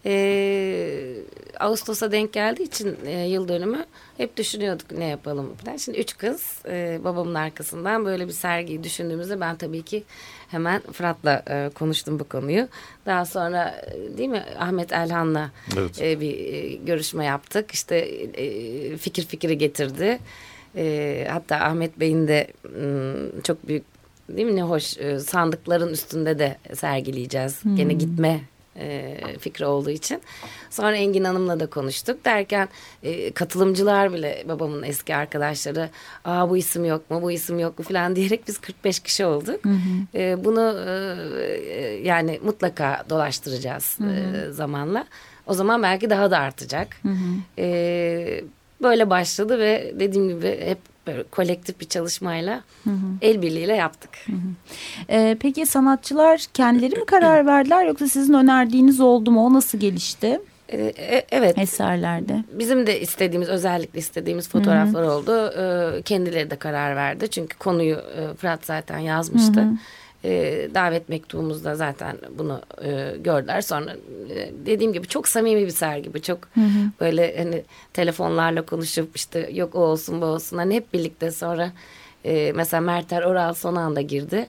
Ee, 0.07 1.15
Ağustos'a 1.61 2.13
denk 2.13 2.33
geldiği 2.33 2.63
için 2.63 2.97
e, 3.07 3.11
yıl 3.29 3.49
dönümü 3.49 3.85
hep 4.17 4.37
düşünüyorduk 4.37 4.93
ne 4.93 5.05
yapalım 5.05 5.55
falan. 5.65 5.77
Şimdi 5.77 5.99
üç 5.99 6.17
kız 6.17 6.43
e, 6.69 6.99
babamın 7.05 7.35
arkasından 7.35 8.05
böyle 8.05 8.27
bir 8.29 8.33
sergiyi 8.33 8.85
düşündüğümüzde 8.85 9.41
ben 9.41 9.57
tabii 9.57 9.83
ki 9.83 10.05
hemen 10.51 10.81
Fırat'la 10.93 11.43
e, 11.51 11.71
konuştum 11.75 12.19
bu 12.19 12.25
konuyu. 12.29 12.69
Daha 13.07 13.25
sonra 13.25 13.85
e, 13.95 14.19
değil 14.19 14.29
mi 14.29 14.43
Ahmet 14.59 14.93
Elhan'la 14.93 15.51
Evet. 15.79 16.03
e, 16.03 16.21
bir 16.21 16.39
e, 16.55 16.69
görüşme 16.75 17.25
yaptık. 17.25 17.71
İşte 17.73 17.97
e, 17.97 18.97
fikir 18.97 19.27
fikri 19.27 19.59
getirdi. 19.59 20.19
E, 20.77 21.27
hatta 21.31 21.57
Ahmet 21.57 22.01
Bey'in 22.01 22.29
de 22.29 22.47
m, 22.65 23.43
çok 23.43 23.69
büyük 23.69 23.85
değil 24.29 24.49
mi 24.49 24.57
ne 24.57 24.63
hoş 24.63 24.99
e, 24.99 25.19
sandıkların 25.21 25.93
üstünde 25.93 26.39
de 26.39 26.57
sergileyeceğiz. 26.75 27.61
Gene 27.77 27.93
gitme 27.93 28.41
e, 28.79 29.17
fikri 29.39 29.67
olduğu 29.67 29.91
için. 29.91 30.21
Sonra 30.71 30.97
Engin 30.97 31.25
Hanım'la 31.25 31.61
da 31.61 31.67
konuştuk. 31.67 32.25
Derken 32.25 32.69
e, 33.03 33.31
katılımcılar 33.33 34.13
bile 34.13 34.45
babamın 34.49 34.83
eski 34.83 35.17
arkadaşları 35.17 35.91
Aa 36.25 36.51
bu 36.51 36.57
isim 36.57 36.85
yok 36.85 37.11
mu 37.11 37.23
bu 37.23 37.31
isim 37.33 37.59
yok 37.59 37.79
mu 37.79 37.85
falan 37.85 38.17
diyerek 38.17 38.49
biz 38.49 38.59
45 38.59 39.01
kişi 39.01 39.25
olduk. 39.27 39.61
E, 40.15 40.45
bunu 40.45 40.79
e, 40.87 40.91
yani 42.03 42.41
mutlaka 42.45 43.05
dolaştıracağız 43.11 43.99
e, 44.01 44.53
zamanla. 44.53 45.07
O 45.47 45.55
zaman 45.55 45.83
belki 45.83 46.11
daha 46.11 46.31
da 46.31 46.39
artacak. 46.39 46.97
E, 47.59 48.45
böyle 48.85 49.11
başladı 49.11 49.59
ve 49.59 49.93
dediğim 50.01 50.29
gibi 50.29 50.61
hep 50.65 50.79
böyle 51.07 51.23
kolektif 51.23 51.81
bir 51.81 51.85
çalışmayla 51.89 52.61
el 53.23 53.43
birliğiyle 53.43 53.75
yaptık. 53.77 54.11
E, 55.09 55.37
peki 55.41 55.67
sanatçılar 55.67 56.45
kendileri 56.55 56.97
mi 56.97 57.07
karar 57.07 57.47
verdiler 57.47 57.85
yoksa 57.87 58.09
sizin 58.09 58.35
önerdiğiniz 58.35 59.01
oldu 59.01 59.31
mu? 59.31 59.47
O 59.47 59.53
nasıl 59.53 59.79
gelişti 59.79 60.41
E, 60.69 60.77
e, 60.87 61.27
evet. 61.31 61.59
eserlerde? 61.59 62.45
Bizim 62.53 62.87
de 62.87 63.01
istediğimiz 63.01 63.49
özellikle 63.49 63.99
istediğimiz 63.99 64.49
fotoğraflar 64.49 65.03
oldu. 65.03 65.53
Ee, 65.59 66.03
kendileri 66.03 66.51
de 66.51 66.57
karar 66.57 66.97
verdi. 66.97 67.29
Çünkü 67.31 67.59
konuyu 67.59 67.95
e, 67.97 68.35
Fırat 68.35 68.67
zaten 68.67 68.99
yazmıştı. 68.99 69.65
Ee, 70.25 70.69
davet 70.75 71.09
mektubumuzda 71.09 71.75
zaten 71.75 72.17
bunu 72.39 72.61
e, 72.83 73.17
gördüler. 73.19 73.61
Sonra 73.61 73.97
e, 74.31 74.51
dediğim 74.67 74.93
gibi 74.93 75.07
çok 75.07 75.29
samimi 75.29 75.67
bir 75.67 75.71
sergi 75.71 76.15
bu. 76.15 76.23
Çok 76.23 76.39
böyle 77.01 77.39
hani 77.39 77.63
telefonlarla 77.93 78.63
konuşup 78.63 79.17
işte 79.17 79.51
yok 79.53 79.75
o 79.75 79.79
olsun 79.79 80.21
bu 80.23 80.25
olsun. 80.25 80.57
Hani 80.57 80.75
hep 80.75 80.93
birlikte 80.93 81.31
sonra 81.31 81.73
e, 82.25 82.53
mesela 82.55 82.81
Merter 82.81 83.23
Oral 83.23 83.55
son 83.55 83.77
anda 83.77 84.01
girdi. 84.01 84.47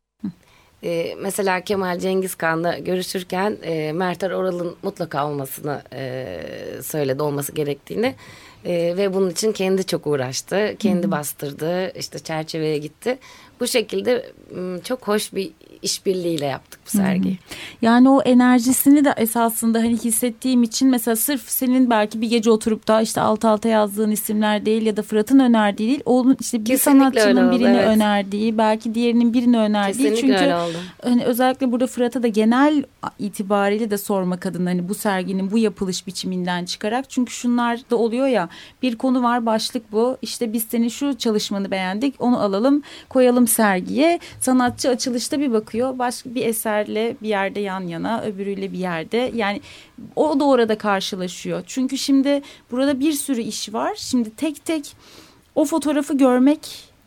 Ee, 0.84 1.16
mesela 1.22 1.62
Kemal 1.62 2.00
Cengiz 2.00 2.36
Kan'la 2.36 2.78
görüşürken 2.78 3.58
e, 3.64 3.92
Merter 3.92 4.32
Oral'ın 4.32 4.76
mutlaka 4.84 5.28
olmasını 5.28 5.82
e, 5.94 6.38
söyledi 6.84 7.24
olması 7.24 7.52
gerektiğini 7.52 8.16
E, 8.66 8.98
ve 8.98 9.14
bunun 9.14 9.30
için 9.30 9.52
kendi 9.52 9.86
çok 9.86 10.08
uğraştı 10.08 10.76
kendi 10.80 11.12
bastırdı 11.12 11.92
işte 12.00 12.20
çerçeveye 12.20 12.78
gitti 12.78 13.18
bu 13.60 13.68
şekilde 13.68 14.32
çok 14.84 15.08
hoş 15.08 15.34
bir 15.34 15.52
işbirliğiyle 15.86 16.46
yaptık 16.46 16.80
bu 16.86 16.98
sergiyi. 16.98 17.38
Yani 17.82 18.10
o 18.10 18.22
enerjisini 18.22 19.06
de 19.06 19.14
esasında 19.18 19.80
hani 19.80 19.98
hissettiğim 19.98 20.64
için 20.64 20.90
mesela 20.90 21.16
sırf 21.16 21.50
senin 21.50 21.90
belki 21.90 22.22
bir 22.22 22.30
gece 22.30 22.52
oturup 22.52 22.88
da 22.88 23.02
işte 23.02 23.22
alt 23.22 23.46
alta 23.46 23.70
yazdığın 23.70 24.12
isimler 24.12 24.66
değil 24.66 24.86
ya 24.86 24.98
da 24.98 25.02
Fırat'ın 25.02 25.40
önerdiği 25.40 25.90
değil. 25.90 26.02
Onun 26.06 26.38
işte 26.40 26.60
bir 26.60 26.66
Kesinlikle 26.66 27.00
sanatçının 27.00 27.48
oldu, 27.48 27.56
birini 27.56 27.78
evet. 27.78 27.88
önerdiği 27.88 28.58
belki 28.58 28.96
diğerinin 28.96 29.34
birini 29.34 29.58
önerdiği. 29.58 30.10
Kesinlikle 30.10 30.38
Çünkü 30.38 30.78
hani 31.04 31.26
özellikle 31.26 31.72
burada 31.72 31.88
Fırat'a 31.88 32.24
da 32.24 32.28
genel 32.28 32.84
itibariyle 33.20 33.92
de 33.92 33.98
sormak 33.98 34.46
adına 34.46 34.70
hani 34.70 34.90
bu 34.90 34.96
serginin 34.96 35.52
bu 35.52 35.58
yapılış 35.58 36.08
biçiminden 36.08 36.66
çıkarak 36.66 37.10
çünkü 37.10 37.34
şunlar 37.34 37.80
da 37.90 37.96
oluyor 37.96 38.28
ya 38.28 38.50
bir 38.82 38.96
konu 38.96 39.24
var 39.24 39.46
başlık 39.46 39.92
bu 39.92 40.18
işte 40.22 40.54
biz 40.54 40.64
senin 40.64 40.90
şu 40.90 41.18
çalışmanı 41.18 41.72
beğendik 41.72 42.16
onu 42.20 42.40
alalım 42.40 42.82
koyalım 43.10 43.48
sergiye 43.48 44.20
sanatçı 44.40 44.90
açılışta 44.90 45.40
bir 45.40 45.54
bakıyor 45.54 45.75
başka 45.84 46.36
bir 46.36 46.46
eserle 46.46 47.16
bir 47.22 47.30
yerde 47.30 47.60
yan 47.60 47.88
yana 47.88 48.22
öbürüyle 48.22 48.72
bir 48.72 48.78
yerde 48.78 49.32
yani 49.36 49.62
o 50.16 50.40
da 50.40 50.46
orada 50.46 50.78
karşılaşıyor 50.78 51.64
çünkü 51.68 51.98
şimdi 51.98 52.42
burada 52.72 53.00
bir 53.00 53.12
sürü 53.12 53.42
iş 53.42 53.74
var 53.74 53.94
şimdi 53.98 54.36
tek 54.36 54.66
tek 54.66 54.96
o 55.56 55.66
fotoğrafı 55.66 56.18
görmek 56.18 56.60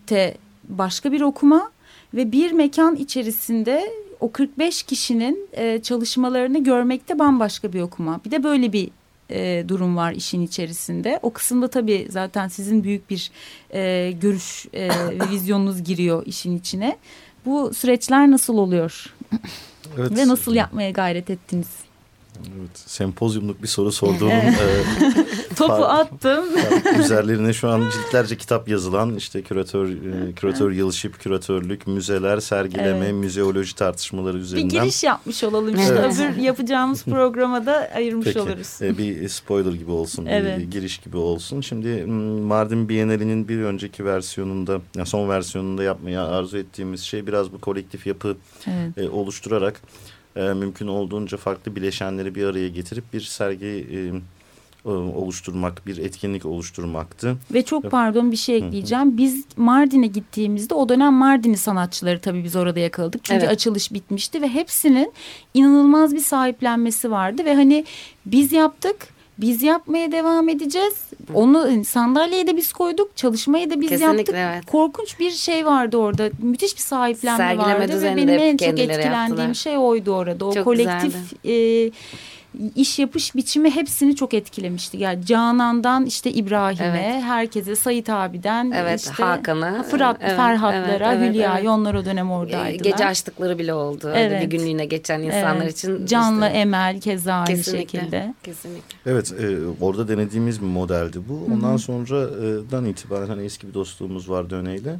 de 0.09 0.35
başka 0.69 1.13
bir 1.13 1.21
okuma 1.21 1.71
ve 2.15 2.33
bir 2.33 2.53
mekan 2.53 2.97
içerisinde 2.97 3.93
o 4.21 4.33
45 4.33 4.83
kişinin 4.83 5.49
e, 5.53 5.83
çalışmalarını 5.83 6.65
görmekte 6.65 7.19
bambaşka 7.19 7.73
bir 7.73 7.81
okuma. 7.81 8.21
Bir 8.25 8.31
de 8.31 8.45
böyle 8.45 8.73
bir 8.73 8.91
e, 9.31 9.65
durum 9.69 9.97
var 9.97 10.13
işin 10.13 10.43
içerisinde. 10.43 11.21
O 11.23 11.33
kısımda 11.33 11.69
tabii 11.69 12.07
zaten 12.11 12.49
sizin 12.49 12.85
büyük 12.85 13.11
bir 13.11 13.31
e, 13.75 14.13
görüş 14.21 14.67
e, 14.75 14.91
vizyonunuz 15.31 15.85
giriyor 15.85 16.27
işin 16.27 16.59
içine. 16.59 16.97
Bu 17.49 17.75
süreçler 17.75 18.31
nasıl 18.31 18.59
oluyor 18.59 19.15
Evet. 19.99 20.11
ve 20.17 20.29
nasıl 20.29 20.55
yapmaya 20.55 20.91
gayret 20.91 21.31
ettiniz? 21.31 21.69
Evet, 22.59 22.79
sempozyumluk 22.79 23.63
bir 23.63 23.69
soru 23.69 23.93
sorduğum 23.93 24.29
e, 24.31 24.55
Topu 25.57 25.73
attım. 25.85 26.45
Yani 26.57 26.99
üzerlerine 27.05 27.53
şu 27.53 27.69
an 27.69 27.83
ciltlerce 27.93 28.37
kitap 28.37 28.69
yazılan 28.69 29.17
işte 29.17 29.43
küratör, 29.43 29.89
e, 29.89 30.33
küratör 30.33 30.71
yılışıp 30.71 31.21
küratörlük, 31.21 31.87
müzeler, 31.87 32.41
sergileme, 32.41 32.99
Evet. 33.07 33.15
müzeoloji 33.15 33.75
tartışmaları 33.75 34.35
bir 34.37 34.41
üzerinden. 34.43 34.69
giriş 34.69 35.05
yapmış 35.05 35.45
olalım 35.45 35.75
işte 35.75 35.95
Evet. 35.99 36.21
öbür 36.21 36.43
yapacağımız 36.43 37.05
programa 37.05 37.67
da 37.67 37.91
ayırmış 37.95 38.25
Peki, 38.25 38.41
oluruz. 38.41 38.83
e, 38.83 38.99
bir 38.99 39.29
spoiler 39.29 39.73
gibi 39.73 39.91
olsun, 39.91 40.27
Evet. 40.27 40.59
bir 40.59 40.71
giriş 40.71 40.99
gibi 40.99 41.17
olsun. 41.17 41.61
Şimdi 41.61 42.05
Mardin 42.43 42.89
Bienali'nin 42.89 43.49
bir 43.49 43.59
önceki 43.59 44.05
versiyonunda, 44.05 44.81
yani 44.97 45.07
son 45.07 45.29
versiyonunda 45.29 45.83
yapmaya 45.83 46.27
arzu 46.27 46.59
ettiğimiz 46.59 47.01
şey 47.01 47.27
biraz 47.27 47.53
bu 47.53 47.59
kolektif 47.61 48.07
yapı 48.07 48.37
Evet. 48.67 48.99
e, 48.99 49.11
oluşturarak 49.11 49.81
e, 50.39 50.55
mümkün 50.55 50.87
olduğunca 50.87 51.37
farklı 51.37 51.77
bileşenleri 51.77 52.35
bir 52.35 52.45
araya 52.45 52.69
getirip 52.69 53.13
bir 53.13 53.21
sergi 53.21 53.67
e, 53.67 53.99
e, 54.85 54.91
oluşturmak, 54.91 55.87
bir 55.87 55.99
etkinlik 55.99 56.47
oluşturmaktı. 56.47 57.37
Ve 57.53 57.65
çok 57.65 57.91
pardon 57.91 58.33
bir 58.33 58.37
şey 58.37 58.57
ekleyeceğim. 58.57 59.19
Biz 59.19 59.45
Mardin'e 59.57 60.07
gittiğimizde 60.07 60.75
o 60.75 60.89
dönem 60.89 61.13
Mardin'i 61.13 61.57
sanatçıları 61.57 62.21
tabii 62.21 62.45
biz 62.45 62.57
orada 62.57 62.81
yakaladık. 62.81 63.25
Çünkü 63.25 63.41
Evet. 63.41 63.53
açılış 63.53 63.93
bitmişti 63.93 64.43
ve 64.43 64.49
hepsinin 64.49 65.13
inanılmaz 65.55 66.15
bir 66.15 66.21
sahiplenmesi 66.21 67.11
vardı. 67.11 67.45
Ve 67.45 67.55
hani 67.55 67.85
biz 68.27 68.53
yaptık, 68.53 69.09
biz 69.39 69.63
yapmaya 69.63 70.13
devam 70.13 70.49
edeceğiz. 70.49 70.95
Onu 71.35 71.61
hani 71.61 71.85
sandalyeye 71.85 72.47
de 72.47 72.57
biz 72.57 72.73
koyduk, 72.73 73.17
çalışmayı 73.17 73.71
da 73.71 73.81
biz 73.81 73.89
Kesinlikle, 73.89 74.17
yaptık. 74.19 74.35
evet. 74.39 74.67
Korkunç 74.67 75.19
bir 75.19 75.31
şey 75.31 75.67
vardı 75.67 75.97
orada. 75.97 76.31
Müthiş 76.43 76.77
bir 76.77 76.81
sahiplenme 76.81 77.37
Sergileme 77.37 77.79
vardı. 77.79 78.03
Ve 78.03 78.17
benim 78.17 78.29
en 78.29 78.57
çok 78.57 78.69
etkilendiğim 78.69 79.13
yaptılar. 79.13 79.55
şey 79.55 79.79
oydu 79.79 80.13
orada. 80.13 80.45
O 80.45 80.55
Çok 80.55 80.65
kolektif... 80.65 81.15
e, 81.45 81.91
iş 82.75 82.99
yapış 82.99 83.35
biçimi 83.37 83.71
hepsini 83.71 84.17
çok 84.17 84.35
etkilemişti. 84.35 84.97
Yani 84.97 85.27
Canan'dan 85.27 86.07
işte 86.07 86.31
İbrahim'e, 86.33 87.13
Evet. 87.15 87.23
herkese 87.25 87.77
Sayit 87.77 88.11
abiden 88.11 88.71
Evet, 88.71 89.01
işte 89.01 89.23
Hakan'a. 89.23 89.83
Fırat, 89.83 90.17
Evet, 90.21 90.37
Ferhatlara, 90.37 91.13
evet, 91.13 91.19
evet, 91.23 91.31
Hülya'ya 91.31 91.59
evet. 91.59 91.69
onlar 91.69 91.95
o 91.95 92.05
dönem 92.05 92.29
Ee, 92.29 92.33
oradaydılar. 92.33 92.91
Gece 92.91 93.07
açtıkları 93.07 93.59
bile 93.59 93.75
oldu. 93.75 94.07
Öyle 94.09 94.19
Evet. 94.21 94.43
Bir 94.43 94.59
günlüğüne 94.59 94.85
geçen 94.85 95.21
insanlar 95.21 95.63
Evet. 95.65 95.79
için. 95.79 96.07
Can'la 96.07 96.47
işte- 96.49 96.59
Emel 96.59 97.01
keza 97.01 97.33
aynı 97.35 97.47
Kesinlikle, 97.47 97.99
şekilde. 97.99 98.35
Kesinlikle. 98.43 98.97
Evet 99.07 99.33
e, 99.41 99.57
orada 99.81 100.09
denediğimiz 100.09 100.61
bir 100.61 100.67
modeldi 100.67 101.19
bu. 101.29 101.53
Ondan 101.55 101.77
sonradan 101.77 102.85
itibaren 102.85 103.27
hani 103.27 103.45
eski 103.45 103.69
bir 103.69 103.75
dostluğumuz 103.75 104.31
vardı 104.31 104.57
Öne'yle. 104.57 104.97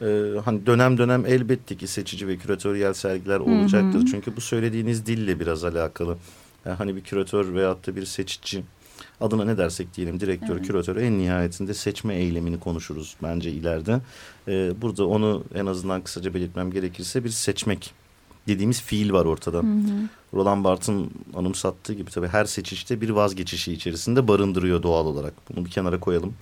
E, 0.00 0.06
hani 0.44 0.66
dönem 0.66 0.98
dönem 0.98 1.26
elbette 1.26 1.76
ki 1.76 1.86
seçici 1.86 2.28
ve 2.28 2.36
küratöryel 2.36 2.92
sergiler 2.92 3.38
olacaktır. 3.38 4.06
Çünkü 4.10 4.36
bu 4.36 4.40
söylediğiniz 4.40 5.06
dille 5.06 5.40
biraz 5.40 5.64
alakalı. 5.64 6.16
Yani 6.66 6.76
hani 6.76 6.96
bir 6.96 7.00
küratör 7.00 7.54
veyahut 7.54 7.86
da 7.86 7.96
bir 7.96 8.04
seçici 8.04 8.64
adına 9.20 9.44
ne 9.44 9.58
dersek 9.58 9.94
diyelim 9.94 10.20
direktör, 10.20 10.62
küratör 10.62 10.96
en 10.96 11.18
nihayetinde 11.18 11.74
seçme 11.74 12.14
eylemini 12.14 12.60
konuşuruz 12.60 13.16
bence 13.22 13.50
ileride. 13.50 14.00
E, 14.48 14.82
burada 14.82 15.06
onu 15.06 15.44
en 15.54 15.66
azından 15.66 16.02
kısaca 16.02 16.34
belirtmem 16.34 16.70
gerekirse 16.70 17.24
bir 17.24 17.30
seçmek 17.30 17.94
dediğimiz 18.46 18.82
fiil 18.82 19.12
var 19.12 19.24
ortada. 19.24 19.62
Roland 20.34 20.64
Barthes'ın 20.64 21.10
anımsattığı 21.34 21.94
gibi 21.94 22.10
tabii 22.10 22.28
her 22.28 22.44
seçişte 22.44 23.00
bir 23.00 23.10
vazgeçişi 23.10 23.72
içerisinde 23.72 24.28
barındırıyor 24.28 24.82
doğal 24.82 25.06
olarak. 25.06 25.34
Bunu 25.50 25.64
bir 25.64 25.70
kenara 25.70 26.00
koyalım. 26.00 26.34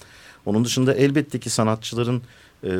Onun 0.47 0.65
dışında 0.65 0.95
elbette 0.95 1.41
ki 1.41 1.51
sanatçıların 1.51 2.23
e, 2.65 2.71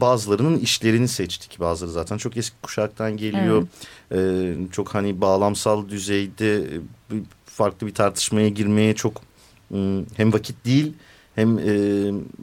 bazılarının 0.00 0.58
işlerini 0.58 1.08
seçtik. 1.08 1.60
Bazıları 1.60 1.92
zaten 1.92 2.16
çok 2.16 2.36
eski 2.36 2.56
kuşaktan 2.62 3.16
geliyor. 3.16 3.66
E, 4.12 4.54
çok 4.72 4.94
hani 4.94 5.20
bağlamsal 5.20 5.88
düzeyde 5.88 6.56
e, 6.56 6.80
farklı 7.44 7.86
bir 7.86 7.94
tartışmaya 7.94 8.48
girmeye 8.48 8.94
çok 8.94 9.20
m, 9.70 10.04
hem 10.16 10.32
vakit 10.32 10.64
değil 10.64 10.92
hem 11.34 11.58
e, 11.58 11.72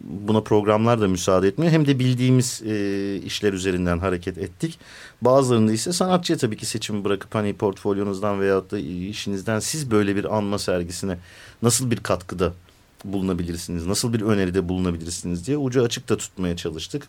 buna 0.03 0.41
programlar 0.41 1.01
da 1.01 1.07
müsaade 1.07 1.47
etmiyor 1.47 1.71
hem 1.71 1.87
de 1.87 1.99
bildiğimiz 1.99 2.61
e, 2.65 3.15
işler 3.25 3.53
üzerinden 3.53 3.99
hareket 3.99 4.37
ettik. 4.37 4.79
Bazılarında 5.21 5.71
ise 5.71 5.93
sanatçıya 5.93 6.37
tabii 6.37 6.57
ki 6.57 6.65
seçimi 6.65 7.03
bırakıp 7.03 7.35
hani 7.35 7.53
portfolyonuzdan 7.53 8.41
veyahut 8.41 8.71
da 8.71 8.79
işinizden 8.79 9.59
siz 9.59 9.91
böyle 9.91 10.15
bir 10.15 10.37
anma 10.37 10.59
sergisine 10.59 11.17
nasıl 11.61 11.91
bir 11.91 11.97
katkıda 11.97 12.53
bulunabilirsiniz, 13.05 13.85
nasıl 13.85 14.13
bir 14.13 14.21
öneride 14.21 14.69
bulunabilirsiniz 14.69 15.47
diye 15.47 15.57
ucu 15.57 15.83
açık 15.83 16.09
da 16.09 16.17
tutmaya 16.17 16.55
çalıştık. 16.55 17.07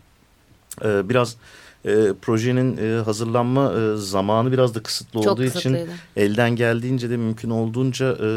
Ee, 0.84 1.08
biraz 1.08 1.36
e, 1.84 2.12
projenin 2.22 2.76
e, 2.76 3.02
hazırlanma 3.02 3.72
e, 3.72 3.96
zamanı 3.96 4.52
biraz 4.52 4.74
da 4.74 4.82
kısıtlı 4.82 5.22
Çok 5.22 5.32
olduğu 5.32 5.42
için 5.44 5.52
kısıtlıydı. 5.52 5.90
elden 6.16 6.56
geldiğince 6.56 7.10
de 7.10 7.16
mümkün 7.16 7.50
olduğunca 7.50 8.12
e, 8.12 8.28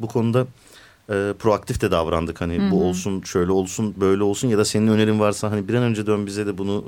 bu 0.00 0.06
konuda 0.06 0.46
e, 1.08 1.32
proaktif 1.38 1.80
de 1.80 1.90
davrandık. 1.90 2.40
Hani 2.40 2.70
bu 2.70 2.84
olsun, 2.84 3.22
şöyle 3.22 3.52
olsun, 3.52 3.94
böyle 4.00 4.22
olsun 4.22 4.48
ya 4.48 4.58
da 4.58 4.64
senin 4.64 4.88
önerin 4.88 5.20
varsa 5.20 5.50
hani 5.50 5.68
bir 5.68 5.74
an 5.74 5.82
önce 5.82 6.06
dön 6.06 6.26
bize 6.26 6.46
de 6.46 6.58
bunu 6.58 6.84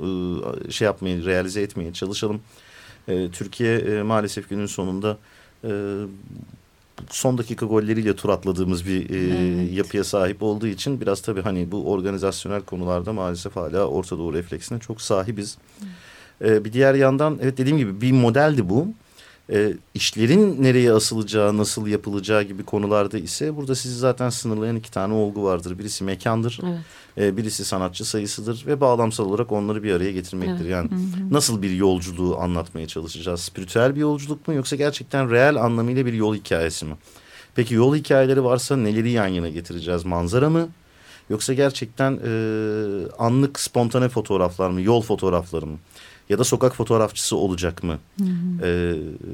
e, 0.67 0.71
şey 0.71 0.85
yapmaya, 0.85 1.25
realize 1.25 1.61
etmeye 1.61 1.93
çalışalım. 1.93 2.41
E, 3.07 3.29
Türkiye 3.31 3.77
e, 3.77 4.01
maalesef 4.01 4.49
günün 4.49 4.65
sonunda 4.65 5.17
e, 5.63 5.69
son 7.09 7.37
dakika 7.37 7.65
golleriyle 7.65 8.15
tur 8.15 8.29
atladığımız 8.29 8.85
bir 8.87 9.09
e, 9.09 9.17
yapıya 9.73 10.03
sahip 10.03 10.43
olduğu 10.43 10.67
için 10.67 11.01
biraz 11.01 11.21
tabii 11.21 11.41
hani 11.41 11.71
bu 11.71 11.91
organizasyonel 11.91 12.61
konularda 12.61 13.13
maalesef 13.13 13.55
hala 13.55 13.85
Orta 13.87 14.17
Doğu 14.17 14.33
refleksine 14.33 14.79
çok 14.79 15.01
sahibiz. 15.01 15.57
E, 16.41 16.65
bir 16.65 16.73
diğer 16.73 16.93
yandan 16.93 17.39
evet 17.41 17.57
dediğim 17.57 17.77
gibi 17.77 18.01
bir 18.01 18.11
modeldi 18.11 18.69
bu. 18.69 18.87
E, 19.51 19.73
işlerin 19.93 20.63
nereye 20.63 20.93
asılacağı, 20.93 21.57
nasıl 21.57 21.87
yapılacağı 21.87 22.43
gibi 22.43 22.63
konularda 22.63 23.17
ise 23.17 23.55
burada 23.55 23.75
sizi 23.75 23.95
zaten 23.95 24.29
sınırlayan 24.29 24.75
iki 24.75 24.91
tane 24.91 25.13
olgu 25.13 25.43
vardır. 25.43 25.79
Birisi 25.79 26.03
mekandır, 26.03 26.59
Evet. 26.63 26.79
e, 27.17 27.37
birisi 27.37 27.65
sanatçı 27.65 28.05
sayısıdır 28.05 28.63
ve 28.67 28.81
bağlamsal 28.81 29.25
olarak 29.25 29.51
onları 29.51 29.83
bir 29.83 29.93
araya 29.93 30.11
getirmektir. 30.11 30.65
Yani 30.65 30.89
nasıl 31.31 31.61
bir 31.61 31.71
yolculuğu 31.71 32.37
anlatmaya 32.37 32.87
çalışacağız? 32.87 33.39
Spiritüel 33.39 33.95
bir 33.95 33.99
yolculuk 33.99 34.47
mu 34.47 34.53
yoksa 34.53 34.75
gerçekten 34.75 35.31
reel 35.31 35.55
anlamıyla 35.55 36.05
bir 36.05 36.13
yol 36.13 36.35
hikayesi 36.35 36.85
mi? 36.85 36.95
Peki 37.55 37.73
yol 37.73 37.95
hikayeleri 37.95 38.43
varsa 38.43 38.77
neleri 38.77 39.11
yan 39.11 39.27
yana 39.27 39.49
getireceğiz? 39.49 40.05
Manzara 40.05 40.49
mı? 40.49 40.67
Yoksa 41.29 41.53
gerçekten 41.53 42.19
e, 42.25 42.31
anlık 43.19 43.59
spontane 43.59 44.09
fotoğraflar 44.09 44.69
mı? 44.69 44.81
Yol 44.81 45.01
fotoğrafları 45.01 45.65
mı? 45.65 45.77
Ya 46.29 46.39
da 46.39 46.43
sokak 46.43 46.75
fotoğrafçısı 46.75 47.35
olacak 47.37 47.83
mı? 47.83 47.97
E, 48.63 48.93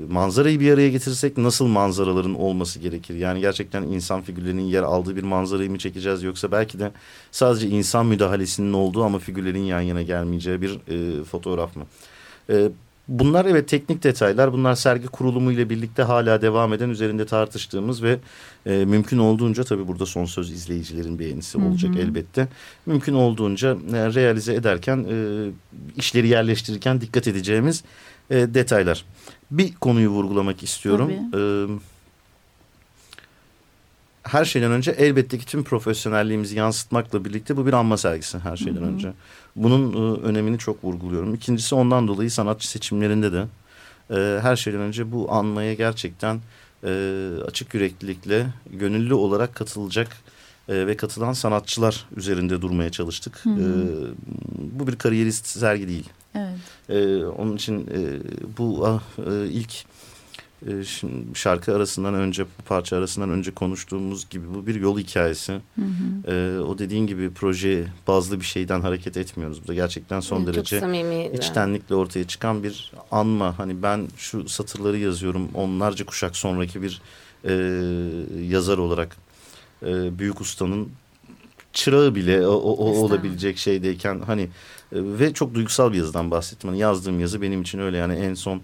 manzarayı 0.10 0.60
bir 0.60 0.74
araya 0.74 0.90
getirirsek 0.90 1.38
nasıl 1.38 1.68
manzaraların 1.68 2.36
olması 2.36 2.80
gerekir? 2.80 3.16
Yani 3.16 3.40
gerçekten 3.42 3.84
insan 3.84 4.22
figürlerinin 4.22 4.62
yer 4.62 4.84
aldığı 4.84 5.16
bir 5.16 5.24
manzarayı 5.24 5.72
mı 5.72 5.78
çekeceğiz? 5.78 6.24
Yoksa 6.24 6.52
belki 6.52 6.80
de 6.80 6.92
sadece 7.32 7.68
insan 7.68 8.06
müdahalesinin 8.06 8.74
olduğu 8.74 9.04
ama 9.04 9.20
figürlerin 9.20 9.64
yan 9.64 9.82
yana 9.82 10.02
gelmeyeceği 10.02 10.62
bir 10.62 10.80
e, 10.88 11.24
fotoğraf 11.24 11.76
mı? 11.76 11.84
E, 12.50 12.70
bunlar 13.08 13.46
evet 13.46 13.68
teknik 13.68 14.04
detaylar. 14.04 14.54
Bunlar 14.54 14.76
sergi 14.76 15.08
kurulumu 15.08 15.52
ile 15.52 15.70
birlikte 15.70 16.04
hala 16.04 16.42
devam 16.42 16.74
eden 16.74 16.90
üzerinde 16.90 17.26
tartıştığımız 17.26 18.04
ve 18.04 18.20
e, 18.66 18.86
mümkün 18.86 19.18
olduğunca 19.18 19.64
tabii 19.64 19.88
burada 19.88 20.06
son 20.06 20.26
söz 20.26 20.52
izleyicilerin 20.52 21.20
beğenisi 21.20 21.58
olacak 21.58 21.92
elbette. 22.00 22.48
Mümkün 22.86 23.14
olduğunca 23.14 23.70
e, 23.70 24.14
realize 24.14 24.54
ederken 24.54 25.06
e, 25.12 25.46
işleri 25.98 26.28
yerleştirirken 26.28 27.02
dikkat 27.02 27.28
edeceğimiz 27.28 27.84
e, 28.30 28.36
detaylar. 28.36 29.06
Bir 29.52 29.74
konuyu 29.74 30.10
vurgulamak 30.10 30.64
istiyorum. 30.64 31.12
E, 31.12 31.42
her 34.24 34.46
şeyden 34.46 34.72
önce 34.72 34.92
elbette 34.92 35.38
ki 35.38 35.46
tüm 35.46 35.64
profesyonelliğimizi 35.64 36.58
yansıtmakla 36.58 37.26
birlikte 37.26 37.58
bu 37.58 37.68
bir 37.68 37.74
anma 37.74 37.98
sergisi 37.98 38.40
her 38.40 38.58
şeyden 38.58 38.84
önce. 38.84 39.14
Bunun 39.56 39.94
e, 39.94 40.22
önemini 40.22 40.58
çok 40.58 40.84
vurguluyorum. 40.84 41.34
İkincisi 41.36 41.76
ondan 41.76 42.08
dolayı 42.08 42.32
sanatçı 42.32 42.70
seçimlerinde 42.70 43.32
de 43.34 43.46
e, 44.10 44.40
her 44.42 44.56
şeyden 44.56 44.80
önce 44.82 45.12
bu 45.12 45.32
anmaya 45.32 45.74
gerçekten 45.74 46.40
e, 46.84 47.30
açık 47.48 47.74
yüreklilikle 47.74 48.48
gönüllü 48.72 49.14
olarak 49.14 49.56
katılacak 49.56 50.08
e, 50.70 50.88
ve 50.88 50.98
katılan 50.98 51.34
sanatçılar 51.34 52.06
üzerinde 52.16 52.62
durmaya 52.62 52.90
çalıştık. 52.90 53.44
E, 53.46 53.66
bu 54.80 54.88
bir 54.88 54.96
kariyerist 54.96 55.48
sergi 55.48 55.88
değil. 55.88 56.10
Evet. 56.36 56.58
Ee, 56.90 57.26
onun 57.26 57.56
için 57.56 57.88
e, 57.88 58.20
bu 58.58 58.88
ah, 58.88 59.02
e, 59.32 59.48
ilk 59.48 59.74
e, 60.68 60.84
şimdi 60.84 61.40
şarkı 61.40 61.76
arasından 61.76 62.14
önce 62.14 62.44
bu 62.46 62.64
parça 62.66 62.98
arasından 62.98 63.30
önce 63.30 63.52
konuştuğumuz 63.52 64.30
gibi 64.30 64.46
bu 64.56 64.68
bir 64.68 64.76
yol 64.76 65.00
hikayesi. 65.00 65.58
Ee, 66.28 66.58
o 66.68 66.78
dediğin 66.78 67.08
gibi 67.08 67.32
proje 67.34 67.88
bazlı 68.08 68.40
bir 68.40 68.46
şeyden 68.46 68.82
hareket 68.82 69.18
etmiyoruz. 69.18 69.60
Burada 69.62 69.74
gerçekten 69.74 70.20
son 70.20 70.38
Çok 70.38 70.48
derece 70.48 70.80
içtenlikle 71.38 71.96
ortaya 71.96 72.28
çıkan 72.28 72.64
bir 72.64 72.92
anma. 73.12 73.60
Hani 73.60 73.84
ben 73.84 74.08
şu 74.18 74.50
satırları 74.50 74.98
yazıyorum 74.98 75.48
onlarca 75.54 76.06
kuşak 76.06 76.38
sonraki 76.38 76.82
bir 76.82 77.02
e, 77.46 77.54
yazar 78.50 78.78
olarak 78.78 79.16
e, 79.86 80.20
büyük 80.20 80.42
ustanın 80.42 80.90
çırağı 81.74 82.16
bile 82.16 82.48
o, 82.48 82.52
o- 82.54 82.76
o 82.76 82.86
olabilecek 83.04 83.58
şeydeyken 83.58 84.20
hani 84.26 84.42
e, 84.42 84.48
ve 84.92 85.34
çok 85.34 85.54
duygusal 85.54 85.92
bir 85.94 85.98
yazıdan 85.98 86.32
bahsettim. 86.32 86.70
Hani 86.70 86.80
yazdığım 86.80 87.20
yazı 87.20 87.42
benim 87.42 87.62
için 87.62 87.80
öyle 87.80 87.98
yani 87.98 88.14
en 88.14 88.34
son 88.34 88.58
e, 88.58 88.62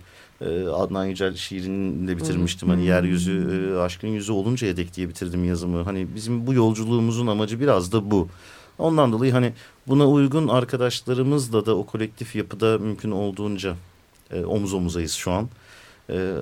Adnan 0.74 1.06
Yücel 1.06 1.36
şiirini 1.36 2.08
de 2.08 2.18
bitirmiştim. 2.18 2.70
Hani 2.70 2.86
yeryüzü 2.86 3.74
e, 3.76 3.80
aşkın 3.80 4.08
yüzü 4.08 4.32
oluncaya 4.32 4.78
dek 4.78 4.96
diye 4.96 5.10
bitirdim 5.10 5.46
yazımı. 5.46 5.84
Hani 5.84 6.08
bizim 6.16 6.48
bu 6.48 6.54
yolculuğumuzun 6.54 7.28
amacı 7.28 7.60
biraz 7.60 7.92
da 7.92 8.12
bu. 8.12 8.28
Ondan 8.78 9.12
dolayı 9.12 9.32
hani 9.32 9.54
buna 9.88 10.08
uygun 10.08 10.48
arkadaşlarımızla 10.48 11.66
da 11.66 11.78
o 11.78 11.86
kolektif 11.86 12.36
yapıda 12.36 12.78
mümkün 12.78 13.12
olduğunca 13.12 13.76
e, 14.32 14.46
omuz 14.46 14.74
omuzayız 14.74 15.12
şu 15.12 15.32
an. 15.32 15.50
E, 16.10 16.34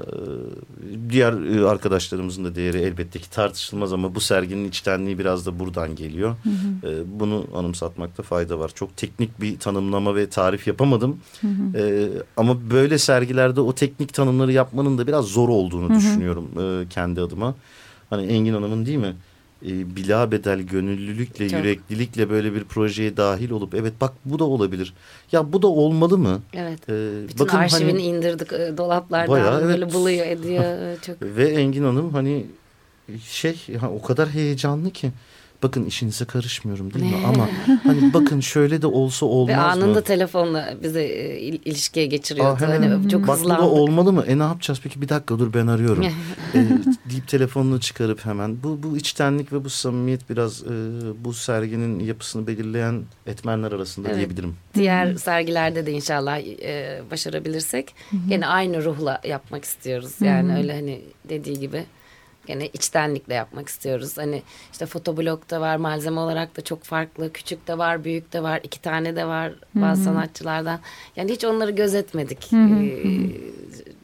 diğer 1.10 1.58
e, 1.58 1.68
arkadaşlarımızın 1.68 2.46
da 2.46 2.56
değeri 2.56 2.78
elbette 2.78 3.20
ki 3.20 3.30
tartışılmaz 3.30 3.94
ama 3.94 4.16
bu 4.16 4.20
serginin 4.20 4.70
içtenliği 4.70 5.20
biraz 5.20 5.46
da 5.46 5.60
buradan 5.60 5.96
geliyor. 5.96 6.36
E, 6.84 7.20
bunu 7.20 7.46
anımsatmakta 7.56 8.24
fayda 8.24 8.60
var. 8.60 8.72
Çok 8.76 8.98
teknik 8.98 9.42
bir 9.42 9.60
tanımlama 9.60 10.16
ve 10.16 10.30
tarif 10.30 10.68
yapamadım. 10.68 11.20
E, 11.76 12.08
ama 12.38 12.70
böyle 12.72 12.98
sergilerde 12.98 13.62
o 13.62 13.76
teknik 13.76 14.14
tanımları 14.14 14.52
yapmanın 14.52 14.98
da 14.98 15.08
biraz 15.08 15.26
zor 15.26 15.50
olduğunu 15.50 15.90
düşünüyorum 15.96 16.50
e, 16.60 16.90
kendi 16.90 17.22
adıma. 17.22 17.56
Hani 18.10 18.26
Engin 18.26 18.54
Hanım'ın 18.54 18.86
değil 18.86 18.98
mi? 18.98 19.16
E, 19.68 19.96
bila 19.96 20.32
bedel 20.32 20.62
gönüllülükle, 20.62 21.50
Çok. 21.50 21.60
yüreklilikle 21.60 22.30
böyle 22.30 22.54
bir 22.56 22.64
projeye 22.64 23.18
dahil 23.18 23.50
olup 23.50 23.74
evet 23.76 23.94
bak 24.02 24.14
bu 24.26 24.40
da 24.40 24.44
olabilir. 24.44 24.94
Ya 25.32 25.54
bu 25.54 25.62
da 25.62 25.68
olmalı 25.68 26.18
mı? 26.18 26.42
Evet. 26.54 26.90
E, 26.90 26.94
Bütün 27.28 27.40
bakın 27.40 27.58
arşivini 27.58 27.92
hani- 27.92 28.02
indirdik 28.02 28.54
e, 28.54 28.78
dolaplardan 28.78 29.32
Bayağı, 29.32 29.62
evet. 29.62 29.70
böyle 29.70 29.94
buluyor 29.94 30.26
ediyor. 30.28 30.64
e, 30.64 30.98
Çok 31.06 31.16
Ve 31.22 31.48
Engin 31.50 31.84
Hanım 31.84 32.10
hani 32.14 32.46
şey 33.24 33.56
o 33.96 34.02
kadar 34.02 34.30
heyecanlı 34.30 34.92
ki 34.92 35.12
bakın 35.66 35.86
işinize 35.86 36.26
karışmıyorum 36.26 36.94
değil 36.94 37.06
mi? 37.06 37.18
Ama 37.28 37.50
hani 37.84 38.14
bakın 38.14 38.40
şöyle 38.40 38.82
de 38.82 38.88
olsa 38.88 39.26
olmaz 39.26 39.50
Ve 39.50 39.56
mı? 39.62 39.66
anında 39.66 40.02
telefonla 40.02 40.74
bize 40.84 41.06
il- 41.40 41.60
ilişkiye 41.66 42.06
geçiriyordu. 42.06 42.64
Aa, 42.66 42.68
hemen, 42.68 42.90
hani 42.92 43.10
çok 43.10 43.22
Bak 43.22 43.28
bu 43.28 43.32
da 43.32 43.34
hızlandık. 43.54 43.64
olmalı 43.64 44.14
mı? 44.14 44.24
E 44.28 44.40
ne 44.40 44.44
yapacağız 44.44 44.80
peki? 44.84 45.02
Bir 45.02 45.10
dakika 45.10 45.40
dur 45.40 45.54
ben 45.54 45.68
arıyorum. 45.68 46.06
e, 46.54 46.60
deyip 47.10 47.28
telefonunu 47.28 47.80
çıkarıp 47.80 48.26
hemen. 48.26 48.64
Bu, 48.64 48.80
bu 48.84 48.98
içtenlik 48.98 49.54
ve 49.54 49.64
bu 49.64 49.70
samimiyet 49.70 50.30
biraz 50.30 50.64
e, 50.64 50.68
bu 51.26 51.34
serginin 51.34 52.00
yapısını 52.00 52.48
belirleyen 52.48 53.02
etmenler 53.28 53.72
arasında 53.72 54.08
Evet. 54.08 54.18
diyebilirim. 54.18 54.56
Diğer 54.76 55.14
sergilerde 55.16 55.86
de 55.86 55.92
inşallah 55.92 56.40
e, 56.40 57.02
başarabilirsek 57.12 57.96
gene 58.30 58.48
aynı 58.48 58.86
ruhla 58.86 59.22
yapmak 59.28 59.64
istiyoruz. 59.64 60.12
Yani 60.22 60.56
öyle 60.58 60.74
hani 60.74 61.02
dediği 61.30 61.60
gibi 61.60 61.84
gene 62.48 62.68
içtenlikle 62.68 63.34
yapmak 63.34 63.70
istiyoruz. 63.70 64.18
Hani 64.18 64.42
işte 64.72 64.86
fotoblokta 64.86 65.62
var 65.62 65.76
malzeme 65.76 66.20
olarak 66.20 66.58
da 66.58 66.62
çok 66.62 66.84
farklı. 66.84 67.34
Küçük 67.34 67.68
de 67.68 67.78
var, 67.78 68.04
büyük 68.04 68.34
de 68.34 68.44
var, 68.44 68.60
iki 68.64 68.82
tane 68.82 69.16
de 69.16 69.26
var 69.26 69.54
bazı 69.76 70.04
sanatçılardan. 70.04 70.80
Yani 71.16 71.32
hiç 71.32 71.46
onları 71.46 71.72
gözetmedik. 71.72 72.54
Ee, 72.54 73.95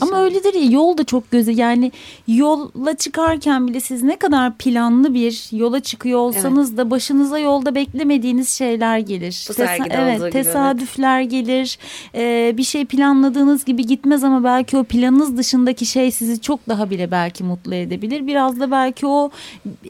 Ama 0.00 0.10
inşallah. 0.10 0.22
öyledir 0.22 0.54
ya 0.54 0.70
yol 0.70 0.98
da 0.98 1.04
çok 1.04 1.30
göze 1.30 1.52
yani 1.52 1.92
yola 2.28 2.96
çıkarken 2.96 3.68
bile 3.68 3.80
siz 3.80 4.02
ne 4.02 4.16
kadar 4.16 4.58
planlı 4.58 5.14
bir 5.14 5.48
yola 5.52 5.80
çıkıyor 5.80 6.18
olsanız 6.18 6.76
da 6.76 6.90
başınıza 6.90 7.38
yolda 7.38 7.74
beklemediğiniz 7.74 8.50
şeyler 8.50 8.98
gelir. 8.98 9.46
Bu 9.48 9.54
sergide 9.54 9.94
evet, 9.94 10.20
gibi, 10.20 10.30
tesadüfler 10.30 11.20
gelir. 11.20 11.78
Ee, 12.14 12.54
bir 12.56 12.64
şey 12.64 12.84
planladığınız 12.84 13.64
gibi 13.64 13.86
gitmez 13.86 14.24
ama 14.24 14.44
belki 14.44 14.76
o 14.76 14.84
planınız 14.84 15.36
dışındaki 15.36 15.86
şey 15.86 16.10
sizi 16.10 16.40
çok 16.40 16.68
daha 16.68 16.90
bile 16.90 17.10
belki 17.10 17.44
mutlu 17.44 17.74
edebilir. 17.74 18.26
Biraz 18.26 18.60
da 18.60 18.70
belki 18.70 19.06
o 19.06 19.30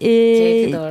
e, 0.01 0.11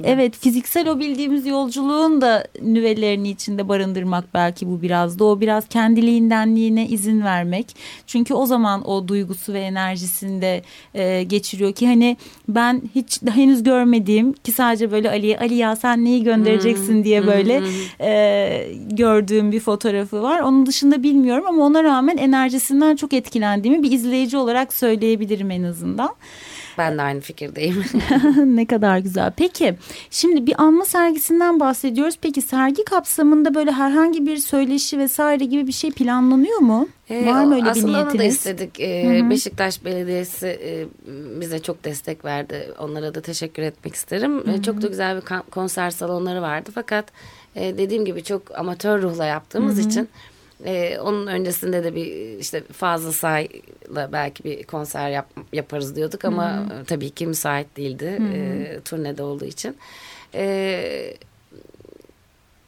evet 0.03 0.37
fiziksel 0.37 0.89
o 0.89 0.99
bildiğimiz 0.99 1.45
yolculuğun 1.45 2.21
da 2.21 2.47
nüvelerini 2.61 3.29
içinde 3.29 3.69
barındırmak 3.69 4.25
belki 4.33 4.67
bu 4.67 4.81
biraz 4.81 5.19
da 5.19 5.25
o 5.25 5.39
biraz 5.39 5.67
kendiliğindenliğine 5.67 6.87
izin 6.87 7.23
vermek. 7.23 7.75
Çünkü 8.07 8.33
o 8.33 8.45
zaman 8.45 8.89
o 8.89 9.00
duygusu 9.07 9.53
ve 9.53 9.59
enerjisini 9.59 10.41
de 10.41 10.61
e, 10.93 11.23
geçiriyor 11.23 11.73
ki 11.73 11.87
hani 11.87 12.17
ben 12.47 12.81
hiç 12.95 13.21
daha 13.25 13.35
henüz 13.35 13.63
görmediğim 13.63 14.33
ki 14.33 14.51
sadece 14.51 14.91
böyle 14.91 15.09
Ali'ye 15.09 15.39
Ali 15.39 15.55
ya 15.55 15.75
sen 15.75 16.05
neyi 16.05 16.23
göndereceksin 16.23 17.03
diye 17.03 17.27
böyle 17.27 17.61
e, 18.01 18.73
gördüğüm 18.91 19.51
bir 19.51 19.59
fotoğrafı 19.59 20.21
var. 20.21 20.39
Onun 20.39 20.65
dışında 20.65 21.03
bilmiyorum 21.03 21.45
ama 21.47 21.63
ona 21.63 21.83
rağmen 21.83 22.17
enerjisinden 22.17 22.95
çok 22.95 23.13
etkilendiğimi 23.13 23.83
bir 23.83 23.91
izleyici 23.91 24.37
olarak 24.37 24.73
söyleyebilirim 24.73 25.51
en 25.51 25.63
azından. 25.63 26.15
Ben 26.81 26.97
de 26.97 27.01
aynı 27.01 27.19
fikirdeyim. 27.21 27.85
ne 28.55 28.65
kadar 28.65 28.97
güzel. 28.97 29.31
Peki 29.37 29.75
şimdi 30.11 30.47
bir 30.47 30.61
anma 30.61 30.85
sergisinden 30.85 31.59
bahsediyoruz. 31.59 32.15
Peki 32.21 32.41
sergi 32.41 32.85
kapsamında 32.85 33.55
böyle 33.55 33.71
herhangi 33.71 34.25
bir 34.25 34.37
söyleşi 34.37 34.97
vesaire 34.99 35.45
gibi 35.45 35.67
bir 35.67 35.71
şey 35.71 35.91
planlanıyor 35.91 36.57
mu? 36.59 36.87
Ee, 37.09 37.25
Var 37.25 37.43
mı 37.43 37.55
öyle 37.55 37.65
bir 37.65 37.69
aslında 37.69 37.87
onu 37.87 37.93
da 37.95 38.11
niyetiniz? 38.11 38.35
istedik. 38.35 38.79
Ee, 38.79 39.21
Beşiktaş 39.29 39.85
Belediyesi 39.85 40.47
e, 40.47 40.85
bize 41.41 41.59
çok 41.59 41.83
destek 41.83 42.25
verdi. 42.25 42.73
Onlara 42.79 43.15
da 43.15 43.21
teşekkür 43.21 43.63
etmek 43.63 43.95
isterim. 43.95 44.43
Ee, 44.49 44.61
çok 44.61 44.81
da 44.81 44.87
güzel 44.87 45.15
bir 45.15 45.21
konser 45.51 45.89
salonları 45.89 46.41
vardı. 46.41 46.69
Fakat 46.75 47.05
e, 47.55 47.77
dediğim 47.77 48.05
gibi 48.05 48.23
çok 48.23 48.59
amatör 48.59 49.01
ruhla 49.01 49.25
yaptığımız 49.25 49.79
için 49.79 50.09
e, 50.65 50.99
onun 50.99 51.27
öncesinde 51.27 51.83
de 51.83 51.95
bir 51.95 52.37
işte 52.39 52.63
fazla 52.63 53.11
sayla 53.11 54.09
belki 54.11 54.43
bir 54.43 54.63
konser 54.63 55.09
yap- 55.09 55.33
yaparız 55.53 55.95
diyorduk 55.95 56.25
ama 56.25 56.65
e, 56.81 56.85
tabii 56.85 57.09
ki 57.09 57.27
müsait 57.27 57.77
değildi. 57.77 58.19
E, 58.33 58.79
turnede 58.85 59.23
olduğu 59.23 59.45
için. 59.45 59.77
E, 60.35 61.13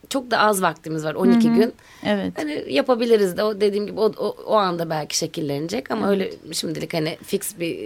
çok 0.08 0.30
da 0.30 0.38
az 0.38 0.62
vaktimiz 0.62 1.04
var 1.04 1.14
12 1.14 1.48
gün. 1.54 1.72
Evet. 2.06 2.32
Hani 2.36 2.64
yapabiliriz 2.68 3.36
de 3.36 3.42
o 3.44 3.60
dediğim 3.60 3.86
gibi 3.86 4.00
o, 4.00 4.12
o, 4.18 4.36
o 4.46 4.54
anda 4.54 4.90
belki 4.90 5.16
şekillenecek 5.18 5.90
ama 5.90 6.10
öyle 6.10 6.30
şimdilik 6.52 6.94
hani 6.94 7.18
fix 7.22 7.58
bir 7.58 7.78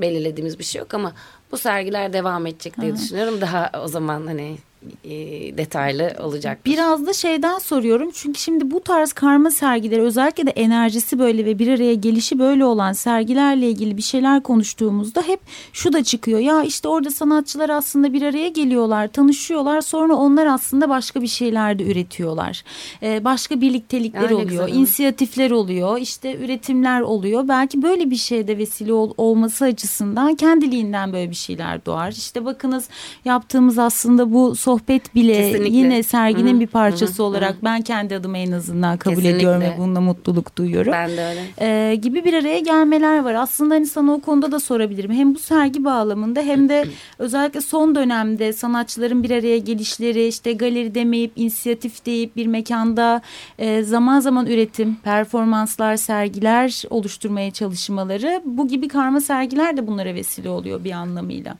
belirlediğimiz 0.00 0.58
bir 0.58 0.64
şey 0.64 0.78
yok 0.78 0.94
ama 0.94 1.12
bu 1.52 1.58
sergiler 1.58 2.12
devam 2.12 2.46
edecek 2.46 2.80
diye 2.80 2.94
düşünüyorum. 2.96 3.40
Daha 3.40 3.70
o 3.84 3.88
zaman 3.88 4.26
hani 4.26 4.56
e, 5.04 5.10
detaylı 5.58 6.12
olacak. 6.22 6.58
Biraz 6.66 7.06
da 7.06 7.12
şeyden 7.12 7.58
soruyorum 7.58 8.10
çünkü 8.14 8.40
şimdi 8.40 8.70
bu 8.70 8.80
tarz 8.80 9.12
karma 9.12 9.50
sergileri 9.50 10.00
özellikle 10.02 10.46
de 10.46 10.50
enerjisi 10.50 11.18
böyle 11.18 11.44
ve 11.44 11.58
bir 11.58 11.68
araya 11.68 11.94
gelişi 11.94 12.38
böyle 12.38 12.64
olan 12.64 12.92
sergilerle 12.92 13.68
ilgili 13.70 13.96
bir 13.96 14.02
şeyler 14.02 14.42
konuştuğumuzda 14.42 15.22
hep 15.22 15.40
şu 15.72 15.92
da 15.92 16.04
çıkıyor. 16.04 16.38
Ya 16.38 16.62
işte 16.62 16.88
orada 16.88 17.10
sanatçılar 17.10 17.70
aslında 17.70 18.12
bir 18.12 18.22
araya 18.22 18.48
geliyorlar, 18.48 19.08
tanışıyorlar 19.08 19.80
sonra 19.80 20.14
onlar 20.14 20.46
aslında 20.46 20.88
başka 20.88 21.22
bir 21.22 21.26
şeyler 21.26 21.78
de 21.78 21.84
üretiyorlar. 21.84 22.62
Ee, 23.02 23.24
başka 23.24 23.60
birliktelikler 23.60 24.22
Ya 24.22 24.28
ne 24.28 24.34
oluyor, 24.34 24.48
güzel, 24.48 24.68
inisiyatifler 24.78 25.50
oluyor, 25.50 25.98
işte 25.98 26.36
üretimler 26.36 27.00
oluyor. 27.00 27.48
Belki 27.48 27.82
böyle 27.82 28.10
bir 28.10 28.16
şeyde 28.16 28.58
vesile 28.58 28.92
ol- 28.92 29.14
olması 29.16 29.64
açısından 29.64 30.34
kendiliğinden 30.34 31.12
böyle 31.12 31.30
bir 31.30 31.36
şeyler 31.36 31.86
doğar. 31.86 32.12
İşte 32.12 32.44
bakınız 32.44 32.88
yaptığımız 33.24 33.78
aslında 33.78 34.32
bu 34.32 34.56
sohbet 34.56 34.75
bile 35.14 35.32
Kesinlikle. 35.32 35.76
yine 35.76 36.02
serginin 36.02 36.52
Hı 36.52 36.56
hı, 36.56 36.60
bir 36.60 36.66
parçası 36.66 37.12
hı 37.14 37.22
hı, 37.22 37.26
olarak 37.26 37.64
ben 37.64 37.82
kendi 37.82 38.16
adıma 38.16 38.38
en 38.38 38.52
azından 38.52 38.96
kabul 38.96 39.14
Kesinlikle. 39.14 39.36
ediyorum 39.38 39.60
ve 39.60 39.74
bununla 39.78 40.00
mutluluk 40.00 40.56
duyuyorum. 40.58 40.92
Ben 40.92 41.10
de 41.16 41.24
öyle. 41.24 41.40
Ee, 41.60 41.94
gibi 41.94 42.24
bir 42.24 42.34
araya 42.34 42.58
gelmeler 42.58 43.24
var. 43.24 43.34
Aslında 43.34 43.74
hani 43.74 43.86
sana 43.86 44.12
o 44.12 44.20
konuda 44.20 44.52
da 44.52 44.60
sorabilirim. 44.60 45.12
Hem 45.12 45.34
bu 45.34 45.38
sergi 45.38 45.84
bağlamında 45.84 46.40
hem 46.40 46.68
de 46.68 46.84
özellikle 47.18 47.60
son 47.60 47.94
dönemde 47.94 48.52
sanatçıların 48.52 49.22
bir 49.22 49.30
araya 49.30 49.58
gelişleri, 49.58 50.26
işte 50.26 50.52
galeri 50.52 50.94
demeyip 50.94 51.32
inisiyatif 51.36 52.06
deyip 52.06 52.36
bir 52.36 52.46
mekanda 52.46 53.22
e, 53.58 53.82
zaman 53.82 54.20
zaman 54.20 54.46
üretim, 54.46 54.94
performanslar, 54.94 55.96
sergiler 55.96 56.82
oluşturmaya 56.90 57.50
çalışmaları 57.50 58.42
bu 58.44 58.68
gibi 58.68 58.88
karma 58.88 59.20
sergiler 59.20 59.76
de 59.76 59.86
bunlara 59.86 60.14
vesile 60.14 60.48
oluyor 60.48 60.84
bir 60.84 60.92
anlamıyla. 60.92 61.56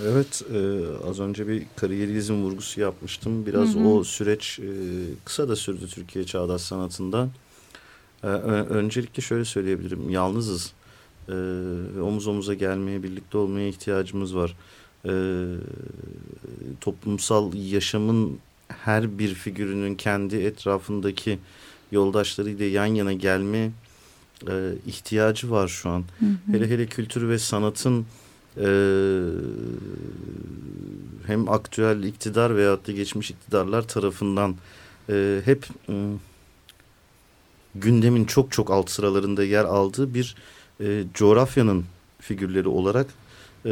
Evet 0.00 0.42
e, 0.54 0.58
az 1.08 1.20
önce 1.20 1.48
bir 1.48 1.62
kariyerizm 1.76 2.34
vurgusu 2.34 2.80
yapmıştım. 2.80 3.46
Biraz 3.46 3.76
o 3.76 4.04
süreç 4.04 4.58
e, 4.58 4.68
kısa 5.24 5.48
da 5.48 5.56
sürdü 5.56 5.88
Türkiye 5.88 6.26
çağdaş 6.26 6.60
sanatında. 6.60 7.28
E, 8.22 8.26
öncelikle 8.26 9.22
şöyle 9.22 9.44
söyleyebilirim. 9.44 10.10
Yalnızız. 10.10 10.72
E, 11.28 11.32
omuz 12.00 12.26
omuza 12.26 12.54
gelmeye, 12.54 13.02
birlikte 13.02 13.38
olmaya 13.38 13.68
ihtiyacımız 13.68 14.36
var. 14.36 14.56
E, 15.04 15.12
toplumsal 16.80 17.54
yaşamın 17.54 18.38
her 18.68 19.18
bir 19.18 19.34
figürünün 19.34 19.94
kendi 19.94 20.36
etrafındaki 20.36 21.38
yoldaşlarıyla 21.92 22.66
yan 22.66 22.86
yana 22.86 23.12
gelme 23.12 23.70
e, 24.48 24.72
ihtiyacı 24.86 25.50
var 25.50 25.68
şu 25.68 25.88
an. 25.90 26.04
Hele 26.50 26.70
hele 26.70 26.86
kültür 26.86 27.28
ve 27.28 27.38
sanatın 27.38 28.06
e, 28.56 28.68
hem 31.26 31.48
aktüel 31.48 32.02
iktidar 32.02 32.56
veyahut 32.56 32.88
da 32.88 32.92
geçmiş 32.92 33.30
iktidarlar 33.30 33.88
tarafından 33.88 34.56
e, 35.08 35.42
hep 35.44 35.66
e, 35.88 35.94
gündemin 37.74 38.24
çok 38.24 38.52
çok 38.52 38.70
alt 38.70 38.90
sıralarında 38.90 39.44
yer 39.44 39.64
aldığı 39.64 40.14
bir 40.14 40.36
e, 40.80 41.04
coğrafyanın 41.14 41.84
figürleri 42.20 42.68
olarak 42.68 43.06
e, 43.66 43.70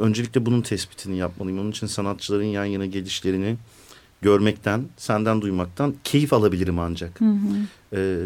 öncelikle 0.00 0.46
bunun 0.46 0.60
tespitini 0.60 1.16
yapmalıyım. 1.16 1.60
Onun 1.60 1.70
için 1.70 1.86
sanatçıların 1.86 2.44
yan 2.44 2.64
yana 2.64 2.86
gelişlerini 2.86 3.56
görmekten, 4.22 4.84
senden 4.96 5.40
duymaktan 5.40 5.94
keyif 6.04 6.32
alabilirim 6.32 6.78
ancak. 6.78 7.20
E, 7.92 8.18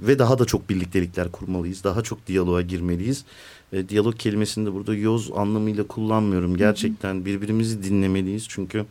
ve 0.00 0.18
daha 0.18 0.38
da 0.38 0.44
çok 0.44 0.70
birliktelikler 0.70 1.32
kurmalıyız. 1.32 1.84
Daha 1.84 2.02
çok 2.02 2.26
diyaloğa 2.26 2.62
girmeliyiz. 2.62 3.24
E, 3.72 3.88
diyalog 3.88 4.18
kelimesini 4.18 4.66
de 4.66 4.74
burada 4.74 4.94
yoz 4.94 5.30
anlamıyla 5.32 5.86
kullanmıyorum. 5.86 6.56
Gerçekten 6.56 7.24
birbirimizi 7.24 7.82
dinlemeliyiz. 7.82 8.46
Çünkü 8.48 8.86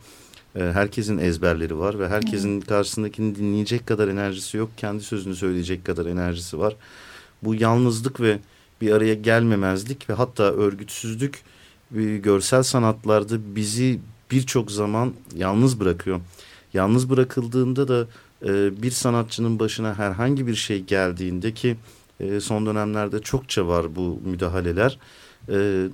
e, 0.56 0.60
herkesin 0.60 1.18
ezberleri 1.18 1.78
var 1.78 1.98
ve 1.98 2.08
herkesin 2.08 2.60
karşısındakini 2.60 3.36
dinleyecek 3.36 3.86
kadar 3.86 4.08
enerjisi 4.08 4.56
yok. 4.56 4.70
Kendi 4.76 5.02
sözünü 5.02 5.36
söyleyecek 5.36 5.84
kadar 5.84 6.06
enerjisi 6.06 6.58
var. 6.58 6.76
Bu 7.42 7.54
yalnızlık 7.54 8.20
ve 8.20 8.38
bir 8.80 8.92
araya 8.92 9.14
gelmemezlik 9.14 10.10
ve 10.10 10.14
hatta 10.14 10.42
örgütsüzlük 10.42 11.42
e, 11.96 12.16
görsel 12.16 12.62
sanatlarda 12.62 13.56
bizi 13.56 14.00
birçok 14.30 14.70
zaman 14.70 15.12
yalnız 15.36 15.80
bırakıyor. 15.80 16.20
Yalnız 16.74 17.10
bırakıldığında 17.10 17.88
da 17.88 18.06
e, 18.46 18.82
bir 18.82 18.90
sanatçının 18.90 19.58
başına 19.58 19.98
herhangi 19.98 20.46
bir 20.46 20.54
şey 20.54 20.84
geldiğinde 20.84 21.54
ki 21.54 21.76
e, 22.20 22.40
son 22.40 22.66
dönemlerde 22.66 23.20
çokça 23.20 23.66
var 23.68 23.96
bu 23.96 24.20
müdahaleler. 24.24 24.98
E, 25.48 25.88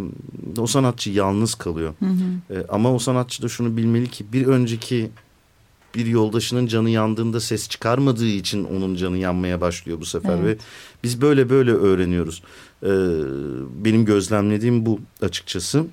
o 0.59 0.67
sanatçı 0.67 1.11
yalnız 1.11 1.55
kalıyor. 1.55 1.95
E, 2.51 2.67
ama 2.69 2.95
o 2.95 2.99
sanatçı 2.99 3.43
da 3.43 3.49
şunu 3.49 3.77
bilmeli 3.77 4.09
ki 4.09 4.33
bir 4.33 4.47
önceki 4.47 5.11
bir 5.95 6.07
yoldaşının 6.07 6.67
canı 6.67 6.91
yandığında 6.91 7.41
ses 7.41 7.69
çıkarmadığı 7.69 8.27
için 8.27 8.65
onun 8.65 8.95
canı 8.95 9.19
yanmaya 9.19 9.61
başlıyor 9.61 10.01
bu 10.01 10.05
sefer 10.05 10.39
Evet. 10.39 10.61
ve 10.61 10.65
biz 11.05 11.21
böyle 11.21 11.51
böyle 11.51 11.73
öğreniyoruz. 11.73 12.43
E, 12.83 12.91
benim 13.85 14.05
gözlemlediğim 14.05 14.87
bu 14.87 15.01
açıkçası. 15.23 15.87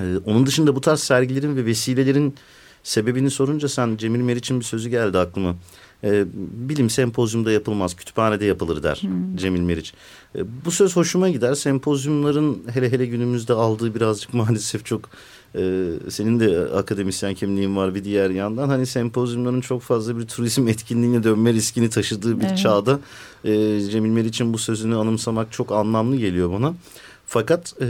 Ee, 0.00 0.04
onun 0.24 0.46
dışında 0.46 0.76
bu 0.76 0.80
tarz 0.80 1.00
sergilerin 1.00 1.56
ve 1.56 1.66
vesilelerin 1.66 2.34
sebebini 2.82 3.30
sorunca 3.30 3.68
sen 3.68 3.96
Cemil 3.96 4.20
Meriç'in 4.20 4.60
bir 4.60 4.64
sözü 4.64 4.88
geldi 4.88 5.18
aklıma. 5.18 5.56
Ee, 6.04 6.24
bilim 6.68 6.90
sempozyumda 6.90 7.52
yapılmaz, 7.52 7.96
kütüphanede 7.96 8.44
yapılır 8.44 8.82
der 8.82 8.98
hmm. 9.00 9.36
Cemil 9.36 9.60
Meriç. 9.60 9.94
Ee, 10.36 10.40
bu 10.64 10.70
söz 10.70 10.96
hoşuma 10.96 11.28
gider. 11.28 11.54
Sempozyumların 11.54 12.62
hele 12.72 12.92
hele 12.92 13.06
günümüzde 13.06 13.52
aldığı 13.52 13.94
birazcık 13.94 14.34
maalesef 14.34 14.84
çok 14.84 15.10
e, 15.54 15.90
senin 16.08 16.40
de 16.40 16.58
akademisyen 16.74 17.34
kimliğin 17.34 17.76
var 17.76 17.94
bir 17.94 18.04
diğer 18.04 18.30
yandan. 18.30 18.68
Hani 18.68 18.86
sempozyumların 18.86 19.60
çok 19.60 19.82
fazla 19.82 20.18
bir 20.18 20.26
turizm 20.26 20.68
etkinliğine 20.68 21.24
dönme 21.24 21.52
riskini 21.52 21.90
taşıdığı 21.90 22.40
bir 22.40 22.46
evet. 22.46 22.58
çağda 22.58 23.00
e, 23.44 23.80
Cemil 23.90 24.10
Meriç'in 24.10 24.52
bu 24.52 24.58
sözünü 24.58 24.96
anımsamak 24.96 25.52
çok 25.52 25.72
anlamlı 25.72 26.16
geliyor 26.16 26.52
bana. 26.52 26.74
Fakat 27.26 27.74
e, 27.80 27.86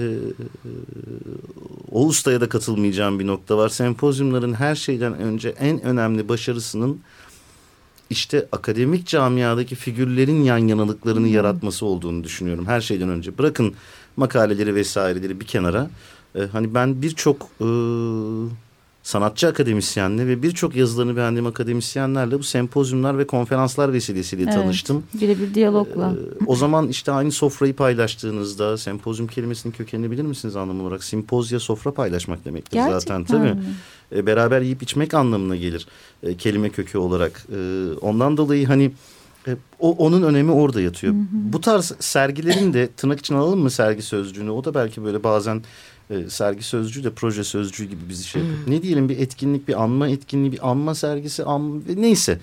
o 1.92 2.06
ustaya 2.06 2.40
da 2.40 2.48
katılmayacağım 2.48 3.18
bir 3.18 3.26
nokta 3.26 3.56
var. 3.56 3.68
Sempozyumların 3.68 4.54
her 4.54 4.74
şeyden 4.74 5.14
önce 5.14 5.48
en 5.48 5.82
önemli 5.82 6.28
başarısının 6.28 7.00
işte 8.14 8.46
akademik 8.52 9.06
camiadaki 9.06 9.74
figürlerin 9.74 10.42
yan 10.42 10.58
yanalıklarını 10.58 11.26
hmm. 11.26 11.34
yaratması 11.34 11.86
olduğunu 11.86 12.24
düşünüyorum. 12.24 12.66
Her 12.66 12.80
şeyden 12.80 13.08
önce 13.08 13.38
bırakın 13.38 13.74
makaleleri 14.16 14.74
vesaireleri 14.74 15.40
bir 15.40 15.46
kenara. 15.46 15.90
E, 16.34 16.40
hani 16.52 16.74
ben 16.74 17.02
birçok 17.02 17.42
e, 17.60 17.66
sanatçı 19.04 19.48
akademisyenle 19.48 20.26
ve 20.26 20.42
birçok 20.42 20.76
yazılarını 20.76 21.16
beğendiğim 21.16 21.46
akademisyenlerle 21.46 22.38
bu 22.38 22.42
sempozyumlar 22.42 23.18
ve 23.18 23.26
konferanslar 23.26 23.92
vesilesiyle 23.92 24.42
evet, 24.42 24.54
tanıştım. 24.54 25.04
Birebir 25.14 25.54
diyalogla. 25.54 26.12
Ee, 26.12 26.44
o 26.46 26.56
zaman 26.56 26.88
işte 26.88 27.12
aynı 27.12 27.32
sofrayı 27.32 27.76
paylaştığınızda 27.76 28.78
sempozyum 28.78 29.28
kelimesinin 29.28 29.72
kökenini 29.72 30.10
bilir 30.10 30.22
misiniz 30.22 30.56
anlam 30.56 30.80
olarak? 30.80 31.04
Simpozya 31.04 31.60
sofra 31.60 31.94
paylaşmak 31.94 32.44
demektir 32.44 32.72
Gerçekten 32.72 32.98
zaten 32.98 33.24
tabii. 33.24 33.60
Ee, 34.12 34.26
beraber 34.26 34.60
yiyip 34.60 34.82
içmek 34.82 35.14
anlamına 35.14 35.56
gelir 35.56 35.86
e, 36.22 36.36
kelime 36.36 36.68
kökü 36.68 36.98
olarak. 36.98 37.46
E, 37.56 37.88
ondan 38.00 38.36
dolayı 38.36 38.66
hani 38.66 38.92
e, 39.46 39.56
o, 39.78 39.92
onun 39.92 40.22
önemi 40.22 40.52
orada 40.52 40.80
yatıyor. 40.80 41.14
Hı 41.14 41.18
hı. 41.18 41.24
Bu 41.32 41.60
tarz 41.60 41.92
sergilerin 42.00 42.72
de 42.72 42.88
tırnak 42.96 43.18
için 43.18 43.34
alalım 43.34 43.60
mı 43.60 43.70
sergi 43.70 44.02
sözcüğünü? 44.02 44.50
O 44.50 44.64
da 44.64 44.74
belki 44.74 45.04
böyle 45.04 45.24
bazen 45.24 45.62
e, 46.10 46.30
sergi 46.30 46.62
sözcüğü 46.62 47.04
de 47.04 47.10
proje 47.10 47.44
sözcüğü 47.44 47.84
gibi 47.84 48.08
bizi 48.08 48.24
şey 48.24 48.42
yapıyor. 48.42 48.66
Hmm. 48.66 48.74
Ne 48.74 48.82
diyelim 48.82 49.08
bir 49.08 49.18
etkinlik, 49.18 49.68
bir 49.68 49.82
anma 49.82 50.08
etkinliği, 50.08 50.52
bir 50.52 50.70
anma 50.70 50.94
sergisi, 50.94 51.44
anma, 51.44 51.80
neyse. 51.96 52.38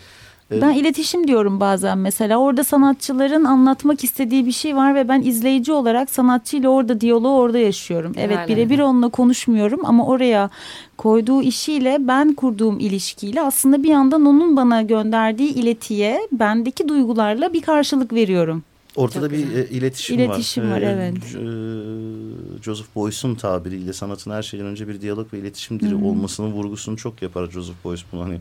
E, 0.52 0.62
ben 0.62 0.72
iletişim 0.72 1.28
diyorum 1.28 1.60
bazen 1.60 1.98
mesela 1.98 2.38
orada 2.38 2.64
sanatçıların 2.64 3.44
anlatmak 3.44 4.04
istediği 4.04 4.46
bir 4.46 4.52
şey 4.52 4.76
var 4.76 4.96
ve 4.96 5.08
ben 5.08 5.22
izleyici 5.22 5.72
olarak 5.72 6.10
sanatçıyla 6.10 6.70
orada 6.70 7.02
diyaloğu 7.02 7.38
orada 7.38 7.58
yaşıyorum. 7.58 8.14
Evet 8.18 8.48
birebir 8.48 8.80
onunla 8.80 9.10
konuşmuyorum 9.10 9.86
ama 9.86 10.06
oraya 10.06 10.50
koyduğu 10.98 11.42
işiyle 11.42 11.98
ben 12.00 12.34
kurduğum 12.34 12.80
ilişkiyle 12.80 13.42
aslında 13.42 13.84
bir 13.84 13.90
yandan 13.90 14.26
onun 14.26 14.58
bana 14.58 14.82
gönderdiği 14.82 15.54
iletiye 15.54 16.20
bendeki 16.32 16.88
duygularla 16.88 17.54
bir 17.54 17.62
karşılık 17.62 18.14
veriyorum. 18.14 18.64
Ortada 18.96 19.30
Çok 19.30 19.38
bir 19.38 19.56
e, 19.56 19.68
iletişim, 19.70 20.20
iletişim 20.20 20.64
var. 20.64 20.72
var 20.72 20.82
e, 20.82 20.86
evet. 20.86 21.16
E, 21.18 22.64
Joseph 22.64 22.88
Beuys'un 22.96 23.36
tabiriyle 23.36 23.94
sanatın 23.94 24.32
her 24.32 24.44
şeyden 24.44 24.66
önce 24.66 24.88
bir 24.88 25.02
diyalog 25.02 25.34
ve 25.34 25.40
iletişim 25.40 25.80
dili 25.80 25.92
hmm. 25.92 26.06
olmasının 26.06 26.52
vurgusunu 26.52 26.98
çok 26.98 27.22
yapar 27.22 27.52
Joseph 27.52 27.86
Beuys 27.86 28.04
bunu 28.12 28.24
hani 28.24 28.40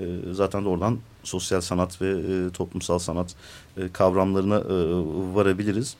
e, 0.00 0.04
zaten 0.32 0.64
de 0.64 0.68
oradan 0.68 0.98
sosyal 1.22 1.60
sanat 1.60 2.02
ve 2.02 2.22
toplumsal 2.52 2.98
sanat 2.98 3.34
kavramlarına 3.92 4.62
varabiliriz. 5.34 5.96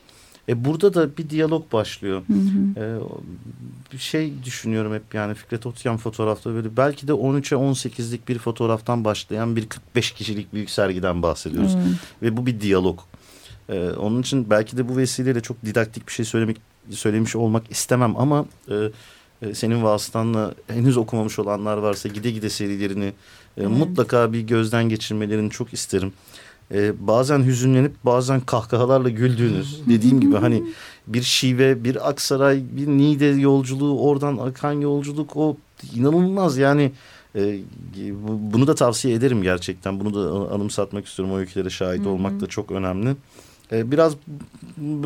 E 0.49 0.65
burada 0.65 0.93
da 0.93 1.17
bir 1.17 1.29
diyalog 1.29 1.73
başlıyor. 1.73 2.21
Hı 2.27 2.33
hı. 2.33 2.85
E, 2.85 2.99
bir 3.93 3.97
şey 3.97 4.33
düşünüyorum 4.45 4.93
hep 4.93 5.13
yani 5.13 5.33
Fikret 5.33 5.65
Otyan 5.65 5.97
fotoğrafta 5.97 6.53
böyle 6.53 6.77
belki 6.77 7.07
de 7.07 7.11
13'e 7.11 7.57
18'lik 7.57 8.27
bir 8.27 8.39
fotoğraftan 8.39 9.05
başlayan 9.05 9.55
bir 9.55 9.69
45 9.69 10.11
kişilik 10.11 10.53
büyük 10.53 10.69
sergiden 10.69 11.23
bahsediyoruz. 11.23 11.73
Hı. 11.73 11.79
Ve 12.21 12.37
bu 12.37 12.45
bir 12.45 12.61
diyalog. 12.61 12.99
Ee, 13.69 13.89
onun 13.89 14.21
için 14.21 14.49
belki 14.49 14.77
de 14.77 14.89
bu 14.89 14.97
vesileyle 14.97 15.41
çok 15.41 15.65
didaktik 15.65 16.07
bir 16.07 16.11
şey 16.11 16.25
söylemek 16.25 16.57
söylemiş 16.91 17.35
olmak 17.35 17.71
istemem 17.71 18.17
ama 18.17 18.45
e, 18.71 18.75
e, 19.41 19.53
senin 19.53 19.83
vasıtanla 19.83 20.53
henüz 20.67 20.97
okumamış 20.97 21.39
olanlar 21.39 21.77
varsa 21.77 22.09
gide 22.09 22.31
gide 22.31 22.49
serilerini 22.49 23.05
e, 23.05 23.13
evet. 23.57 23.69
mutlaka 23.69 24.33
bir 24.33 24.41
gözden 24.41 24.89
geçirmelerini 24.89 25.49
çok 25.49 25.73
isterim. 25.73 26.13
E, 26.71 27.07
bazen 27.07 27.43
hüzünlenip 27.43 27.93
bazen 28.03 28.39
kahkahalarla 28.39 29.09
güldüğünüz 29.09 29.81
dediğim 29.89 30.21
gibi 30.21 30.35
hani 30.35 30.63
bir 31.07 31.21
şive 31.21 31.83
bir 31.83 32.09
Aksaray 32.09 32.63
bir 32.71 32.87
Niğde 32.87 33.25
yolculuğu 33.25 34.01
oradan 34.01 34.37
akan 34.37 34.73
yolculuk 34.73 35.37
o 35.37 35.57
inanılmaz 35.95 36.57
yani 36.57 36.91
e, 37.35 37.59
bunu 38.27 38.67
da 38.67 38.75
tavsiye 38.75 39.15
ederim 39.15 39.43
gerçekten 39.43 39.99
bunu 39.99 40.13
da 40.13 40.53
anımsatmak 40.53 41.05
istiyorum 41.05 41.35
o 41.35 41.37
öykülere 41.37 41.69
şahit 41.69 42.07
olmak 42.07 42.41
da 42.41 42.47
çok 42.47 42.71
önemli. 42.71 43.15
Ee, 43.71 43.91
biraz 43.91 44.15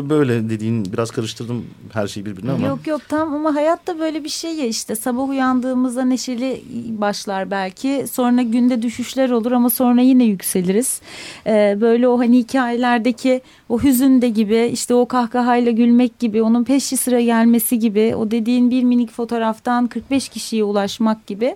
böyle 0.09 0.49
dediğin 0.49 0.85
biraz 0.93 1.11
karıştırdım 1.11 1.65
her 1.93 2.07
şeyi 2.07 2.25
birbirine 2.25 2.51
ama. 2.51 2.67
Yok 2.67 2.87
yok 2.87 3.01
tam 3.09 3.33
ama 3.33 3.55
hayatta 3.55 3.99
böyle 3.99 4.23
bir 4.23 4.29
şey 4.29 4.55
ya 4.55 4.65
işte 4.65 4.95
sabah 4.95 5.29
uyandığımızda 5.29 6.05
neşeli 6.05 6.63
başlar 6.99 7.51
belki 7.51 8.05
sonra 8.11 8.41
günde 8.41 8.81
düşüşler 8.81 9.29
olur 9.29 9.51
ama 9.51 9.69
sonra 9.69 10.01
yine 10.01 10.23
yükseliriz. 10.23 11.01
Ee, 11.47 11.77
böyle 11.81 12.07
o 12.07 12.19
hani 12.19 12.37
hikayelerdeki 12.37 13.41
o 13.69 13.83
hüzün 13.83 14.21
de 14.21 14.29
gibi 14.29 14.69
işte 14.73 14.93
o 14.93 15.05
kahkahayla 15.05 15.71
gülmek 15.71 16.19
gibi 16.19 16.41
onun 16.41 16.63
peşi 16.63 16.97
sıra 16.97 17.21
gelmesi 17.21 17.79
gibi 17.79 18.15
o 18.15 18.31
dediğin 18.31 18.71
bir 18.71 18.83
minik 18.83 19.11
fotoğraftan 19.11 19.87
45 19.87 20.29
kişiye 20.29 20.63
ulaşmak 20.63 21.27
gibi 21.27 21.55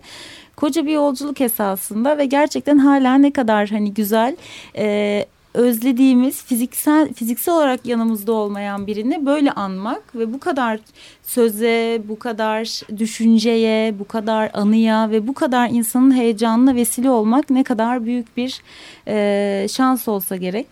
koca 0.56 0.86
bir 0.86 0.92
yolculuk 0.92 1.42
esasında 1.42 2.18
ve 2.18 2.26
gerçekten 2.26 2.78
hala 2.78 3.16
ne 3.16 3.34
kadar 3.34 3.70
hani 3.70 3.94
güzel 3.94 4.36
e, 4.78 5.26
özlediğimiz 5.58 6.44
fiziksel 6.44 7.14
fiziksel 7.14 7.56
olarak 7.56 7.86
yanımızda 7.86 8.32
olmayan 8.32 8.88
birini 8.88 9.26
böyle 9.26 9.52
anmak 9.52 10.16
ve 10.16 10.34
bu 10.34 10.40
kadar 10.40 10.80
söze, 11.24 12.02
bu 12.08 12.20
kadar 12.20 12.82
düşünceye, 12.98 14.00
bu 14.00 14.08
kadar 14.08 14.52
anıya 14.54 15.12
ve 15.12 15.28
bu 15.28 15.34
kadar 15.34 15.70
insanın 15.70 16.16
heyecanına 16.16 16.76
vesile 16.76 17.10
olmak 17.10 17.50
ne 17.50 17.64
kadar 17.64 18.06
büyük 18.06 18.38
bir 18.38 18.62
e, 19.08 19.68
şans 19.70 20.08
olsa 20.08 20.36
gerek. 20.36 20.68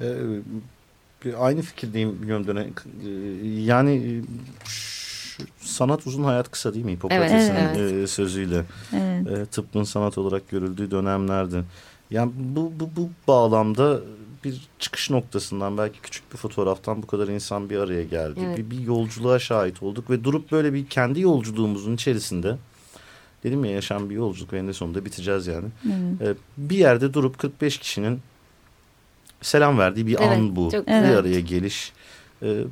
Ee, 0.00 1.34
aynı 1.38 1.62
fikirdeyim 1.62 2.22
bir 2.22 2.26
yönden. 2.26 2.56
Ee, 2.56 2.70
yani 3.60 4.22
sanat 5.60 6.06
uzun 6.06 6.24
hayat 6.24 6.50
kısa 6.50 6.74
değil 6.74 6.84
mi 6.84 6.92
Hipokrates'in 6.92 7.54
evet, 7.54 7.76
evet. 7.78 7.92
E, 7.92 8.06
sözüyle. 8.06 8.64
Evet. 8.92 9.38
E, 9.38 9.46
tıbbın 9.46 9.84
sanat 9.84 10.18
olarak 10.18 10.48
görüldüğü 10.48 10.90
dönemlerde. 10.90 11.62
Yani 12.10 12.32
bu, 12.36 12.72
bu, 12.80 12.90
bu 12.96 13.10
bağlamda 13.28 14.00
bir 14.44 14.60
çıkış 14.78 15.10
noktasından 15.10 15.78
belki 15.78 16.00
küçük 16.00 16.32
bir 16.32 16.36
fotoğraftan 16.36 17.02
bu 17.02 17.06
kadar 17.06 17.28
insan 17.28 17.70
bir 17.70 17.78
araya 17.78 18.04
geldi. 18.04 18.40
Evet. 18.46 18.58
Bir, 18.58 18.70
bir 18.70 18.78
yolculuğa 18.78 19.38
şahit 19.38 19.82
olduk 19.82 20.10
ve 20.10 20.24
durup 20.24 20.52
böyle 20.52 20.72
bir 20.72 20.86
kendi 20.86 21.20
yolculuğumuzun 21.20 21.94
içerisinde 21.94 22.56
dedim 23.44 23.64
ya 23.64 23.70
yaşam 23.70 24.10
bir 24.10 24.14
yolculuk 24.14 24.52
ve 24.52 24.58
en 24.58 24.72
sonunda 24.72 25.04
biteceğiz 25.04 25.46
yani. 25.46 25.66
Evet. 26.20 26.36
Ee, 26.36 26.40
bir 26.56 26.78
yerde 26.78 27.14
durup 27.14 27.38
45 27.38 27.78
kişinin 27.78 28.20
selam 29.42 29.78
verdiği 29.78 30.06
bir 30.06 30.16
evet, 30.18 30.38
an 30.38 30.56
bu. 30.56 30.70
Çok, 30.70 30.86
bir 30.86 30.92
evet. 30.92 31.18
araya 31.18 31.40
geliş. 31.40 31.92
Ee, 32.42 32.64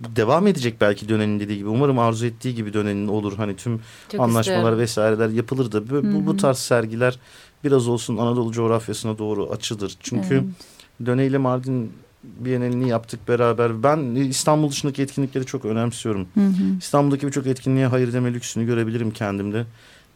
devam 0.00 0.46
edecek 0.46 0.80
belki 0.80 1.08
dönenin 1.08 1.40
dediği 1.40 1.58
gibi. 1.58 1.68
Umarım 1.68 1.98
arzu 1.98 2.26
ettiği 2.26 2.54
gibi 2.54 2.72
dönenin 2.72 3.08
olur. 3.08 3.36
Hani 3.36 3.56
tüm 3.56 3.80
çok 4.08 4.20
anlaşmalar 4.20 4.58
istiyorum. 4.58 4.78
vesaireler 4.78 5.28
yapılır 5.28 5.72
da 5.72 5.90
bu, 5.90 6.14
bu, 6.14 6.26
bu 6.26 6.36
tarz 6.36 6.58
sergiler 6.58 7.18
biraz 7.64 7.88
olsun 7.88 8.16
Anadolu 8.16 8.52
coğrafyasına 8.52 9.18
doğru 9.18 9.50
açılır. 9.50 9.96
Çünkü 10.00 10.34
evet. 10.34 11.06
Döne 11.06 11.26
ile 11.26 11.38
Mardin 11.38 11.92
Bienalini 12.24 12.88
yaptık 12.88 13.28
beraber. 13.28 13.82
Ben 13.82 13.98
İstanbul 14.14 14.70
dışındaki 14.70 15.02
etkinlikleri 15.02 15.46
çok 15.46 15.64
önemsiyorum. 15.64 16.26
Hı 16.34 16.40
hı. 16.40 16.78
İstanbul'daki 16.78 17.26
birçok 17.26 17.46
etkinliğe 17.46 17.86
hayır 17.86 18.12
deme 18.12 18.34
lüksünü 18.34 18.66
görebilirim 18.66 19.10
kendimde. 19.10 19.66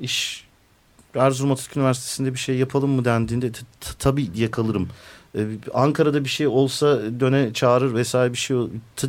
İş 0.01 0.47
Erzurum 1.15 1.53
Atatürk 1.53 1.77
Üniversitesi'nde 1.77 2.33
bir 2.33 2.39
şey 2.39 2.57
yapalım 2.57 2.91
mı 2.91 3.05
dendiğinde 3.05 3.51
tabii 3.99 4.35
diye 4.35 4.51
kalırım. 4.51 4.89
Ee, 5.35 5.47
Ankara'da 5.75 6.25
bir 6.25 6.29
şey 6.29 6.47
olsa 6.47 7.01
döne 7.21 7.53
çağırır 7.53 7.95
vesaire 7.95 8.33
bir 8.33 8.39
şey 8.39 8.57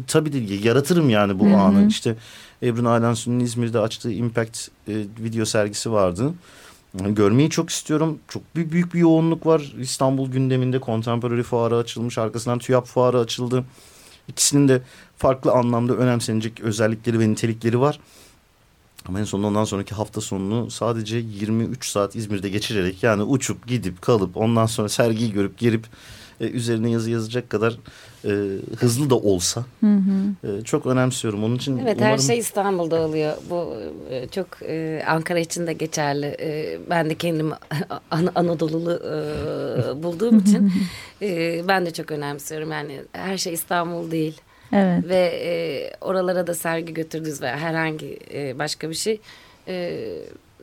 tabii 0.08 0.34
de 0.34 0.54
yaratırım 0.68 1.10
yani 1.10 1.40
bu 1.40 1.46
hı 1.46 1.50
hı. 1.50 1.58
anı. 1.58 1.88
İşte 1.88 2.16
Ebru 2.64 2.84
Nalan 2.84 3.40
İzmir'de 3.40 3.80
açtığı 3.80 4.12
Impact 4.12 4.68
e, 4.88 4.94
video 5.20 5.46
sergisi 5.46 5.92
vardı. 5.92 6.34
Görmeyi 6.94 7.50
çok 7.50 7.70
istiyorum. 7.70 8.20
Çok 8.28 8.56
büyük, 8.56 8.72
büyük 8.72 8.94
bir 8.94 9.00
yoğunluk 9.00 9.46
var. 9.46 9.74
İstanbul 9.80 10.32
gündeminde 10.32 10.80
Contemporary 10.80 11.44
Fuarı 11.44 11.78
açılmış. 11.78 12.18
Arkasından 12.18 12.60
TÜYAP 12.60 12.86
Fuarı 12.86 13.20
açıldı. 13.20 13.64
İkisinin 14.28 14.68
de 14.68 14.82
farklı 15.18 15.52
anlamda 15.52 15.94
önemsenecek 15.94 16.60
özellikleri 16.60 17.20
ve 17.20 17.30
nitelikleri 17.30 17.80
var. 17.80 18.00
Ama 19.08 19.20
en 19.20 19.24
sonunda 19.24 19.48
ondan 19.48 19.64
sonraki 19.64 19.96
hafta 19.96 20.22
sonunu 20.22 20.72
sadece 20.72 21.18
23 21.18 21.90
saat 21.90 22.16
İzmir'de 22.16 22.50
geçirerek 22.50 23.04
yani 23.04 23.24
uçup 23.24 23.68
gidip 23.68 24.02
kalıp 24.02 24.38
ondan 24.38 24.66
sonra 24.66 24.90
sergiyi 24.90 25.32
görüp 25.32 25.58
gelip 25.58 25.86
e, 26.42 26.46
üzerine 26.50 26.90
yazı 26.90 27.12
yazacak 27.12 27.50
kadar 27.50 27.78
e, 28.26 28.30
hızlı 28.78 29.10
da 29.10 29.16
olsa 29.16 29.66
E, 30.44 30.62
çok 30.64 30.86
önemsiyorum. 30.86 31.44
Onun 31.44 31.56
için 31.56 31.78
Evet 31.78 31.98
umarım... 31.98 32.12
her 32.14 32.18
şey 32.18 32.38
İstanbul'da 32.38 33.02
oluyor. 33.02 33.34
Bu 33.50 33.74
e, 34.10 34.28
çok 34.28 34.48
e, 34.62 35.04
Ankara 35.08 35.40
için 35.40 35.68
de 35.68 35.74
geçerli. 35.74 36.26
E, 36.26 36.80
ben 36.90 37.10
de 37.10 37.16
kendimi 37.16 37.54
An 38.12 38.30
Anadolu'lu 38.36 38.92
e, 38.94 40.04
bulduğum 40.04 40.40
için 40.40 40.72
e, 41.22 41.62
ben 41.68 41.86
de 41.86 41.94
çok 41.94 42.12
önemsiyorum. 42.12 42.72
Yani 42.72 43.02
her 43.12 43.38
şey 43.38 43.54
İstanbul 43.54 44.12
değil. 44.12 44.42
Evet. 44.74 45.04
Ve 45.10 45.32
e, 45.44 45.52
oralara 46.02 46.48
da 46.48 46.54
sergi 46.54 46.94
götürdünüz 46.94 47.42
ve 47.42 47.48
herhangi 47.52 48.20
e, 48.34 48.60
başka 48.60 48.90
bir 48.90 48.96
şey 48.96 49.20
e, 49.68 50.00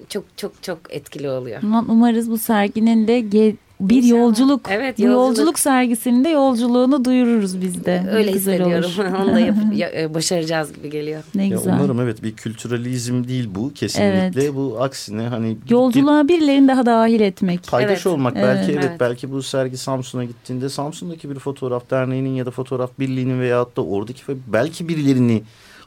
çok 0.08 0.24
çok 0.36 0.62
çok 0.62 0.78
etkili 0.90 1.30
oluyor. 1.30 1.62
Umarız 1.88 2.30
bu 2.30 2.38
serginin 2.38 3.08
de 3.08 3.20
ge- 3.20 3.56
bir 3.88 3.96
İnşallah. 4.02 4.20
yolculuk. 4.20 4.60
Evet, 4.70 4.98
Bu 4.98 5.02
yolculuk. 5.02 5.28
yolculuk 5.38 5.58
sergisinin 5.58 6.24
de 6.24 6.28
yolculuğunu 6.28 7.04
duyururuz 7.04 7.60
biz 7.60 7.84
de. 7.84 8.04
Öyle 8.10 8.26
Ne 8.28 8.32
güzel 8.32 8.54
hissediyorum. 8.58 8.90
Onu 9.22 9.34
da 9.34 9.40
yap- 9.40 9.56
ya- 9.74 9.90
e, 10.02 10.14
başaracağız 10.14 10.72
gibi 10.72 10.90
geliyor. 10.90 11.22
ne 11.34 11.42
Ya 11.48 11.56
güzel. 11.56 11.74
umarım 11.74 12.00
evet 12.00 12.22
bir 12.22 12.32
kültüralizm 12.36 13.28
değil 13.28 13.48
bu 13.54 13.72
kesinlikle. 13.74 14.54
Bu 14.54 14.76
aksine 14.80 15.22
hani 15.22 15.56
bir- 15.66 15.70
Yolculuğa 15.70 16.28
birilerini 16.28 16.68
daha 16.68 16.86
dahil 16.86 17.20
etmek. 17.20 17.66
paydaş 17.70 17.90
Evet. 17.90 18.06
olmak 18.06 18.32
Evet. 18.36 18.44
belki 18.46 18.72
evet, 18.72 18.84
Evet. 18.88 19.00
belki 19.00 19.32
bu 19.32 19.42
sergi 19.42 19.76
Samsun'a 19.76 20.24
gittiğinde 20.24 20.68
Samsun'daki 20.68 21.30
bir 21.30 21.38
fotoğraf 21.38 21.90
derneğinin 21.90 22.34
ya 22.34 22.46
da 22.46 22.50
fotoğraf 22.50 22.90
birliğinin 22.98 23.40
veyahut 23.40 23.76
da 23.76 23.84
oradaki 23.84 24.22
belki 24.46 24.88
birilerini 24.88 25.42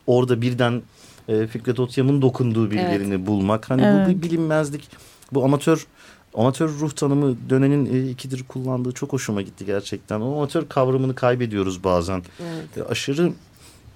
orada 0.08 0.42
birden 0.42 0.82
e, 1.28 1.48
Fikret 1.48 1.80
Otyam'ın 1.80 2.22
dokunduğu 2.22 2.72
birilerini 2.72 3.26
bulmak 3.26 3.70
hani 3.70 3.82
Evet. 3.86 4.08
bu 4.08 4.10
bir 4.12 4.22
bilinmezlik 4.22 4.90
bu 5.32 5.44
amatör 5.46 5.88
amatör 6.38 6.70
ruh 6.70 6.92
tanımı 6.92 7.36
dönenin 7.50 7.94
e, 7.94 8.10
ikidir 8.10 8.44
kullandığı 8.44 8.92
çok 8.92 9.14
hoşuma 9.14 9.42
gitti 9.42 9.66
gerçekten. 9.66 10.22
O 10.22 10.36
amatör 10.36 10.70
kavramını 10.70 11.16
kaybediyoruz 11.16 11.84
bazen. 11.84 12.24
Evet. 12.42 12.78
E, 12.78 12.84
aşırı 12.84 13.32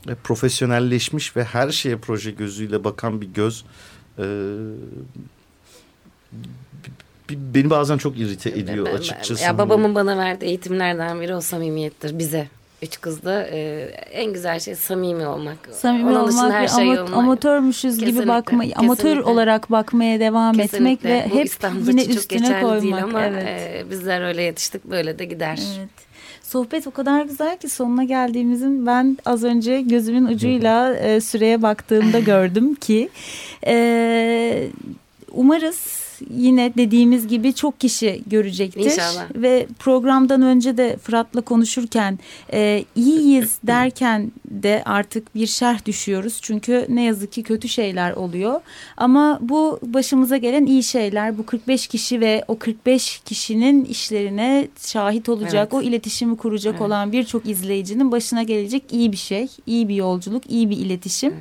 e, 0.10 0.16
profesyonelleşmiş 0.16 1.38
ve 1.38 1.44
her 1.44 1.72
şeye 1.72 1.98
proje 1.98 2.32
gözüyle 2.32 2.84
bakan 2.84 3.22
bir 3.22 3.28
göz 3.28 3.66
e, 4.20 4.24
beni 7.30 7.70
bazen 7.70 7.98
çok 7.98 8.20
irite 8.20 8.50
ediyor 8.50 8.88
açıkçası. 8.88 9.44
Ya 9.44 9.58
babamın 9.58 9.96
bana 9.96 10.18
verdiği 10.18 10.46
eğitimlerden 10.46 11.22
biri 11.22 11.36
o 11.36 11.42
samimiyettir 11.42 12.20
bize. 12.20 12.48
Üç 12.82 13.02
kızda 13.02 13.48
e, 13.48 13.82
en 14.12 14.34
güzel 14.34 14.60
şey 14.60 14.76
samimi 14.76 15.28
olmak. 15.28 15.58
Samimi 15.72 16.10
Onun 16.10 16.20
olmak 16.20 16.52
her 16.54 16.68
şey 16.68 16.84
ama- 16.84 16.96
yolunda. 16.96 17.16
amatörmüşüz 17.16 17.96
gibi 17.98 18.06
Kesinlikle, 18.06 18.28
bakma, 18.30 18.64
amatör 18.76 19.04
kesinlikle. 19.04 19.32
olarak 19.32 19.72
bakmaya 19.72 20.20
devam 20.20 20.54
etmek 20.54 20.72
Kesinlikle. 20.72 21.10
ve 21.10 21.28
Bu 21.32 21.36
hep 21.36 21.46
İstanbul 21.46 21.88
yine 21.88 22.06
üstüne 22.06 22.62
koymak. 22.62 22.82
değil 22.82 23.04
ama 23.04 23.22
evet. 23.22 23.44
e, 23.86 23.90
bizler 23.92 24.22
öyle 24.22 24.42
yetiştik 24.44 24.86
böyle 24.86 25.20
de 25.20 25.26
gider. 25.26 25.60
Evet. 25.80 25.90
Sohbet 26.44 26.88
o 26.88 26.92
kadar 26.92 27.26
güzel 27.26 27.58
ki 27.58 27.70
sonuna 27.70 28.04
geldiğimizin 28.04 28.86
ben 28.86 29.18
az 29.26 29.44
önce 29.44 29.82
gözümün 29.82 30.26
ucuyla 30.26 30.96
e, 30.96 31.22
süreye 31.22 31.62
baktığımda 31.62 32.20
gördüm 32.34 32.76
ki 32.76 33.10
e, 33.66 34.68
umarız 35.32 36.01
yine 36.30 36.74
dediğimiz 36.78 37.28
gibi 37.28 37.54
çok 37.54 37.80
kişi 37.80 38.22
görecektir. 38.28 38.86
İnşallah. 38.86 39.26
Ve 39.36 39.68
programdan 39.80 40.42
önce 40.42 40.78
de 40.78 40.98
Fırat'la 40.98 41.42
konuşurken 41.42 42.20
e, 42.54 42.84
iyiyiz 42.96 43.58
derken 43.68 44.32
de 44.46 44.82
artık 44.86 45.36
bir 45.36 45.48
şerh 45.48 45.86
düşüyoruz. 45.86 46.40
Çünkü 46.42 46.86
ne 46.90 47.04
yazık 47.04 47.32
ki 47.32 47.44
kötü 47.44 47.70
şeyler 47.70 48.12
oluyor. 48.12 48.62
Ama 48.98 49.40
bu 49.42 49.80
başımıza 49.84 50.38
gelen 50.38 50.66
iyi 50.66 50.84
şeyler. 50.84 51.38
Bu 51.38 51.46
45 51.46 51.88
kişi 51.88 52.22
ve 52.22 52.44
o 52.48 52.58
45 52.58 53.20
kişinin 53.26 53.86
işlerine 53.86 54.68
şahit 54.80 55.30
olacak, 55.30 55.70
Evet. 55.72 55.74
o 55.74 55.82
iletişimi 55.82 56.38
kuracak 56.38 56.72
Evet. 56.72 56.82
olan 56.82 57.12
birçok 57.12 57.46
izleyicinin 57.50 58.12
başına 58.12 58.44
gelecek 58.44 58.84
iyi 58.92 59.12
bir 59.12 59.18
şey, 59.18 59.48
iyi 59.66 59.90
bir 59.90 59.96
yolculuk, 59.96 60.52
iyi 60.52 60.70
bir 60.70 60.78
iletişim. 60.78 61.34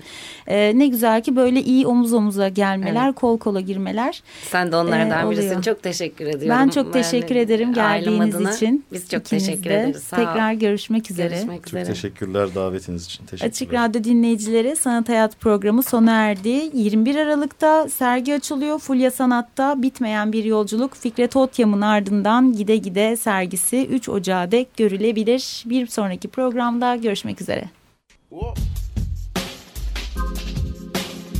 E, 0.47 0.79
ne 0.79 0.87
güzel 0.87 1.23
ki 1.23 1.37
böyle 1.37 1.63
iyi 1.63 1.87
omuz 1.87 2.13
omuza 2.13 2.49
gelmeler, 2.49 3.13
kol 3.13 3.39
kola 3.39 3.61
girmeler. 3.61 4.23
Sen 4.51 4.70
de 4.73 4.77
onlardan 4.77 5.23
Ee, 5.23 5.27
oluyor. 5.27 5.43
birisin. 5.43 5.61
Çok 5.61 5.83
teşekkür 5.83 6.27
ediyorum. 6.27 6.49
Ben 6.49 6.69
çok 6.69 6.93
teşekkür 6.93 7.37
ederim 7.37 7.69
ailem 7.69 7.75
geldiğiniz 8.05 8.35
adına. 8.35 8.55
için. 8.55 8.85
Biz 8.93 9.09
çok 9.11 9.21
İkiniz 9.27 9.47
teşekkür 9.47 9.71
de. 9.71 9.75
ederiz. 9.81 10.03
Sağ 10.03 10.17
ol. 10.17 10.21
Tekrar 10.27 10.53
görüşmek 10.53 11.11
üzere. 11.11 11.29
Görüşmek 11.29 11.57
Çok 11.59 11.67
üzere. 11.67 11.85
teşekkürler 11.85 12.55
davetiniz 12.55 13.05
için. 13.07 13.25
Teşekkürler. 13.27 13.49
Açık 13.51 13.73
Radyo 13.75 14.05
dinleyicileri 14.05 14.77
Sanat 14.77 15.09
Hayat 15.09 15.41
programı 15.41 15.83
sona 15.83 16.13
erdi. 16.13 16.71
21 16.75 17.17
Aralık'ta 17.17 17.89
sergi 17.89 18.35
açılıyor. 18.35 18.79
Fulya 18.79 19.11
Sanat'ta 19.11 19.83
bitmeyen 19.83 20.33
bir 20.33 20.45
yolculuk 20.45 20.95
Fikret 20.97 21.37
Otyam'ın 21.37 21.81
ardından 21.81 22.53
gide 22.53 22.77
gide 22.77 23.17
sergisi 23.17 23.87
3 23.87 24.09
Ocağı 24.09 24.51
dek 24.51 24.77
görülebilir. 24.77 25.63
Bir 25.67 25.87
sonraki 25.87 26.29
programda 26.29 26.97
görüşmek 26.97 27.41
üzere. 27.41 27.65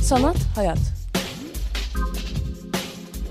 Sanat, 0.01 0.37
hayat. 0.55 1.00